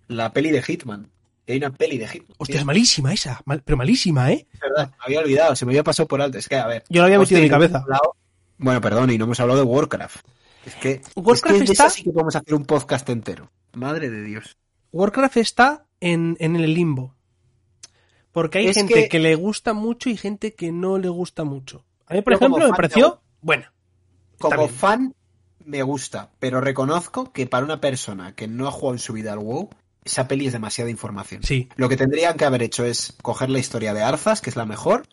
[0.08, 1.10] La peli de Hitman.
[1.48, 2.36] Hay una peli de Hitman.
[2.38, 3.42] Hostia, es malísima esa.
[3.46, 4.48] mal- pero malísima, ¿eh?
[4.54, 6.38] Es verdad, me había olvidado, se me había pasado por alto.
[6.38, 6.84] Es que, a ver.
[6.90, 7.80] Yo lo había metido en mi cabeza.
[7.80, 8.16] hablado-
[8.58, 10.26] Bueno, perdón, y no hemos hablado de Warcraft.
[10.66, 11.02] Es que.
[11.16, 13.50] Warcraft es que está- sí que podemos hacer un podcast entero.
[13.74, 14.58] Madre de Dios.
[14.92, 17.16] Warcraft está en, en el limbo.
[18.32, 19.20] Porque hay Es gente que- que...
[19.20, 21.86] le gusta mucho y gente que no le gusta mucho.
[22.06, 23.22] A mí, por ejemplo, me pareció no.
[23.42, 23.74] buena.
[24.38, 25.16] Como fan,
[25.66, 29.34] me gusta, pero reconozco que para una persona que no ha jugado en su vida
[29.34, 29.70] al WoW,
[30.06, 31.44] esa peli es demasiada información.
[31.44, 31.68] Sí.
[31.76, 34.66] Lo que tendrían que haber hecho es coger la historia de Arzas, que es la
[34.66, 35.08] mejor,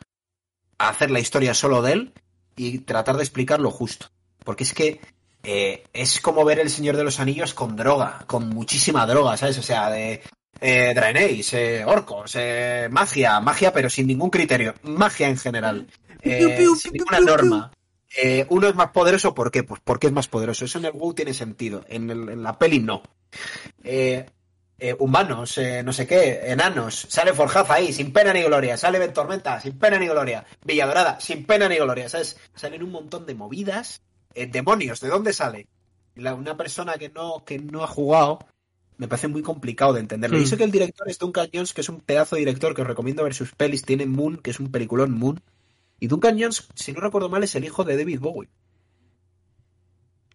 [0.79, 2.13] hacer la historia solo de él
[2.57, 4.07] y tratar de explicar lo justo.
[4.45, 5.01] Porque es que
[5.43, 9.59] eh, es como ver El Señor de los Anillos con droga, con muchísima droga, ¿sabes?
[9.59, 10.23] O sea, de
[10.61, 14.75] eh, Draenei's, eh, orcos, eh, magia, magia, pero sin ningún criterio.
[14.83, 15.87] Magia en general.
[16.23, 17.71] Eh, sin ninguna norma.
[18.17, 19.63] Eh, uno es más poderoso, ¿por qué?
[19.65, 20.65] Pues porque es más poderoso.
[20.65, 21.85] Eso en el WoW tiene sentido.
[21.89, 23.03] En, el- en la peli no.
[23.83, 24.25] Eh,
[24.79, 27.07] eh, humanos, no sé qué, enanos.
[27.09, 28.77] Sale Forjaz ahí, sin pena ni gloria.
[28.77, 30.45] Sale Ventormenta, sin pena ni gloria.
[30.65, 32.09] Villadorada, sin pena ni gloria.
[32.09, 32.37] ¿Sabes?
[32.55, 34.03] Salen un montón de movidas.
[34.35, 35.67] Demonios, ¿de dónde sale?
[36.17, 38.41] La- una persona que no, que no ha jugado
[38.97, 40.39] me parece muy complicado de entenderlo.
[40.39, 40.43] Hmm.
[40.43, 42.83] Y sé que el director es Duncan Jones, que es un pedazo de director que
[42.83, 43.85] os recomiendo ver sus pelis.
[43.85, 45.41] Tiene Moon, que es un peliculón Moon.
[46.01, 48.49] Y Duncan Jones, si no recuerdo mal, es el hijo de David Bowie.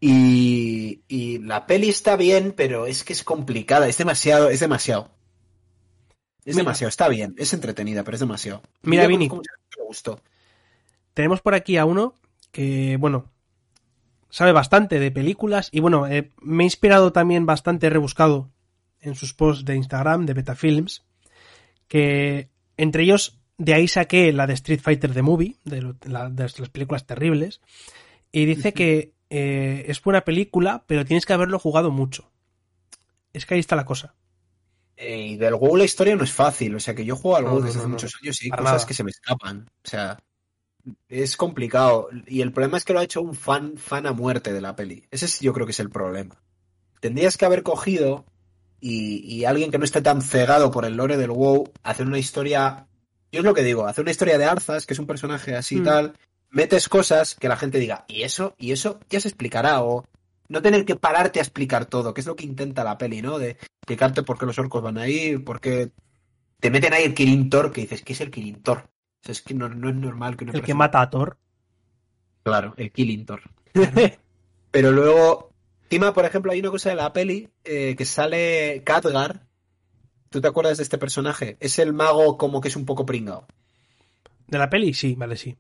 [0.02, 5.12] Y, y la peli está bien, pero es que es complicada, es demasiado, es demasiado.
[6.46, 6.64] Es Mira.
[6.64, 8.62] demasiado, está bien, es entretenida, pero es demasiado.
[8.82, 9.30] Mira, Yo Vini.
[9.86, 10.22] gustó.
[11.14, 12.16] Tenemos por aquí a uno
[12.52, 13.30] que, bueno,
[14.30, 18.50] sabe bastante de películas y, bueno, eh, me he inspirado también bastante rebuscado
[19.02, 21.04] en sus posts de Instagram, de Betafilms,
[21.88, 26.30] que entre ellos de ahí saqué la de Street Fighter The Movie, de, lo- la-
[26.30, 27.62] de las películas terribles,
[28.32, 32.32] y dice que eh, es buena película, pero tienes que haberlo jugado mucho.
[33.34, 34.16] Es que ahí está la cosa.
[34.98, 37.44] Eh, y del WoW la historia no es fácil, o sea que yo juego al
[37.46, 37.94] No, WoW no, desde no, hace no.
[37.94, 38.88] muchos años y hay Para cosas nada.
[38.88, 39.66] que se me escapan.
[39.84, 40.18] O sea,
[41.08, 42.10] es complicado.
[42.28, 44.76] Y el problema es que lo ha hecho un fan, fan a muerte de la
[44.76, 45.06] peli.
[45.12, 46.42] Ese es, yo creo que es el problema.
[47.00, 48.26] Tendrías que haber cogido
[48.82, 52.18] y, y alguien que no esté tan cegado por el lore del WoW, hacer una
[52.20, 52.88] historia
[53.32, 55.76] Yo es lo que digo, hacer una historia de Arzas, que es un personaje así
[55.76, 55.84] y Mm.
[55.84, 56.14] tal,
[56.50, 60.06] metes cosas que la gente diga, y eso, y eso ya se explicará, o
[60.48, 63.38] no tener que pararte a explicar todo, que es lo que intenta la peli, ¿no?
[63.38, 63.52] De
[63.82, 65.92] explicarte por qué los orcos van ahí, por qué
[66.60, 68.90] te meten ahí el Kirintor, que dices, ¿qué es el Kirintor?
[69.22, 71.38] O sea, es que no, no es normal que una El que mata a Thor.
[72.44, 73.42] Claro, el Killintor.
[74.72, 75.52] Pero luego,
[75.84, 79.46] encima, por ejemplo, hay una cosa de la peli eh, que sale Khadgar.
[80.30, 81.58] ¿Tú te acuerdas de este personaje?
[81.60, 83.48] Es el mago como que es un poco pringao.
[84.48, 84.94] ¿De la peli?
[84.94, 85.58] Sí, vale, sí.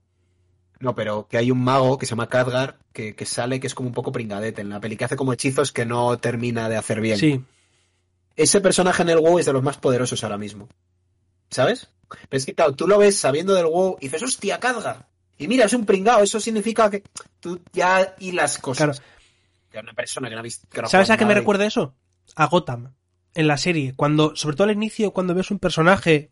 [0.79, 3.75] No, pero que hay un mago que se llama Khadgar que, que sale que es
[3.75, 6.77] como un poco pringadete en la peli, que hace como hechizos que no termina de
[6.77, 7.17] hacer bien.
[7.17, 7.43] Sí.
[8.35, 10.69] Ese personaje en el WoW es de los más poderosos ahora mismo.
[11.49, 11.89] ¿Sabes?
[12.09, 15.07] Pero es que, claro, tú lo ves sabiendo del WoW y dices, hostia, Khadgar.
[15.37, 17.03] Y mira, es un pringao, eso significa que
[17.39, 18.99] tú ya hilas cosas.
[18.99, 19.09] Claro.
[19.71, 20.67] Que una persona que no ha visto.
[20.69, 21.95] que no ha ¿Sabes a qué me y- recuerda eso?
[22.35, 22.93] A Gotham.
[23.35, 23.93] En la serie.
[23.95, 26.31] Cuando, sobre todo al inicio, cuando ves un personaje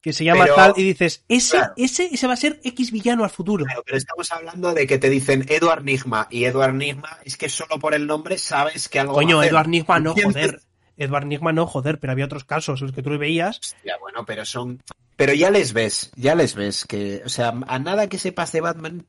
[0.00, 1.72] que se llama Pero- tal y dices, ese, Claro.
[1.76, 3.64] ese, ese va a ser X villano al futuro.
[3.64, 7.48] Claro, pero estamos hablando de que te dicen Edward Nigma y Edward Nigma es que
[7.48, 9.52] solo por el nombre sabes que algo va a Coño, hacer.
[9.52, 10.60] Edward Nigma no, joder.
[10.96, 13.58] Edward Nigma no, joder, pero había otros casos en los que tú le veías.
[13.58, 14.82] Hostia, bueno, pero son.
[15.16, 18.60] Pero ya les ves, ya les ves que, o sea, a nada que sepas de
[18.60, 19.06] Batman,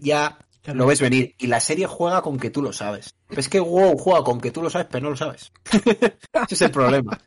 [0.00, 0.78] ya Claro.
[0.78, 1.34] lo ves venir.
[1.38, 3.14] Y la serie juega con que tú lo sabes.
[3.28, 5.52] Es que WoW juega con que tú lo sabes, pero no lo sabes.
[5.72, 7.18] Ese es el problema.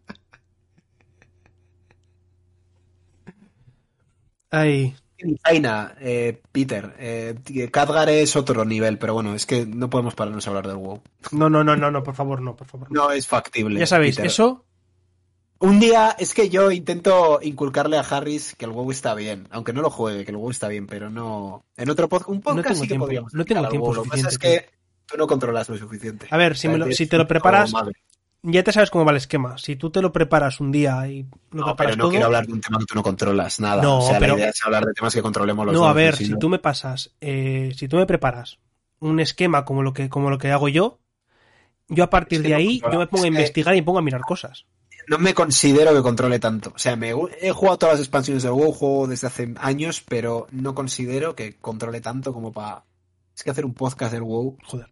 [4.50, 4.96] Ay,
[5.44, 7.36] Aina, eh, Peter, eh,
[7.72, 11.02] Khadgar es otro nivel, pero bueno, es que no podemos pararnos a hablar del WoW.
[11.32, 12.92] no, no, no, no, no, por favor, no, por favor.
[12.92, 13.06] no.
[13.06, 13.80] No es factible.
[13.80, 14.28] ya sabéis, Peter.
[14.28, 14.64] eso,
[15.60, 19.74] Un día es que yo intento inculcarle a Harris que el WoW está bien, aunque
[19.74, 21.66] no lo juegue, que el WoW está bien, pero no.
[21.76, 23.34] En otro podcast, un podcast tengo sí que tiempo, podríamos.
[23.34, 23.96] no tengo tiempo WoW.
[23.96, 24.78] Lo que pasa es suficiente, que
[25.08, 26.28] tú no controlas lo suficiente.
[26.30, 27.74] A ver, si me lo- te lo preparas-.
[28.50, 29.58] Ya te sabes cómo va el esquema.
[29.58, 32.10] Si tú te lo preparas un día y lo No, preparas pero no todo.
[32.12, 33.82] quiero hablar de un tema que tú no controlas, nada.
[33.82, 35.90] No, o sea, pero- la idea es hablar de temas que controlemos los no, dos.
[35.90, 38.60] a ver, si no- tú me pasas, eh, si tú me preparas
[39.00, 41.00] un esquema como lo que, como lo que hago yo,
[41.90, 44.00] yo a partir Es que de ahí, yo me pongo a investigar y me pongo
[44.00, 44.66] a mirar cosas.
[45.08, 46.74] no me considero que controle tanto.
[46.76, 50.48] O sea, me he jugado todas las expansiones del WoW, juego desde hace años, pero
[50.52, 52.84] no considero que controle tanto como para...
[53.34, 54.58] Es que hacer un podcast del WoW...
[54.66, 54.88] Joder.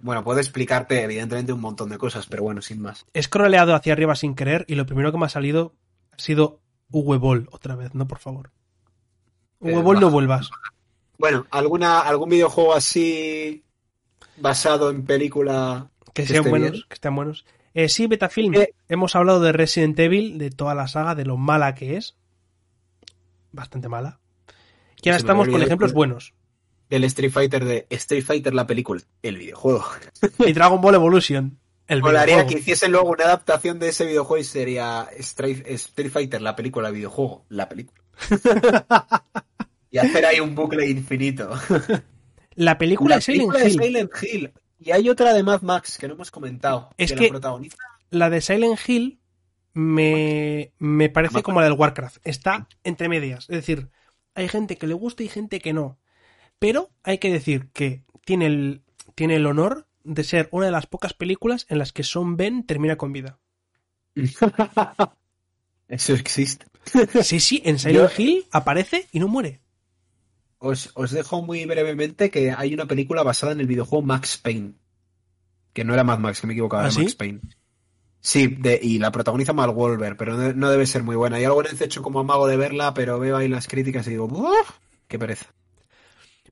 [0.00, 3.06] Bueno, puedo explicarte evidentemente un montón de cosas, pero bueno, sin más.
[3.12, 5.74] He scrolleado hacia arriba sin querer y lo primero que me ha salido
[6.12, 6.60] ha sido
[6.90, 8.50] Uwebol otra vez, no, por favor.
[9.60, 10.12] Eh, Uwebol no baja.
[10.12, 10.50] vuelvas.
[11.18, 13.64] Bueno, ¿alguna, ¿algún videojuego así
[14.36, 15.90] basado en película?
[16.14, 16.84] Que que sean esté buenos, bien?
[16.88, 17.44] que estén buenos.
[17.74, 18.54] Eh, sí, Betafilm.
[18.54, 18.74] Eh.
[18.88, 22.16] Hemos hablado de Resident Evil, de toda la saga, de lo mala que es.
[23.52, 24.20] Bastante mala.
[25.02, 26.34] Y ahora estamos con ejemplos buenos.
[26.90, 29.84] Del Street Fighter de Street Fighter la película, el videojuego.
[30.38, 31.58] Y Dragon Ball Evolution.
[31.86, 36.42] El Molaría que hiciesen luego una adaptación de ese videojuego y sería Street, Street Fighter,
[36.42, 38.02] la película, el videojuego, la película.
[39.90, 41.50] y hacer ahí un bucle infinito.
[42.54, 43.82] La película La de Silent de Hill.
[43.82, 44.52] Silent Hill.
[44.80, 46.90] Y hay otra de Mad Max que no hemos comentado.
[46.98, 47.76] Es que, que- la protagoniza.
[48.10, 49.20] La de Silent Hill
[49.74, 52.18] me, me parece Más como la del Warcraft.
[52.24, 53.44] Está entre medias.
[53.48, 53.88] Es decir,
[54.34, 55.98] hay gente que le gusta y gente que no.
[56.58, 58.82] Pero hay que decir que tiene el,
[59.14, 62.64] tiene el honor de ser una de las pocas películas en las que Son Ben
[62.64, 63.38] termina con vida.
[65.88, 66.66] Eso existe.
[67.22, 69.60] Sí, sí, en Silent Yo- Hill aparece y no muere.
[70.58, 74.72] Os, os dejo muy brevemente que hay una película basada en el videojuego Max Payne.
[75.72, 77.02] Que no era Mad Max, que me equivocaba, ¿Ah, era sí?
[77.02, 77.40] Max Payne.
[78.20, 81.40] Sí, de- y la protagoniza Mal Wolver, pero no, no debe ser muy buena.
[81.40, 84.10] Y algo vez he hecho como amago de verla, pero veo ahí las críticas y
[84.10, 84.70] digo, ¡Uf!
[85.06, 85.46] ¡Qué pereza!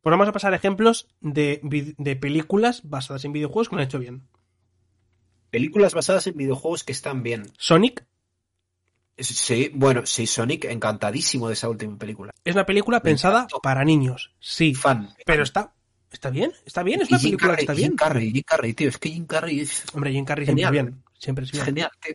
[0.02, 1.60] Pues vamos a pasar ejemplos de,
[2.20, 4.28] películas basadas en videojuegos que lo han hecho bien.
[5.50, 7.50] Películas basadas en videojuegos que están bien.
[7.58, 8.04] Sonic
[9.16, 12.32] Es- Sí, bueno, sí, Sonic, encantadísimo de esa última película.
[12.44, 13.60] es una película Me pensada encantó.
[13.60, 15.08] para niños, sí, Fan.
[15.24, 15.74] pero está,
[16.12, 17.96] está bien, está bien, es una Jim película que está Jim bien.
[17.96, 20.84] Carrey, Jim Carrey, tío, es que Jim Carrey es Hombre, Jim Carrey siempre Genial.
[20.84, 21.64] bien, siempre es Es bien.
[21.64, 22.14] genial, tío.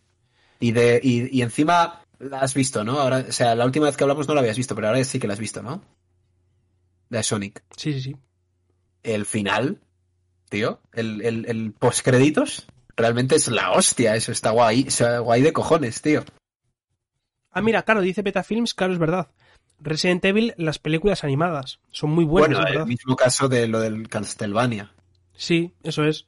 [0.60, 3.00] Y, de, y, y encima la has visto, ¿no?
[3.00, 5.18] Ahora, o sea, la última vez que hablamos no la habías visto, pero ahora sí
[5.20, 5.82] que la has visto, ¿no?
[7.12, 7.62] De Sonic.
[7.76, 8.16] Sí, sí, sí.
[9.04, 9.82] El final,
[10.50, 15.52] tío, el, el, el postcréditos, realmente es la hostia, eso está guay, sea, guay de
[15.54, 16.24] cojones, tío.
[17.52, 19.28] Ah, mira, claro, dice Petafilms, claro, es verdad.
[19.80, 22.88] Resident Evil, las películas animadas, son muy buenas, bueno, es el verdad.
[22.88, 24.94] mismo caso de lo del Castlevania.
[25.34, 26.28] Sí, eso es.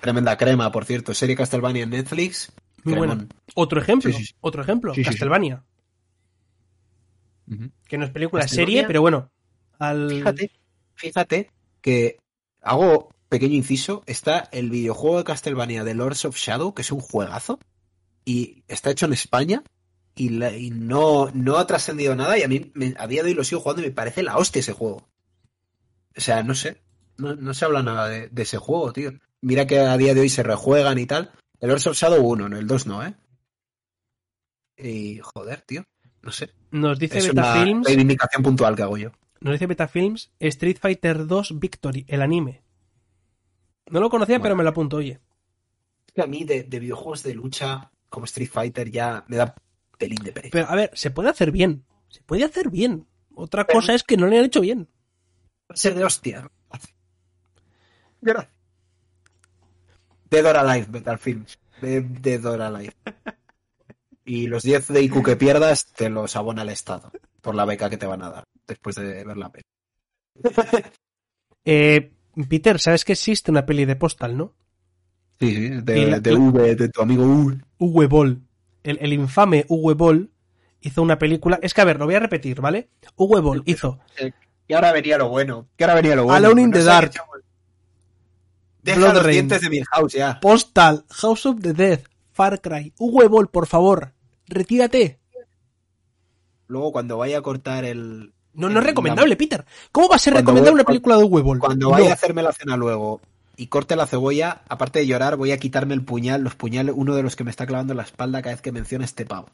[0.00, 2.52] Tremenda crema, por cierto, serie Castlevania en Netflix.
[2.84, 3.08] Muy cremón.
[3.18, 3.28] buena.
[3.54, 4.34] Otro ejemplo, Sí, sí, sí.
[4.40, 4.92] otro ejemplo.
[5.02, 5.64] Castlevania,
[7.88, 9.30] que no es película, es serie, pero bueno,
[9.80, 10.50] al Fíjate,
[10.94, 11.50] fíjate
[11.80, 12.18] que
[12.60, 17.00] hago pequeño inciso, está el videojuego de Castlevania de Lords of Shadow, que es un
[17.00, 17.58] juegazo,
[18.24, 19.62] y está hecho en España,
[20.14, 23.30] y, la- y no, no ha trascendido nada y a mí me- a día de
[23.30, 25.08] hoy lo sigo jugando y me parece la hostia ese juego.
[26.16, 26.82] O sea, no sé,
[27.16, 29.12] no, no se habla nada de, de ese juego, tío.
[29.40, 31.30] Mira que a día de hoy se rejuegan y tal.
[31.60, 33.14] El Lords of Shadow 1, no, el 2 no, ¿eh?
[34.76, 35.84] Y joder, tío,
[36.22, 36.50] no sé.
[36.70, 37.52] Nos dice Es una
[37.84, 39.10] reivindicación puntual que hago yo.
[39.40, 42.62] Nos dice Betafilms Street Fighter 2 Victory, el anime.
[43.86, 44.42] No lo conocía, Bueno.
[44.44, 45.20] pero me lo apunto, oye.
[46.06, 49.54] Es que a mí de, de videojuegos de lucha como Street Fighter ya me da
[49.98, 50.52] pelín de pereza.
[50.52, 51.84] Pero a ver, se puede hacer bien.
[52.08, 53.06] Se puede hacer bien.
[53.34, 54.88] Otra Pero- cosa es que no le han hecho bien.
[55.70, 56.50] Va a ser de hostia.
[58.20, 58.52] Gracias.
[60.30, 61.58] Dead or Alive, Metal Films.
[61.80, 62.94] De Dead or Alive.
[64.30, 67.90] Y los 10 de IQ que pierdas te los abona el Estado por la beca
[67.90, 69.64] que te van a dar después de ver la peli.
[71.64, 72.12] Eh,
[72.48, 74.54] Peter, ¿sabes que existe una peli de Postal, no?
[75.38, 77.58] Sí, sí, de, la- de V, de tu amigo V.
[77.78, 78.40] Uwe Boll.
[78.82, 80.30] El, el infame Uwe Boll
[80.80, 81.58] hizo una película.
[81.62, 82.88] Es que a ver, lo voy a repetir, ¿vale?
[83.16, 83.98] Uwe Boll hizo
[84.68, 85.68] Y ahora venía lo bueno.
[85.76, 86.36] Que ahora venía lo bueno.
[86.36, 87.12] Alone in No the sé Dark.
[88.82, 89.32] Deja Blood los Rain.
[89.34, 90.40] dientes de Milhouse ya.
[90.40, 92.00] Postal, House of the Dead,
[92.32, 92.94] Far Cry.
[92.98, 94.14] Uwe Boll, por favor,
[94.50, 95.18] retírate.
[96.66, 98.32] Luego cuando vaya a cortar el...
[98.52, 99.64] No, no es recomendable, Peter.
[99.92, 101.58] ¿Cómo va a ser Cuando recomendable voy- una película de Boll?
[101.58, 101.90] Cuando No.
[101.92, 103.20] vaya a hacerme la cena luego
[103.56, 107.14] y corte la cebolla, aparte de llorar, voy a quitarme el puñal, los puñales, uno
[107.14, 109.48] de los que me está clavando en la espalda cada vez que menciona este pavo.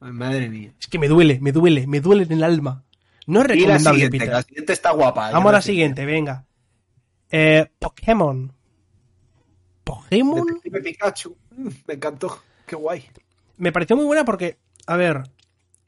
[0.00, 0.72] Ay, madre mía.
[0.80, 2.84] Es que me duele, me duele, me duele en el alma.
[3.26, 4.28] No es Y la recomendable, Peter.
[4.28, 5.30] la siguiente está guapa.
[5.32, 6.46] Vamos a la siguiente, venga.
[7.30, 8.52] Eh, Pokémon.
[9.84, 11.36] Pokémon Detective Pikachu.
[11.56, 12.38] Mm, Me encantó.
[12.66, 13.04] Qué guay.
[13.58, 15.22] Me pareció muy buena porque, a ver,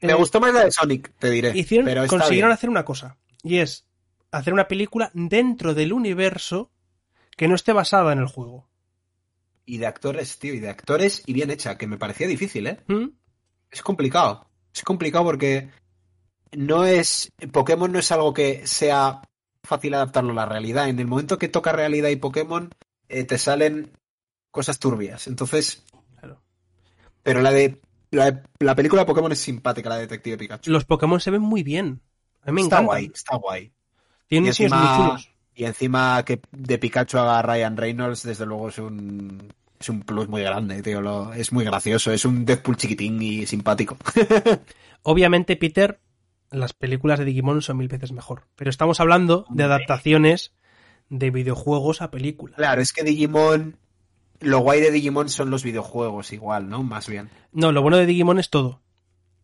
[0.01, 1.57] Me eh, gustó más la de Sonic, te diré.
[1.57, 2.53] hicieron, pero consiguieron bien.
[2.53, 3.85] hacer una cosa y es
[4.31, 6.71] hacer una película dentro del universo
[7.35, 8.67] que no esté basada en el juego.
[9.65, 12.79] Y de actores, tío, y de actores y bien hecha, que me parecía difícil, ¿eh?
[12.87, 13.09] ¿Mm?
[13.69, 14.47] Es complicado.
[14.73, 15.69] Es complicado porque
[16.51, 17.31] no es.
[17.51, 19.21] Pokémon no es algo que sea
[19.63, 20.89] fácil adaptarlo a la realidad.
[20.89, 22.69] En el momento que toca realidad y Pokémon,
[23.07, 23.91] eh, te salen
[24.49, 25.27] cosas turbias.
[25.27, 25.83] Entonces.
[27.23, 27.79] Pero la de.
[28.11, 30.69] La, de- la película de Pokémon es simpática, la de Detective Pikachu.
[30.71, 32.01] Los Pokémon se ven muy bien.
[32.43, 32.85] A mí me está encantan.
[32.87, 33.71] guay, está guay.
[34.27, 35.29] Tienen Y muy chulos.
[35.55, 39.53] Y encima que de Pikachu haga Ryan Reynolds, desde luego es un.
[39.79, 41.01] Es un plus muy grande, tío.
[41.01, 42.11] lo- es muy gracioso.
[42.11, 43.97] Es un Deadpool chiquitín y simpático.
[45.03, 45.99] Obviamente, Peter,
[46.51, 48.43] las películas de Digimon son mil veces mejor.
[48.55, 50.53] Pero estamos hablando de adaptaciones
[51.09, 52.57] de videojuegos a películas.
[52.57, 53.77] Claro, es que Digimon.
[54.41, 56.83] Lo guay de Digimon son los videojuegos, igual, ¿no?
[56.83, 57.29] Más bien.
[57.53, 58.81] No, lo bueno de Digimon es todo.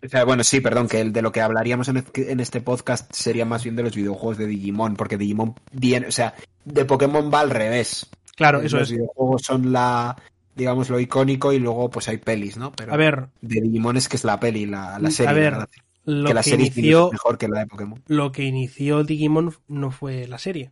[0.04, 3.46] O sea, bueno, sí, perdón, que el de lo que hablaríamos en, este podcast sería
[3.46, 7.40] más bien de los videojuegos de Digimon, porque Digimon viene, o sea, de Pokémon va
[7.40, 8.08] al revés.
[8.36, 8.96] Claro, eso los es.
[8.96, 10.16] videojuegos son la,
[10.56, 12.72] digamos, lo icónico y luego pues hay pelis, ¿no?
[12.74, 15.34] Pero A ver, de Digimon es que es la peli, la, la A serie.
[15.34, 15.70] ver, la-
[16.06, 18.02] lo que la serie inició mejor que la de Pokémon.
[18.08, 20.72] lo que inició Digimon no fue la serie.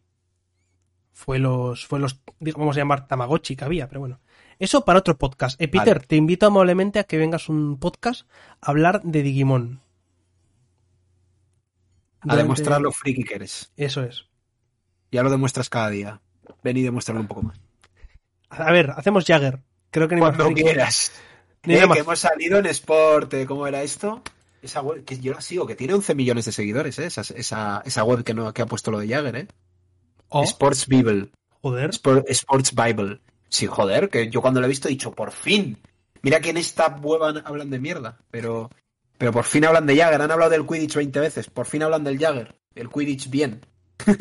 [1.18, 4.20] Fue los, fue los, digo, vamos a llamar Tamagotchi que había, pero bueno.
[4.60, 5.60] Eso para otro podcast.
[5.62, 6.08] Eh, Peter, Vale.
[6.08, 8.28] te invito amablemente a que vengas un podcast
[8.60, 9.80] a hablar de Digimon.
[12.20, 13.72] A Durante- demostrar lo friki que eres.
[13.78, 14.26] Eso es.
[15.10, 16.20] Ya lo demuestras cada día.
[16.64, 17.60] Ven y demuéstralo un poco más.
[18.50, 19.62] A ver, hacemos Jagger.
[19.92, 20.64] Creo que ni más Cuando friki.
[20.64, 21.14] quieras.
[21.64, 21.96] Ni Eh, más.
[21.96, 24.22] que hemos salido en Sport, eh, ¿cómo era esto?
[24.62, 27.06] Esa web, que yo la sigo, que tiene 11 millones de seguidores, ¿eh?
[27.06, 29.48] Esa, esa, esa web que, no, que ha puesto lo de Jagger, ¿eh?
[30.30, 31.30] Oh, Sports Bible.
[31.62, 31.92] joder.
[31.92, 33.20] Sport- Sports Bible.
[33.50, 35.78] Sí, joder, que yo cuando lo he visto he dicho, por fin.
[36.22, 38.70] Mira que en esta han- hablan de mierda, pero,
[39.18, 40.22] pero por fin hablan de Jagger.
[40.22, 42.56] Han hablado del Quidditch 20 veces, por fin hablan del Jagger.
[42.74, 43.62] El Quidditch bien.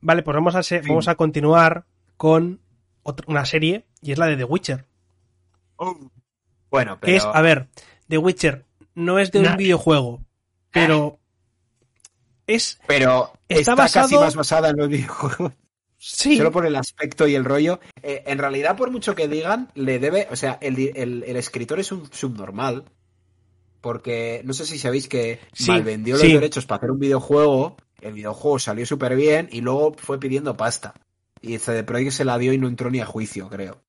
[0.00, 1.84] Vale, pues vamos a, vamos a continuar
[2.16, 2.60] con
[3.02, 4.86] otra- una serie y es la de The Witcher.
[6.70, 7.16] Bueno, Que pero...
[7.16, 7.68] es, a ver,
[8.08, 8.64] The Witcher
[8.94, 10.24] no es de un videojuego,
[10.70, 11.19] pero
[12.54, 15.52] es, pero está está, casi más basada en los videojuegos.
[15.98, 17.80] sí, Solo por el aspecto y el rollo.
[18.02, 20.26] Eh, en realidad, por mucho que digan, le debe.
[20.30, 22.84] O sea, el, el- el escritor es un subnormal.
[23.80, 26.32] Porque no sé si sabéis que Sí, malvendió los sí.
[26.34, 27.76] derechos para hacer un videojuego.
[28.02, 30.94] El videojuego salió súper bien y luego fue pidiendo pasta.
[31.40, 33.80] Y CD Projekt se la dio y no entró ni a juicio, creo.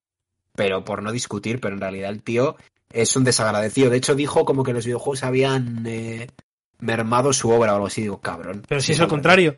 [0.56, 2.56] Pero por no discutir, pero en realidad el tío
[2.94, 3.90] es un desagradecido.
[3.90, 6.28] De hecho, dijo como que los videojuegos habían eh,
[6.82, 8.02] mermado su obra o algo así.
[8.02, 8.64] Digo, cabrón.
[8.68, 9.58] pero si es el al contrario.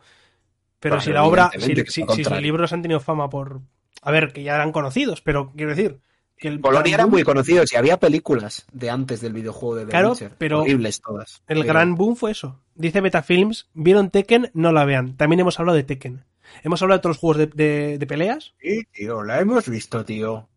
[0.79, 3.61] Pero Claro, si la obra, si, si- si sus libros han tenido fama por...
[4.01, 5.99] A ver, que ya eran conocidos, pero quiero decir...
[6.35, 9.91] Que el Polonia boom- muy conocidos y había películas de antes del videojuego de The
[9.91, 10.31] Claro, Witcher.
[10.37, 11.41] pero Horribles todas.
[11.47, 12.59] El Pero- gran boom fue eso.
[12.75, 15.15] Dice Betafilms, vieron Tekken, no la vean.
[15.15, 16.25] También hemos hablado de Tekken.
[16.63, 18.53] Hemos hablado de otros juegos de, de- de peleas.
[18.59, 20.49] Sí, tío, la hemos visto, tío.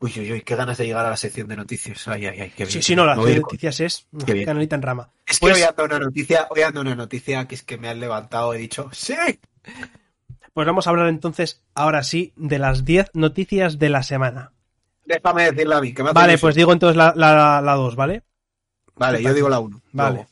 [0.00, 2.06] Uy, uy, uy, qué ganas de llegar a la sección de noticias.
[2.08, 2.70] Ay, ay, ay, qué bien.
[2.70, 4.44] Sí, sí, no, las Me voy a ir- noticias es Qué bien.
[4.46, 5.10] canalita en rama.
[5.26, 7.88] Es que Pues- hoy ando una noticia, hoy ando una noticia que es que me
[7.88, 9.14] han levantado, he dicho, ¡sí!
[10.52, 14.52] Pues vamos a hablar entonces, ahora sí, de las 10 noticias de la semana.
[15.04, 17.94] Déjame decirla a mí, que me Vale, pues digo entonces la 2, la, la dos,
[17.96, 18.22] ¿vale?
[18.96, 19.80] Vale, yo digo la 1.
[19.92, 20.26] Vale.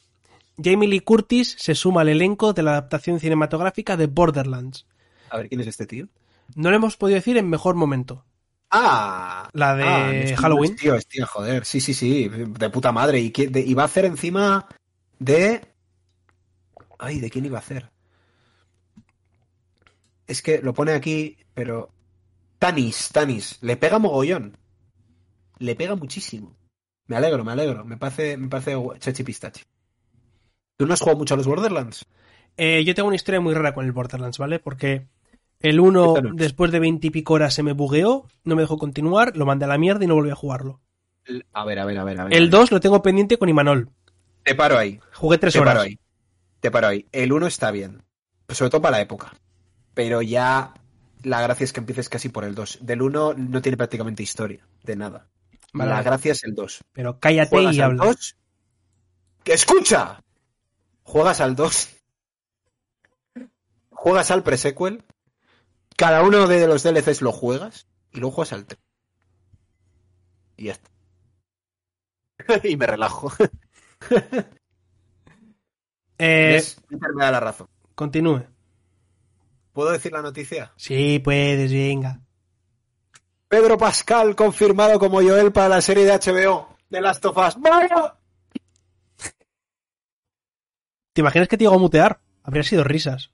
[0.63, 4.87] Jamie Lee Curtis se suma al elenco de la adaptación cinematográfica de Borderlands.
[5.31, 6.09] A ver, ¿quién es este tío?
[6.55, 8.25] No lo hemos podido decir en mejor momento.
[8.77, 10.75] Ah, La de ah, es- Halloween.
[10.77, 13.21] Tío, es tío, joder, sí, sí, sí, de puta madre.
[13.21, 14.67] ¿Y, de- y va a hacer encima
[15.19, 15.61] de...
[16.99, 17.89] Ay, ¿de quién iba a hacer?
[20.27, 21.91] Es que lo pone aquí, pero...
[22.59, 24.57] Tanis, Tanis, le pega mogollón.
[25.59, 26.57] Le pega muchísimo.
[27.07, 27.85] Me alegro, me alegro.
[27.85, 29.63] Me parece, me parece chachi pistachi.
[30.77, 32.05] ¿Tú no has jugado mucho a los Borderlands?
[32.57, 34.59] Eh, yo tengo una historia muy rara con el Borderlands, ¿vale?
[34.59, 35.09] Porque
[35.65, 36.37] el 1, Cuéntanos.
[36.37, 39.65] después de 20 y pico horas, se me bugueó, no me dejó continuar, lo mandé
[39.65, 40.81] a la mierda y no volví a jugarlo.
[41.53, 42.35] A ver, a ver, a ver, a ver.
[42.35, 43.91] El 2 lo tengo pendiente con Imanol.
[44.43, 45.01] Te paro ahí.
[45.15, 45.99] Jugué 3 Te paro ahí.
[46.61, 47.07] Te paro ahí.
[47.13, 48.03] El 1 está bien.
[48.49, 49.33] Sobre todo para la época.
[49.95, 50.75] Pero ya
[51.23, 52.81] la gracia es que empieces casi por el 2.
[52.83, 54.67] Del 1 no tiene prácticamente historia.
[54.83, 55.29] De nada.
[55.73, 56.85] Vale, la gracia es el 2.
[56.93, 58.05] Pero cállate Juegas y habla.
[58.05, 58.37] 2.
[59.43, 60.23] ¡Que escucha!
[61.03, 61.89] Juegas al 2.
[63.91, 65.03] Juegas al pre-sequel.
[65.97, 67.87] Cada uno de los DLCs lo juegas.
[68.13, 68.81] Y luego juegas al 3.
[70.57, 70.91] Y ya está.
[72.69, 73.33] y me relajo.
[76.17, 77.69] Eh, me da la razón.
[77.97, 78.45] continúe.
[79.73, 80.73] ¿Puedo decir la noticia?
[80.77, 82.21] Sí, puedes, venga.
[83.49, 87.61] Pedro Pascal confirmado como Joel para la serie de HBO de Last of Us.
[87.61, 88.15] ¡Vaya!
[91.13, 92.21] ¿Te imaginas que te iba a mutear?
[92.45, 93.33] Habría sido risas.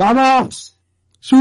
[0.00, 0.80] ¡Vamos!
[1.20, 1.36] Sí.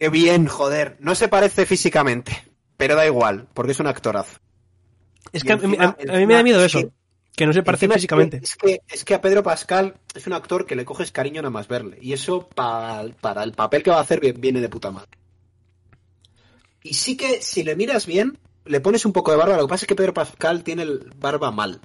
[0.00, 0.96] ¡Qué bien, joder!
[1.00, 2.32] No se parece físicamente,
[2.76, 4.38] pero da igual, porque es un actorazo.
[5.32, 6.80] Es Y que a, mí- a- mí me da miedo es eso.
[6.80, 6.92] que-
[7.36, 8.40] Que no se parece físicamente.
[8.42, 11.50] Es que, es que a Pedro Pascal es un actor que le coges cariño nada
[11.50, 11.96] más verle.
[12.02, 15.08] Y eso pa- para el papel que va a hacer vi- viene de puta madre.
[16.82, 19.56] Y sí que si le miras bien, le pones un poco de barba.
[19.56, 21.80] Lo que pasa es que Pedro Pascal tiene el barba mal.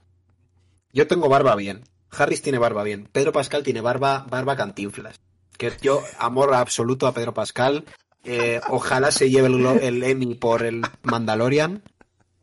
[0.93, 1.83] Yo tengo barba bien.
[2.11, 3.09] Harris tiene barba bien.
[3.11, 5.19] Pedro Pascal tiene barba, barba cantinflas.
[5.57, 7.85] Que yo, amor absoluto a Pedro Pascal.
[8.23, 11.83] Eh, ojalá se lleve el, el Emmy por el Mandalorian.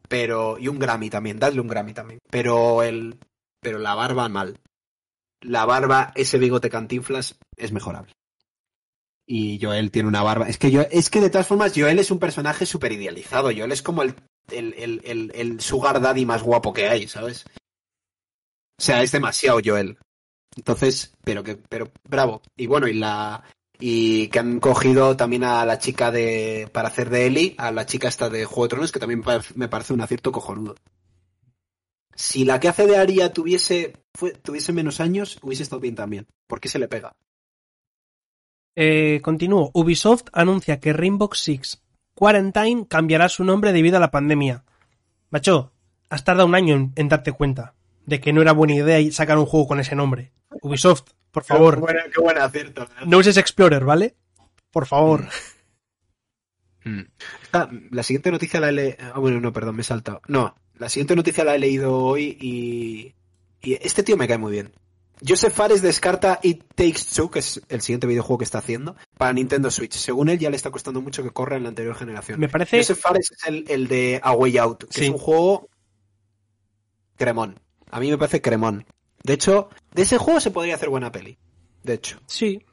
[0.09, 0.59] Pero.
[0.59, 1.39] Y un Grammy también.
[1.39, 2.18] Dadle un Grammy también.
[2.28, 3.18] Pero el.
[3.60, 4.59] Pero la barba mal.
[5.40, 8.12] La barba, ese bigote cantinflas, es mejorable.
[9.27, 10.48] Y Joel tiene una barba.
[10.48, 13.44] Es que yo, es que de todas formas, Joel es un personaje súper idealizado.
[13.56, 14.16] Joel es como el,
[14.51, 17.44] el, el, el, el sugar daddy más guapo que hay, ¿sabes?
[18.81, 19.98] O sea, es demasiado Joel.
[20.57, 22.40] Entonces, pero que, pero bravo.
[22.57, 23.44] Y bueno, y la.
[23.78, 26.66] Y que han cogido también a la chica de.
[26.73, 29.23] para hacer de Ellie, a la chica esta de Juego de Tronos, que también
[29.55, 30.77] me parece- un acierto cojonudo.
[32.15, 33.93] Si la que hace de Aria tuviese,
[34.43, 36.27] tuviese menos años, hubiese estado bien también.
[36.47, 37.12] ¿Por qué se le pega?
[38.77, 39.70] Eh, continúo.
[39.74, 41.82] Ubisoft anuncia que Rainbow Six
[42.15, 44.65] Quarantine cambiará su nombre debido a la pandemia.
[45.28, 45.73] Macho,
[46.09, 47.74] has tardado un año en darte cuenta
[48.11, 50.32] de que no era buena idea y sacar un juego con ese nombre.
[50.62, 52.87] Ubisoft, por Qué favor, qué buen acierto.
[53.07, 54.16] no uses Explorer, ¿vale?
[54.73, 55.27] Por favor.
[57.53, 58.97] Ah, la siguiente noticia la he leído.
[59.15, 60.20] Ah, bueno, no, perdón, me he saltado.
[60.28, 63.15] No, la siguiente noticia la he leído hoy y.
[63.62, 64.73] Y este tío me cae muy bien.
[65.27, 69.35] Joseph Fares descarta It Takes Two, que es el siguiente videojuego que está haciendo, para
[69.35, 69.93] Nintendo Switch.
[69.93, 72.41] Según él, ya le está costando mucho que corra en la anterior generación.
[72.41, 72.78] Me parece.
[72.78, 75.05] Joseph Fares es el, el de A Way Out, que Sí.
[75.05, 75.69] es un juego
[77.16, 77.61] cremón.
[77.91, 78.87] A mí me parece cremón.
[79.23, 81.39] De hecho, de ese juego se podría hacer buena peli.
[81.83, 82.21] De hecho.
[82.27, 82.65] Sí.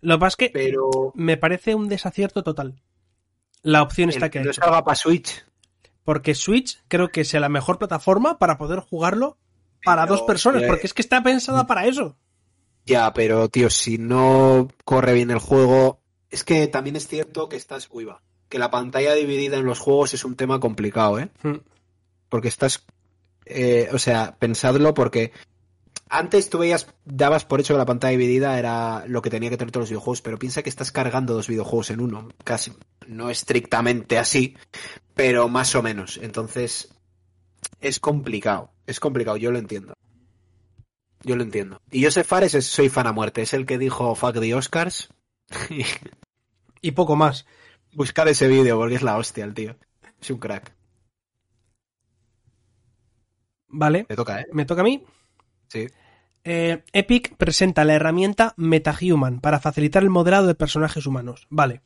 [0.00, 1.12] Lo que pasa es que Pero.
[1.14, 2.80] me parece un desacierto total.
[3.62, 5.44] La opción está que no salga para Switch.
[6.04, 9.38] Porque Switch creo que sea la mejor plataforma para poder jugarlo
[9.84, 10.62] para Pero, dos personas.
[10.62, 12.16] eh, Porque es que está pensada para eso.
[12.84, 17.56] Ya, pero tío, si no corre bien el juego, es que también es cierto que
[17.56, 18.20] estás, uy va,
[18.50, 21.30] que la pantalla dividida en los juegos es un tema complicado, ¿eh?
[21.42, 21.54] Mm.
[22.28, 22.84] Porque estás,
[23.46, 25.32] eh, o sea, pensadlo porque
[26.08, 29.56] antes tú veías, dabas por hecho que la pantalla dividida era lo que tenía que
[29.56, 32.72] tener todos los videojuegos, pero piensa que estás cargando dos videojuegos en uno, casi,
[33.06, 34.56] no estrictamente así,
[35.14, 36.18] pero más o menos.
[36.22, 36.94] Entonces,
[37.80, 39.94] es complicado, es complicado, yo lo entiendo.
[41.22, 41.80] Yo lo entiendo.
[41.90, 45.08] Y Joseph Fares es, soy fan a muerte, es el que dijo fuck the Oscars.
[46.84, 47.46] Y poco más.
[47.94, 49.74] Buscar ese vídeo porque es la hostia el tío.
[50.20, 50.74] Es un crack.
[53.76, 54.04] Vale.
[54.04, 54.46] Te toca, ¿eh?
[54.52, 55.02] Me toca a mí.
[55.68, 55.86] Sí.
[56.44, 61.46] Eh, Epic presenta la herramienta MetaHuman para facilitar el modelado de personajes humanos.
[61.50, 61.80] Vale.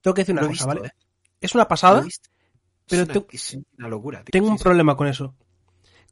[0.00, 0.88] Tengo que decir una Lo cosa, visto, ¿vale?
[0.88, 0.92] ¿eh?
[1.40, 2.04] Es una ¿Lo pasada,
[2.86, 4.30] pero es una, te- es una locura, tío.
[4.32, 4.64] tengo un Sí, sí.
[4.64, 5.34] problema con eso.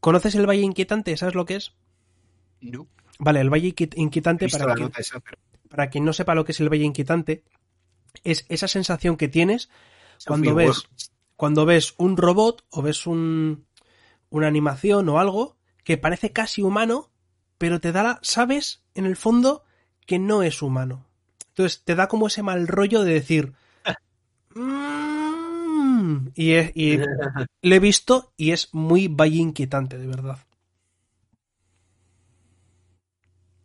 [0.01, 1.17] ¿Conoces el Valle Inquietante?
[1.17, 1.75] ¿Sabes lo que es?
[2.61, 2.89] No,
[3.19, 5.37] Vale, el Valle Inquietante, para quien, nota esa, pero
[5.69, 7.45] para quien no sepa lo que es el Valle Inquietante,
[8.25, 9.69] es esa sensación que tienes
[10.27, 10.89] cuando ves,
[11.37, 13.65] cuando ves un robot o ves un,
[14.33, 17.11] una animación o algo que parece casi humano,
[17.59, 19.65] pero te da la, sabes en el fondo
[20.07, 21.07] que no es humano.
[21.51, 23.55] Entonces te da como ese mal rollo de decir,
[24.55, 26.99] "Mm", y, es- y
[27.63, 30.39] lo he visto y es muy valle inquietante, de verdad.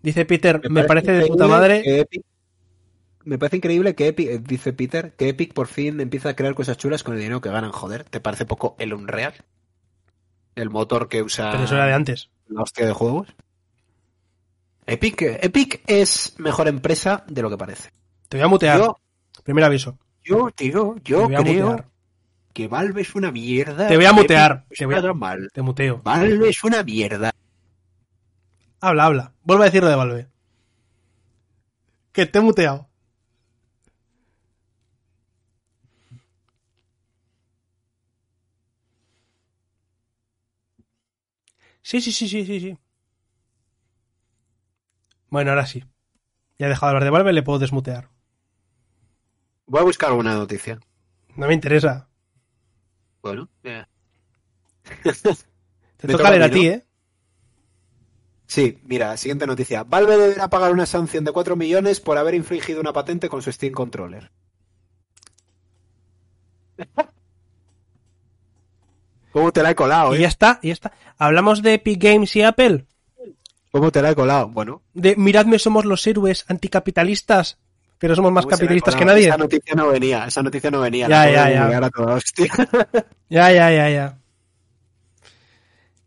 [0.02, 1.76] Dice Peter, me, parece de puta madre.
[2.02, 2.24] Epic-
[3.26, 6.78] me parece increíble que Epic, dice Peter, que Epic por fin empieza a crear cosas
[6.78, 7.72] chulas con el dinero que ganan.
[7.72, 9.34] Joder, ¿te parece poco el Unreal?
[10.58, 12.30] El motor que usa Pero eso era de antes.
[12.48, 13.28] la hostia de juegos.
[14.86, 17.92] Epic, Epic es mejor empresa de lo que parece.
[18.30, 18.80] Te voy a mutear.
[18.80, 18.98] Yo,
[19.44, 19.98] Primer aviso.
[20.24, 21.86] yo, tío, yo creo
[22.54, 23.88] que Valve es una mierda.
[23.88, 24.66] Te voy a mutear.
[24.76, 25.50] Te voy a- mal.
[25.54, 26.02] Te muteo.
[26.04, 27.32] Valve es una mierda.
[28.80, 29.34] Habla, habla.
[29.44, 30.28] Vuelve a decirlo de Valve.
[32.12, 32.87] Que te he muteado.
[41.88, 42.78] Sí, sí, sí, sí, sí, sí.
[45.30, 45.86] Bueno, ahora sí.
[46.60, 48.10] Ya he dejado de hablar de Valve, le puedo desmutear.
[49.68, 50.82] Voy a buscar alguna noticia.
[51.38, 52.10] No me interesa.
[53.22, 53.86] Bueno, eh,
[55.96, 56.68] Te toca a leer a ti.
[56.68, 56.86] ¿eh?
[58.48, 59.86] Sí, mira, siguiente noticia.
[59.86, 63.50] Valve deberá pagar una sanción de 4 millones por haber infringido una patente con su
[63.50, 64.30] Steam Controller.
[69.38, 70.22] ¿Cómo te la he colado, Y eh?
[70.22, 70.94] ya está, y ya está.
[71.16, 72.86] Hablamos de Epic Games y Apple.
[73.72, 74.48] ¿Cómo te la he colado?
[74.48, 74.82] Bueno.
[74.96, 77.60] De miradme, somos los héroes anticapitalistas,
[78.00, 79.28] pero somos más ¿cómo se la he capitalistas que nadie.
[79.28, 81.08] Esa noticia no venía, esa noticia no venía.
[81.08, 81.62] Ya, ya, ya.
[81.62, 82.52] googlear a toda hostia.
[83.30, 84.18] Ya, ya, ya, ya.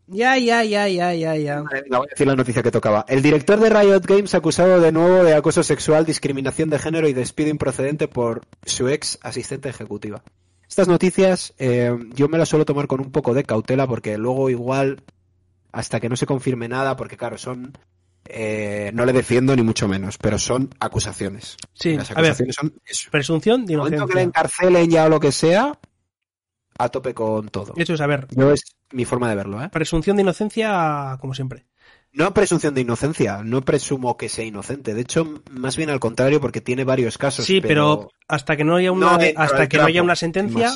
[0.07, 1.61] Ya, ya, ya, ya, ya, ya.
[1.61, 3.05] Venga, voy a decir la noticia que tocaba.
[3.07, 7.13] El director de Riot Games acusado de nuevo de acoso sexual, discriminación de género y
[7.13, 10.21] despido improcedente por su ex asistente ejecutiva.
[10.71, 14.49] Estas noticias eh, yo me las suelo tomar con un poco de cautela porque luego
[14.49, 15.03] igual,
[15.73, 17.77] hasta que no se confirme nada, porque claro, son...
[18.23, 21.57] eh, no le defiendo ni mucho menos, pero son acusaciones.
[21.73, 23.11] Sí, Las a ver, acusaciones son eso.
[23.11, 24.23] presunción de momento que le inocencia.
[24.23, 25.77] encarcelen ya o lo que sea,
[26.77, 27.73] a tope con todo.
[27.75, 28.61] Eso es, a ver, Yo es
[28.91, 29.67] mi forma de verlo, ¿eh?
[29.67, 31.65] presunción de inocencia como siempre.
[32.13, 34.93] No presunción de inocencia, no presumo que sea inocente.
[34.93, 37.45] De hecho, más bien al contrario, porque tiene varios casos.
[37.45, 40.73] Sí, pero hasta que no haya una, No hasta que no haya una sentencia,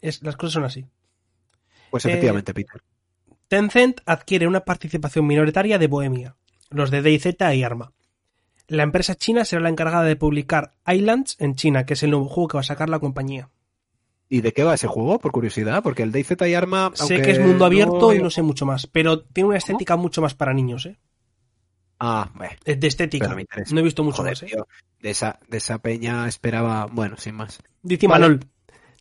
[0.00, 0.86] es, las cosas son así.
[1.90, 2.82] Pues eh, efectivamente, Peter.
[3.48, 6.36] Tencent adquiere una participación minoritaria de Bohemia,
[6.70, 7.92] los de DayZ y Arma.
[8.66, 12.28] La empresa china será la encargada de publicar Islands en China, que es el nuevo
[12.28, 13.50] juego que va a sacar la compañía.
[14.34, 15.82] ¿Y de qué va ese juego, por curiosidad?
[15.82, 16.90] Porque el DayZ y Arma...
[16.94, 19.96] sé que es mundo abierto no- y no sé mucho más, pero tiene una estética
[19.96, 20.96] mucho más para niños, ¿eh?
[22.00, 22.54] Ah, bueno.
[22.64, 23.28] Es de estética.
[23.34, 23.44] Me.
[23.70, 24.46] No he visto mucho Joder, más, ¿eh?
[24.46, 24.66] tío,
[25.00, 26.86] de, esa, de esa peña esperaba...
[26.90, 27.58] Bueno, sin más.
[27.82, 28.22] Dice Vale.
[28.22, 28.40] Manol,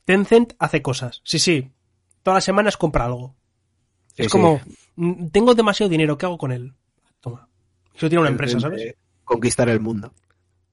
[0.03, 1.21] Tencent hace cosas.
[1.23, 1.71] Sí, sí.
[2.23, 3.33] Todas las semanas compra algo.
[4.13, 4.59] Sí, es como,
[4.97, 6.73] mm, tengo demasiado dinero, ¿qué hago con él?
[7.21, 7.47] Toma.
[7.95, 8.95] Eso tiene una empresa, ¿sabes?
[9.23, 10.13] Conquistar el mundo.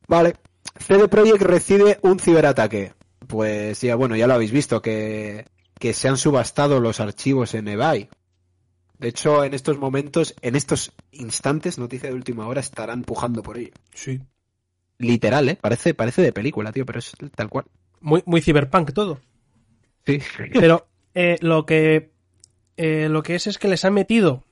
[0.09, 0.35] Vale.
[0.81, 2.98] CD Projekt recibe un ciberataque.
[3.29, 5.45] Pues ya, bueno, ya lo habéis visto, que,
[5.79, 8.09] que se han subastado los archivos en eBay.
[8.99, 13.59] De hecho, en estos momentos, en estos instantes, noticia de última hora, estarán pujando por
[13.59, 13.73] ello.
[13.95, 14.21] Sí.
[14.99, 15.59] Literal, ¿eh?
[15.61, 17.67] Parece, parece de película, tío, pero es tal cual.
[18.01, 19.21] Muy, muy cyberpunk todo.
[20.05, 20.19] Sí.
[20.53, 22.11] Pero eh, lo que
[22.77, 24.45] eh, lo que es es que les han metido,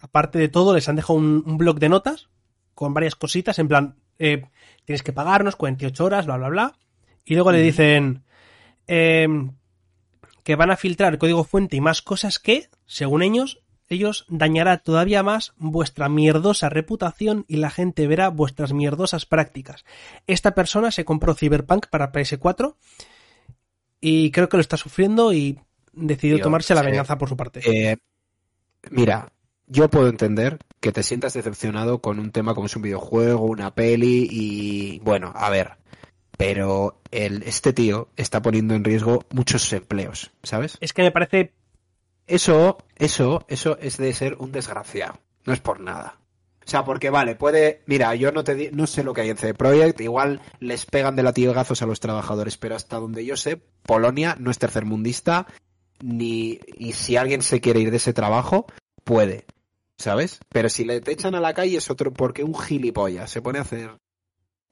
[0.00, 2.28] aparte de todo, les han dejado un, un blog de notas
[2.74, 4.46] con varias cositas, en plan, eh,
[4.84, 6.78] tienes que pagarnos 48 horas, bla, bla, bla.
[7.24, 8.24] Y luego le dicen
[8.86, 9.26] eh,
[10.42, 15.22] que van a filtrar código fuente y más cosas que, según ellos, ellos dañará todavía
[15.22, 19.84] más vuestra mierdosa reputación y la gente verá vuestras mierdosas prácticas.
[20.26, 22.76] Esta persona se compró Cyberpunk para PS4
[24.00, 25.58] y creo que lo está sufriendo y
[25.92, 26.86] decidió tomarse la sí.
[26.86, 27.60] venganza por su parte.
[27.64, 27.96] Eh,
[28.90, 29.32] mira,
[29.66, 33.74] yo puedo entender que te sientas decepcionado con un tema como es un videojuego, una
[33.74, 35.72] peli y bueno, a ver,
[36.36, 40.76] pero el, este tío está poniendo en riesgo muchos empleos, ¿sabes?
[40.80, 41.52] Es que me parece
[42.26, 46.18] Eso, eso, eso es de ser un desgraciado, no es por nada.
[46.66, 49.28] O sea, porque vale, puede, mira, yo no te di- no sé lo que hay
[49.30, 53.36] en CD Projekt, igual les pegan de latigazos a los trabajadores, pero hasta donde yo
[53.36, 55.46] sé, Polonia no es tercermundista,
[56.02, 58.66] ni, y si alguien se quiere ir de ese trabajo,
[59.04, 59.44] puede.
[59.98, 60.40] ¿sabes?
[60.48, 63.58] Pero si le te echan a la calle es otro, porque un gilipollas se pone
[63.58, 63.90] a hacer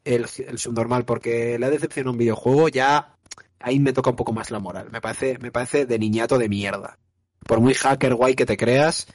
[0.05, 3.17] el, el subnormal porque le ha decepcionado un videojuego, ya
[3.61, 4.89] ahí me toca un poco más la moral.
[4.91, 6.99] Me parece, me parece de niñato de mierda.
[7.47, 9.07] Por muy hacker guay que te creas,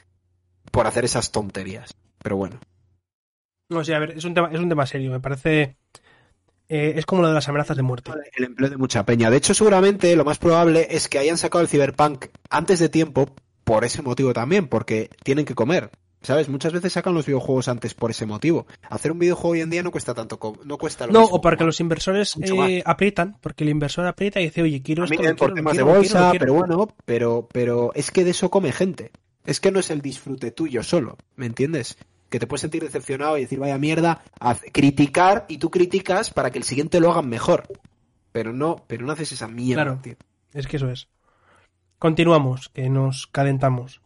[0.70, 1.94] por hacer esas tonterías.
[2.22, 2.58] Pero bueno.
[3.70, 5.10] No sé, a ver, es un tema, es un tema serio.
[5.10, 5.76] Me parece.
[6.68, 8.10] eh, es como lo de las amenazas de muerte.
[8.36, 9.30] El empleo de mucha peña.
[9.30, 13.34] De hecho, seguramente lo más probable es que hayan sacado el Cyberpunk antes de tiempo
[13.64, 15.90] por ese motivo también, porque tienen que comer.
[16.20, 16.48] ¿Sabes?
[16.48, 18.66] Muchas veces sacan los videojuegos antes por ese motivo.
[18.90, 21.40] Hacer un videojuego hoy en día no cuesta tanto, no cuesta lo No, mismo o
[21.40, 25.20] porque los inversores eh, aprietan, porque el inversor aprieta y dice, oye, quiero esto, lo
[25.36, 26.40] por quiero, temas de quiero, lo bolsa, quiero, lo quiero.
[26.40, 29.12] pero bueno, pero, pero es que de eso come gente.
[29.46, 31.96] Es que no es el disfrute tuyo solo, ¿me entiendes?
[32.28, 36.50] Que te puedes sentir decepcionado y decir, vaya mierda, haz- criticar y tú criticas para
[36.50, 37.66] que el siguiente lo hagan mejor.
[38.32, 40.00] Pero no, pero no haces esa mierda, Claro.
[40.02, 40.16] tío.
[40.52, 41.08] Es que eso es.
[41.98, 44.00] Continuamos, que nos calentamos.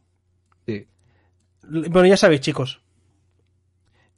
[0.66, 0.86] Sí.
[1.62, 2.82] Bueno, ya sabéis, chicos.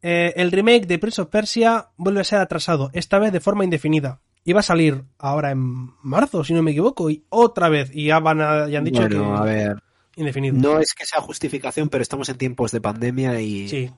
[0.03, 3.65] Eh, el remake de Prince of Persia vuelve a ser atrasado, esta vez de forma
[3.65, 4.21] indefinida.
[4.45, 5.59] Iba a salir ahora en
[6.03, 7.91] marzo, si no me equivoco, y otra vez.
[7.95, 9.83] Y ya, van a- ya han dicho Bueno, que a ver,
[10.17, 10.57] indefinido.
[10.59, 13.91] no es que sea justificación, pero estamos en tiempos de pandemia y Sí.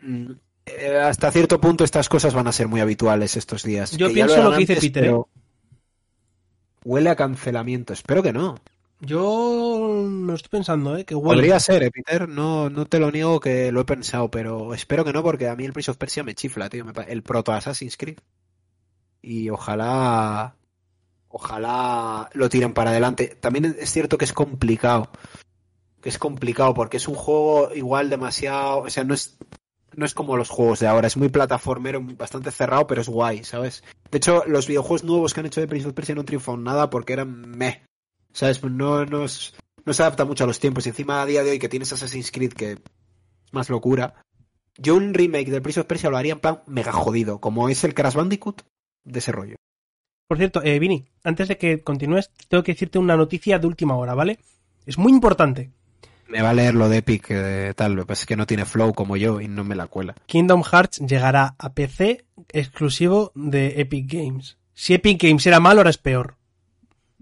[0.00, 0.30] mm,
[0.64, 3.94] eh, hasta cierto punto estas cosas van a ser muy habituales estos días.
[3.98, 5.06] Yo pienso lo que dice Peter, ¿eh?
[5.08, 5.28] pero
[6.82, 8.54] Huele a cancelamiento, espero que no.
[9.00, 11.04] Yo lo estoy pensando, ¿eh?
[11.06, 11.40] Que huele.
[11.40, 15.04] Podría ser, eh, Peter, no, no te lo niego que lo he pensado, pero espero
[15.04, 16.84] que no, porque a mí el Prince of Persia me chifla, tío.
[17.08, 18.18] el proto Assassin's Creed.
[19.22, 20.54] Y ojalá.
[21.28, 23.38] Ojalá lo tiren para adelante.
[23.40, 25.10] También es cierto que es complicado.
[26.02, 28.80] Que es complicado, porque es un juego igual demasiado.
[28.80, 29.38] O sea, no es.
[29.96, 33.42] No es como los juegos de ahora, es muy plataformero, bastante cerrado, pero es guay,
[33.42, 33.82] ¿sabes?
[34.08, 36.90] De hecho, los videojuegos nuevos que han hecho de Prince of Persia no triunfan nada
[36.90, 37.82] porque eran meh.
[38.32, 38.62] ¿Sabes?
[38.62, 39.54] No, no, es-
[39.84, 40.86] no se adapta mucho a los tiempos.
[40.86, 42.78] Y encima a día de hoy que tienes Assassin's Creed, que es
[43.52, 44.14] más locura.
[44.78, 47.82] Yo un remake del Prince of Persia lo haría en plan mega jodido, como es
[47.84, 48.62] el Crash Bandicoot
[49.04, 49.56] de ese rollo.
[50.28, 53.96] Por cierto, eh, Vini, antes de que continúes, tengo que decirte una noticia de última
[53.96, 54.38] hora, ¿vale?
[54.86, 55.70] Es muy importante.
[56.28, 58.46] Me va a leer lo de Epic, eh, tal, lo que pasa es que no
[58.46, 60.14] tiene flow como yo y no me la cuela.
[60.26, 64.56] Kingdom Hearts llegará a PC exclusivo de Epic Games.
[64.72, 66.36] Si Epic Games era malo, ahora es peor.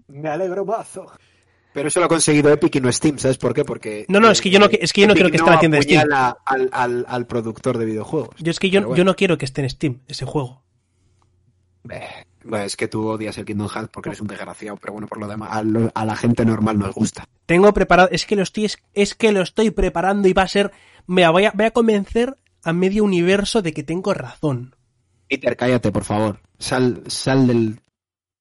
[0.09, 1.11] Me alegro mazo.
[1.73, 3.63] Pero eso lo ha conseguido Epic y no Steam, ¿sabes por qué?
[3.63, 4.05] Porque...
[4.09, 5.53] No, no, es que yo no- es que yo no Epic quiero que esté en
[5.53, 6.09] la tienda de Steam.
[6.45, 8.35] Al, al, al productor de videojuegos.
[8.39, 8.95] Yo es que yo, bueno.
[8.95, 10.63] yo no quiero que esté en Steam ese juego.
[12.43, 15.19] Bueno, es que tú odias el Kingdom Hearts porque eres un desgraciado, pero bueno, por
[15.19, 17.25] lo demás, a, lo- a la gente normal nos gusta.
[17.45, 20.47] Tengo preparado, es que lo estoy, es, es que lo estoy preparando y va a
[20.47, 20.71] ser,
[21.05, 24.75] me voy a, voy a convencer a medio universo de que tengo razón.
[25.27, 26.39] Peter, cállate, por favor.
[26.57, 27.79] Sal, sal del,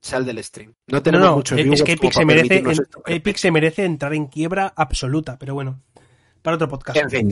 [0.09, 0.75] sal del stream.
[0.89, 2.87] No No, tenemos no, muchos es que Epic se, merece, en-.
[3.07, 5.81] Epic se merece entrar en quiebra absoluta, pero bueno,
[6.43, 6.99] para otro podcast.
[6.99, 7.31] En fin,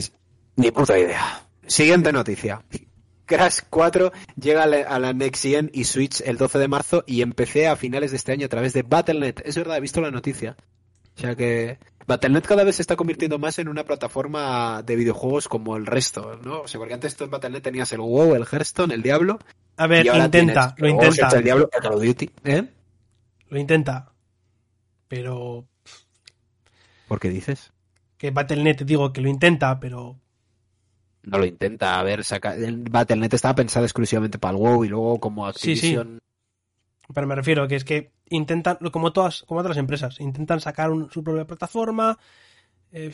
[0.55, 1.43] ni puta idea.
[1.65, 2.63] Siguiente noticia.
[3.25, 7.03] Crash 4 llega a la, a la Next Gen y Switch el 12 de marzo
[7.05, 9.41] y empecé a finales de este año a través de Battle.net.
[9.43, 10.55] Es verdad, he visto la noticia.
[11.17, 11.77] O sea que
[12.07, 16.39] Battle.net cada vez se está convirtiendo más en una plataforma de videojuegos como el resto,
[16.41, 16.61] ¿no?
[16.61, 19.39] O sea, porque antes tú en Battle.net tenías el WoW, el Hearthstone, el Diablo.
[19.77, 22.29] A ver, intenta, lo intenta, el Diablo, Call of Duty.
[22.43, 22.63] ¿Eh?
[23.49, 24.11] lo intenta.
[25.07, 25.67] Pero
[27.07, 27.71] ¿Por qué dices?
[28.17, 30.19] que Battle.net digo que lo intenta, pero
[31.23, 31.99] No lo intenta.
[31.99, 32.55] A ver, saca...
[32.55, 35.95] el Battle.net estaba pensado exclusivamente para el WoW y luego como Sí, sí.
[35.95, 36.19] Activision...
[37.13, 41.09] Pero me refiero que es que intentan, como todas, como otras empresas, intentan sacar un-
[41.11, 42.17] su propia plataforma.
[42.91, 43.13] eh,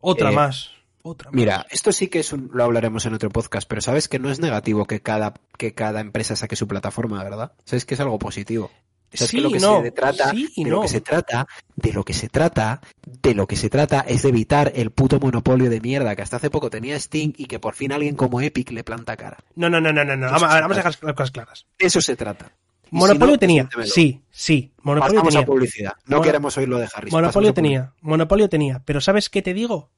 [0.00, 0.70] otra Eh, más.
[1.02, 1.30] Otra.
[1.32, 4.30] Mira, esto sí que es un, lo hablaremos en otro podcast, pero sabes que no
[4.30, 7.52] es negativo que cada, que cada empresa saque su plataforma, ¿verdad?
[7.64, 8.70] Sabes que es algo positivo.
[9.12, 9.82] Sabes sí que lo que no.
[9.82, 10.76] se trata, sí de no.
[10.76, 11.46] lo que se trata,
[11.76, 15.20] de lo que se trata, de lo que se trata es de evitar el puto
[15.20, 18.40] monopolio de mierda que hasta hace poco tenía Steam y que por fin alguien como
[18.40, 19.38] Epic le planta cara.
[19.54, 20.26] No, no, no, no, no.
[20.26, 21.66] Vamos, a ver, vamos a dejar las cosas claras.
[21.78, 22.52] Eso se trata.
[22.90, 23.68] Monopolio si no, tenía.
[23.84, 24.72] Sí, sí.
[24.82, 25.44] Monopolio Pasamos tenía.
[25.44, 25.92] a publicidad.
[26.06, 27.12] No queremos oír lo de Harris.
[27.12, 27.92] Monopolio tenía.
[28.02, 28.82] Monopolio tenía.
[28.84, 29.90] Pero ¿sabes qué te digo?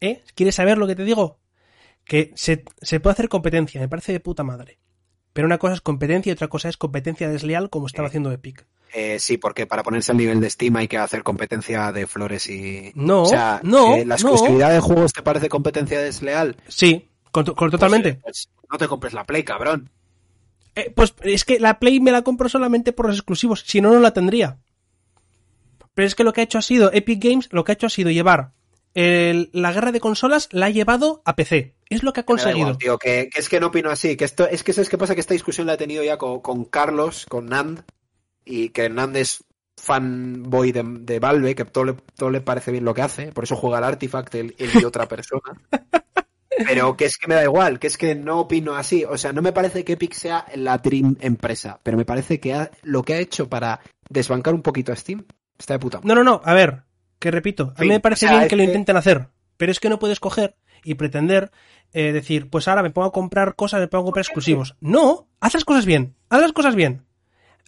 [0.00, 0.22] ¿Eh?
[0.34, 1.38] ¿Quieres saber lo que te digo?
[2.04, 3.80] Que se, se puede hacer competencia.
[3.80, 4.78] Me parece de puta madre.
[5.32, 8.10] Pero una cosa es competencia y otra cosa es competencia desleal como estaba Eh.
[8.10, 8.66] haciendo Epic.
[8.94, 12.48] Eh, sí, porque para ponerse al nivel de Steam hay que hacer competencia de flores
[12.48, 12.92] y...
[12.94, 14.30] No, o sea, no, eh, ¿la no.
[14.30, 16.56] exclusividad de juegos te parece competencia desleal?
[16.68, 18.14] Sí, con- con- totalmente.
[18.22, 19.90] Pues, pues, no te compres la Play, cabrón.
[20.76, 23.90] Eh, pues es que la Play me la compro solamente por los exclusivos, si no,
[23.92, 24.58] no la tendría.
[25.94, 27.86] Pero es que lo que ha hecho ha sido, Epic Games, lo que ha hecho
[27.88, 28.52] ha sido llevar
[28.96, 31.76] el- la guerra de consolas, la ha llevado a PC.
[31.90, 32.58] Es lo que ha conseguido.
[32.68, 34.16] igual, tío, que, que es que no opino así.
[34.16, 36.40] Que esto, es que sabes qué pasa, que esta discusión la he tenido ya con,
[36.40, 37.82] con Carlos, con Nand,
[38.44, 39.44] y que Nand es
[39.78, 43.44] fanboy de, de Valve, que todo le, todo le parece bien lo que hace, por
[43.44, 45.42] eso juega al Artifact él, él y otra persona.
[46.66, 49.04] Pero que es que me da igual, que es que no opino así.
[49.04, 52.54] O sea, no me parece que Epic sea la Dream empresa, pero me parece que
[52.54, 55.26] ha- lo que ha hecho para desbancar un poquito a Steam
[55.58, 56.00] está de puta.
[56.02, 56.84] No, no, no, a ver,
[57.18, 59.80] que repito, a mí me parece o sea, bien que lo intenten hacer, pero es
[59.80, 61.50] que no puedes coger y pretender
[61.92, 64.76] eh, decir, pues ahora me pongo a comprar cosas, me pongo a comprar exclusivos.
[64.80, 67.04] No, haz las cosas bien, haz las cosas bien.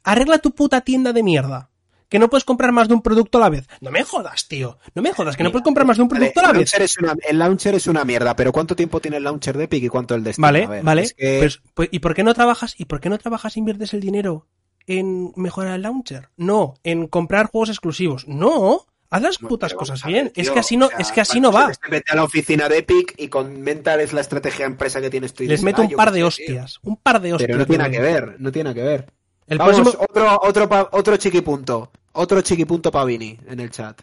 [0.05, 1.71] Arregla tu puta tienda de mierda.
[2.09, 3.69] Que no puedes comprar más de un producto a la vez.
[3.83, 4.79] No me jodas, tío.
[4.95, 6.97] No me jodas, que no puedes comprar más de un Vale, producto a la vez.
[7.03, 9.89] una, el launcher es una mierda, pero ¿cuánto tiempo tiene el launcher de Epic y
[9.89, 10.43] cuánto el de Steam?
[10.43, 11.03] Vale, ver, vale.
[11.03, 12.75] es que- Pues, pues, ¿y por qué no trabajas?
[12.79, 14.47] ¿Y por qué no trabajas e inviertes el dinero
[14.87, 16.31] en mejorar el launcher?
[16.39, 18.27] No, en comprar juegos exclusivos.
[18.27, 20.27] No, haz las No, putas cosas ver, bien.
[20.35, 21.73] es tío, que así no, o sea, es que así no va.
[21.73, 25.33] se Vete a la oficina de Epic y comenta es la estrategia empresa que tienes
[25.35, 25.43] tú.
[25.45, 26.27] y Les meto "Ah, un yo par de sé, tío".
[26.29, 26.79] hostias.
[26.83, 27.47] Un par de hostias.
[27.49, 29.13] Pero no tiene nada que ver, no tiene nada que ver.
[29.47, 30.05] El Vamos, próximo.
[30.09, 31.91] otro, otro, otro chiquipunto.
[32.13, 34.03] Otro chiquipunto Pavini en el chat.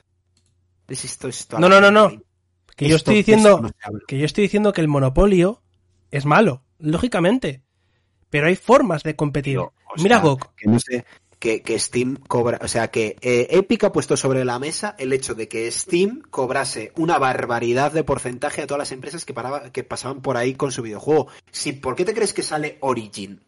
[0.87, 2.09] Es esto, esto, No, no, no, no.
[2.75, 3.61] Que yo Esto- estoy esto diciendo.
[3.61, 3.99] no.
[4.07, 5.61] Que yo estoy diciendo que el monopolio
[6.11, 7.61] es malo, lógicamente.
[8.29, 9.53] Pero hay formas de competir.
[9.57, 10.55] Tío, Mira sea, GOG.
[10.55, 11.05] Que no sé,
[11.39, 15.13] que, que Steam cobra, o sea, que eh, Epic ha puesto sobre la mesa el
[15.13, 19.71] hecho de que Steam cobrase una barbaridad de porcentaje a todas las empresas que, paraba-
[19.71, 21.27] que pasaban por ahí con su videojuego.
[21.51, 23.41] Si, ¿Por qué te crees que sale Origin?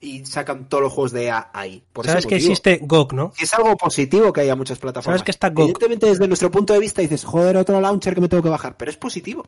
[0.00, 1.82] Y sacan todos los juegos de EA ahí.
[1.92, 3.32] Por Sabes que existe GOG, ¿no?
[3.40, 5.20] Es algo positivo que haya muchas plataformas.
[5.20, 5.62] Sabes que está GOG.
[5.62, 8.76] Evidentemente, desde nuestro punto de vista, dices, joder, otro launcher que me tengo que bajar.
[8.76, 9.46] Pero es positivo.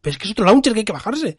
[0.00, 1.38] Pero es que es otro launcher que hay que bajarse.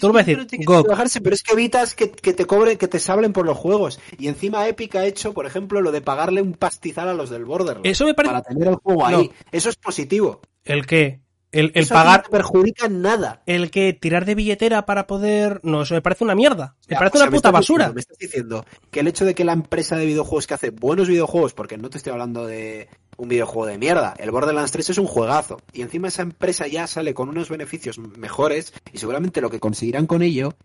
[0.00, 0.82] Tú lo vas a decir, Pero tiene GOG.
[0.84, 3.56] que bajarse, pero es que evitas que, que te cobren, que te sablen por los
[3.58, 4.00] juegos.
[4.18, 7.44] Y encima Epic ha hecho, por ejemplo, lo de pagarle un pastizal a los del
[7.44, 7.88] Borderlands.
[7.88, 8.32] Eso me parece.
[8.32, 9.18] Para tener el juego No.
[9.18, 9.30] ahí.
[9.50, 10.40] Eso es positivo.
[10.64, 11.20] ¿El qué?
[11.50, 12.20] El, el Eso pagar.
[12.20, 13.42] No te perjudica en nada.
[13.44, 15.60] El que tirar de billetera para poder.
[15.62, 16.76] No, eso me parece una mierda.
[16.88, 17.84] Me Ya, parece o sea, una puta basura.
[17.90, 20.70] diciendo- me estás diciendo que el hecho de que la empresa de videojuegos que hace
[20.70, 24.90] buenos videojuegos, porque no te estoy hablando de un videojuego de mierda, el Borderlands 3
[24.90, 29.40] es un juegazo, y encima esa empresa ya sale con unos beneficios mejores, y seguramente
[29.40, 30.56] lo que conseguirán con ello,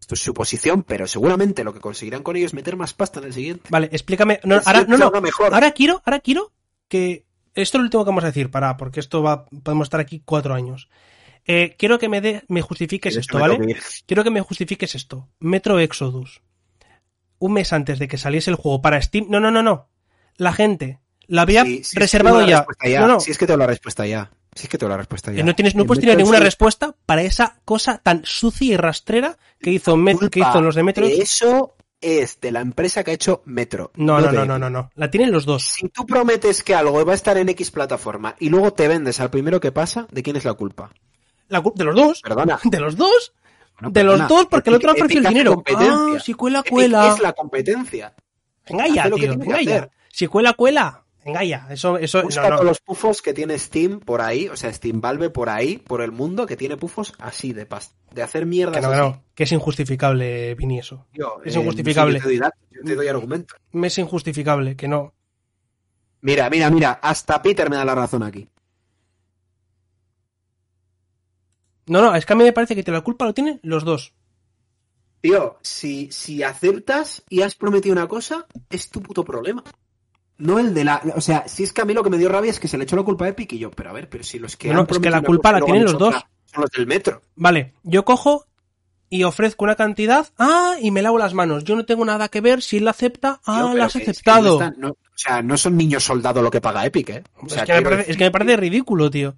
[0.00, 3.26] esto es suposición, pero seguramente lo que conseguirán con ello es meter más pasta en
[3.26, 3.68] el siguiente.
[3.70, 4.38] Vale, explícame.
[4.44, 5.10] No, ahora, no, no.
[5.50, 6.52] Ahora quiero, ahora quiero
[6.86, 7.26] que.
[7.54, 9.46] Esto es lo último que vamos a decir, para, porque esto va.
[9.46, 10.88] Podemos estar aquí cuatro años.
[11.44, 13.76] Eh, quiero que me, de, me justifiques esto, ¿vale?
[14.06, 15.28] Quiero que me justifiques esto.
[15.40, 16.42] Metro Exodus.
[17.38, 19.26] Un mes antes de que saliese el juego para Steam.
[19.28, 19.88] No, no, no, no.
[20.36, 22.66] La gente la había Sí, sí, es que reservado ya.
[23.00, 23.20] No, no.
[23.20, 24.30] Si es que tengo la respuesta ya.
[24.54, 25.40] Si es que tengo la respuesta ya.
[25.40, 29.36] Eh, no tienes, no puedes tener ninguna respuesta para esa cosa tan sucia y rastrera
[29.60, 31.06] que hizo, Met- que culpa hizo los de Metro.
[31.06, 33.90] de eso es de la empresa que ha hecho Metro.
[33.96, 34.46] No, no, no, Epic.
[34.48, 34.90] no, no, no.
[34.94, 35.62] La tienen los dos.
[35.64, 39.20] Si tú prometes que algo va a estar en X plataforma y luego te vendes
[39.20, 40.90] al primero que pasa, ¿de quién es la culpa?
[41.48, 42.20] La cul- de los dos.
[42.22, 42.58] Perdona.
[42.64, 43.32] De los dos.
[43.82, 45.62] De los dos, porque el otro ha Epic- ofrecido el Epic dinero.
[46.16, 47.08] Ah, si cuela, Epic cuela.
[47.12, 48.14] es la competencia.
[48.68, 49.36] Venga ya, tío.
[49.36, 49.90] Venga ya.
[50.10, 51.02] Si cuela, cuela.
[51.26, 51.66] Venga ya.
[51.70, 52.54] Eso, eso, Busca no, no.
[52.54, 56.00] todos los pufos que tiene Steam por ahí, o sea, Steam Valve por ahí, por
[56.00, 57.96] el mundo, que tiene pufos así de pasta.
[58.12, 59.02] De hacer mierdas Que no, que así.
[59.08, 59.24] no.
[59.34, 61.06] Que es injustificable, Vini, eso.
[61.12, 62.18] Tío, Es eh, injustificable.
[62.20, 62.38] yo te doy
[62.70, 63.56] yo te doy argumento.
[63.72, 65.12] Me es injustificable, que no.
[66.20, 68.48] Mira, mira, mira, hasta Peter me da la razón aquí.
[71.86, 73.84] No, no, es que a mí me parece que te la culpa lo tienen los
[73.84, 74.14] dos.
[75.20, 79.64] Tío, si, si aceptas y has prometido una cosa, es tu puto problema.
[80.38, 81.00] No el de la.
[81.14, 82.76] O sea, si es que a mí lo que me dio rabia es que se
[82.76, 84.68] le echó la culpa a Epic y yo, pero a ver, pero si los que.
[84.68, 86.08] No, han es que la culpa la tienen los dos.
[86.14, 87.22] otra, Son los del metro.
[87.36, 88.44] Vale, yo cojo
[89.08, 91.64] y ofrezco una cantidad, ah, y me lavo las manos.
[91.64, 94.04] Yo no tengo nada que ver, si él la acepta, ah, la has que- es
[94.04, 94.58] que aceptado.
[94.58, 97.24] no están- no- o sea, no son niños soldado lo que paga Epic, ¿eh?
[97.40, 99.36] O es, sea, que me quiero parece, es que me parece ridículo, tío.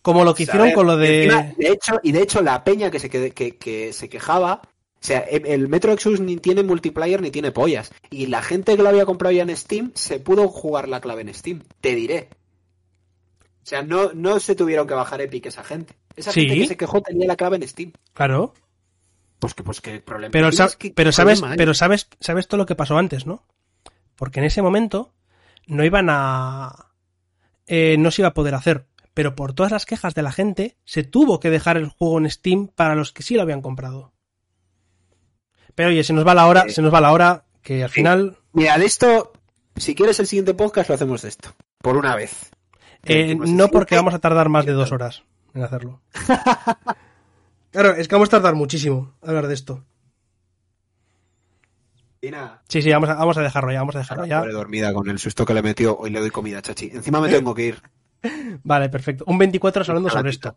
[0.00, 1.54] Como lo que hicieron ver, con lo encima, de...
[1.58, 4.62] de hecho, y de hecho, la peña que se, que, que- que se quejaba.
[5.00, 7.92] O sea, el Metro Exodus ni tiene multiplayer ni tiene pollas.
[8.10, 11.22] Y la gente que lo había comprado ya en Steam se pudo jugar la clave
[11.22, 11.62] en Steam.
[11.80, 12.28] Te diré.
[13.62, 15.94] O sea, no, no se tuvieron que bajar Epic esa gente.
[16.16, 16.40] Esa Sí.
[16.42, 17.92] gente que se quejó tenía la clave en Steam.
[18.14, 18.54] Claro.
[19.38, 22.08] Pues que, pues que problema Pero, tienes sa- que- pero ¿qué sabes, problema pero sabes,
[22.18, 23.44] sabes todo lo que pasó antes, ¿no?
[24.16, 25.12] Porque en ese momento
[25.68, 26.90] no iban a,
[27.68, 28.86] eh, no se iba a poder hacer.
[29.14, 32.28] Pero por todas las quejas de la gente, se tuvo que dejar el juego en
[32.30, 34.12] Steam para los que sí lo habían comprado.
[35.78, 36.70] Pero oye, se nos va la hora, Sí.
[36.72, 37.94] se nos va la hora, que al Sí.
[38.00, 39.32] final, Mira, de esto,
[39.76, 41.54] si quieres el siguiente podcast, lo hacemos de esto.
[41.80, 42.50] Por una vez.
[43.04, 45.22] eh, no porque vamos a tardar más de dos horas
[45.54, 46.00] en hacerlo.
[47.70, 49.84] Claro, es que vamos a tardar muchísimo a hablar de esto.
[52.20, 52.62] Y nada.
[52.68, 54.42] Sí, sí, vamos a, vamos a dejarlo ya, vamos a dejarlo ya.
[54.44, 55.96] Dormida con el susto que le metió.
[55.96, 56.90] Hoy le doy comida, chachi.
[56.92, 57.82] Encima me tengo que ir.
[58.64, 59.22] Vale, perfecto.
[59.28, 60.56] Un 24 horas hablando sobre esto.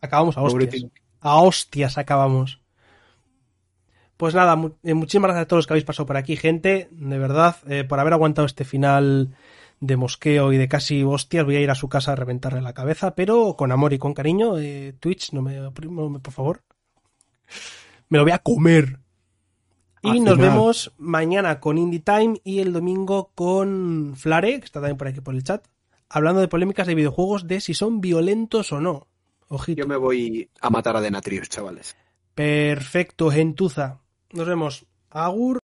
[0.00, 0.86] Acabamos a hostias.
[1.20, 2.62] A hostias acabamos.
[4.18, 6.88] Pues nada, mu eh, muchísimas gracias a todos los que habéis pasado por aquí, gente.
[6.90, 9.34] De verdad, eh, por haber aguantado este final
[9.80, 11.44] de mosqueo y de casi hostias.
[11.44, 14.14] Voy a ir a su casa a reventarle la cabeza, pero con amor y con
[14.14, 14.58] cariño.
[14.58, 16.62] Eh, Twitch, no me, no me, por favor.
[18.08, 18.98] Me lo voy a comer.
[20.02, 20.50] Y Al nos final.
[20.50, 25.20] vemos mañana con Indie Time y el domingo con Flare, que está también por aquí
[25.20, 25.64] por el chat,
[26.08, 29.06] hablando de polémicas de videojuegos de si son violentos o no.
[29.46, 29.80] Ojito.
[29.82, 31.96] Yo me voy a matar a Denatrius, chavales.
[32.34, 34.00] Perfecto, gentuza.
[34.36, 34.74] Nos vemos.
[35.10, 35.56] Agur.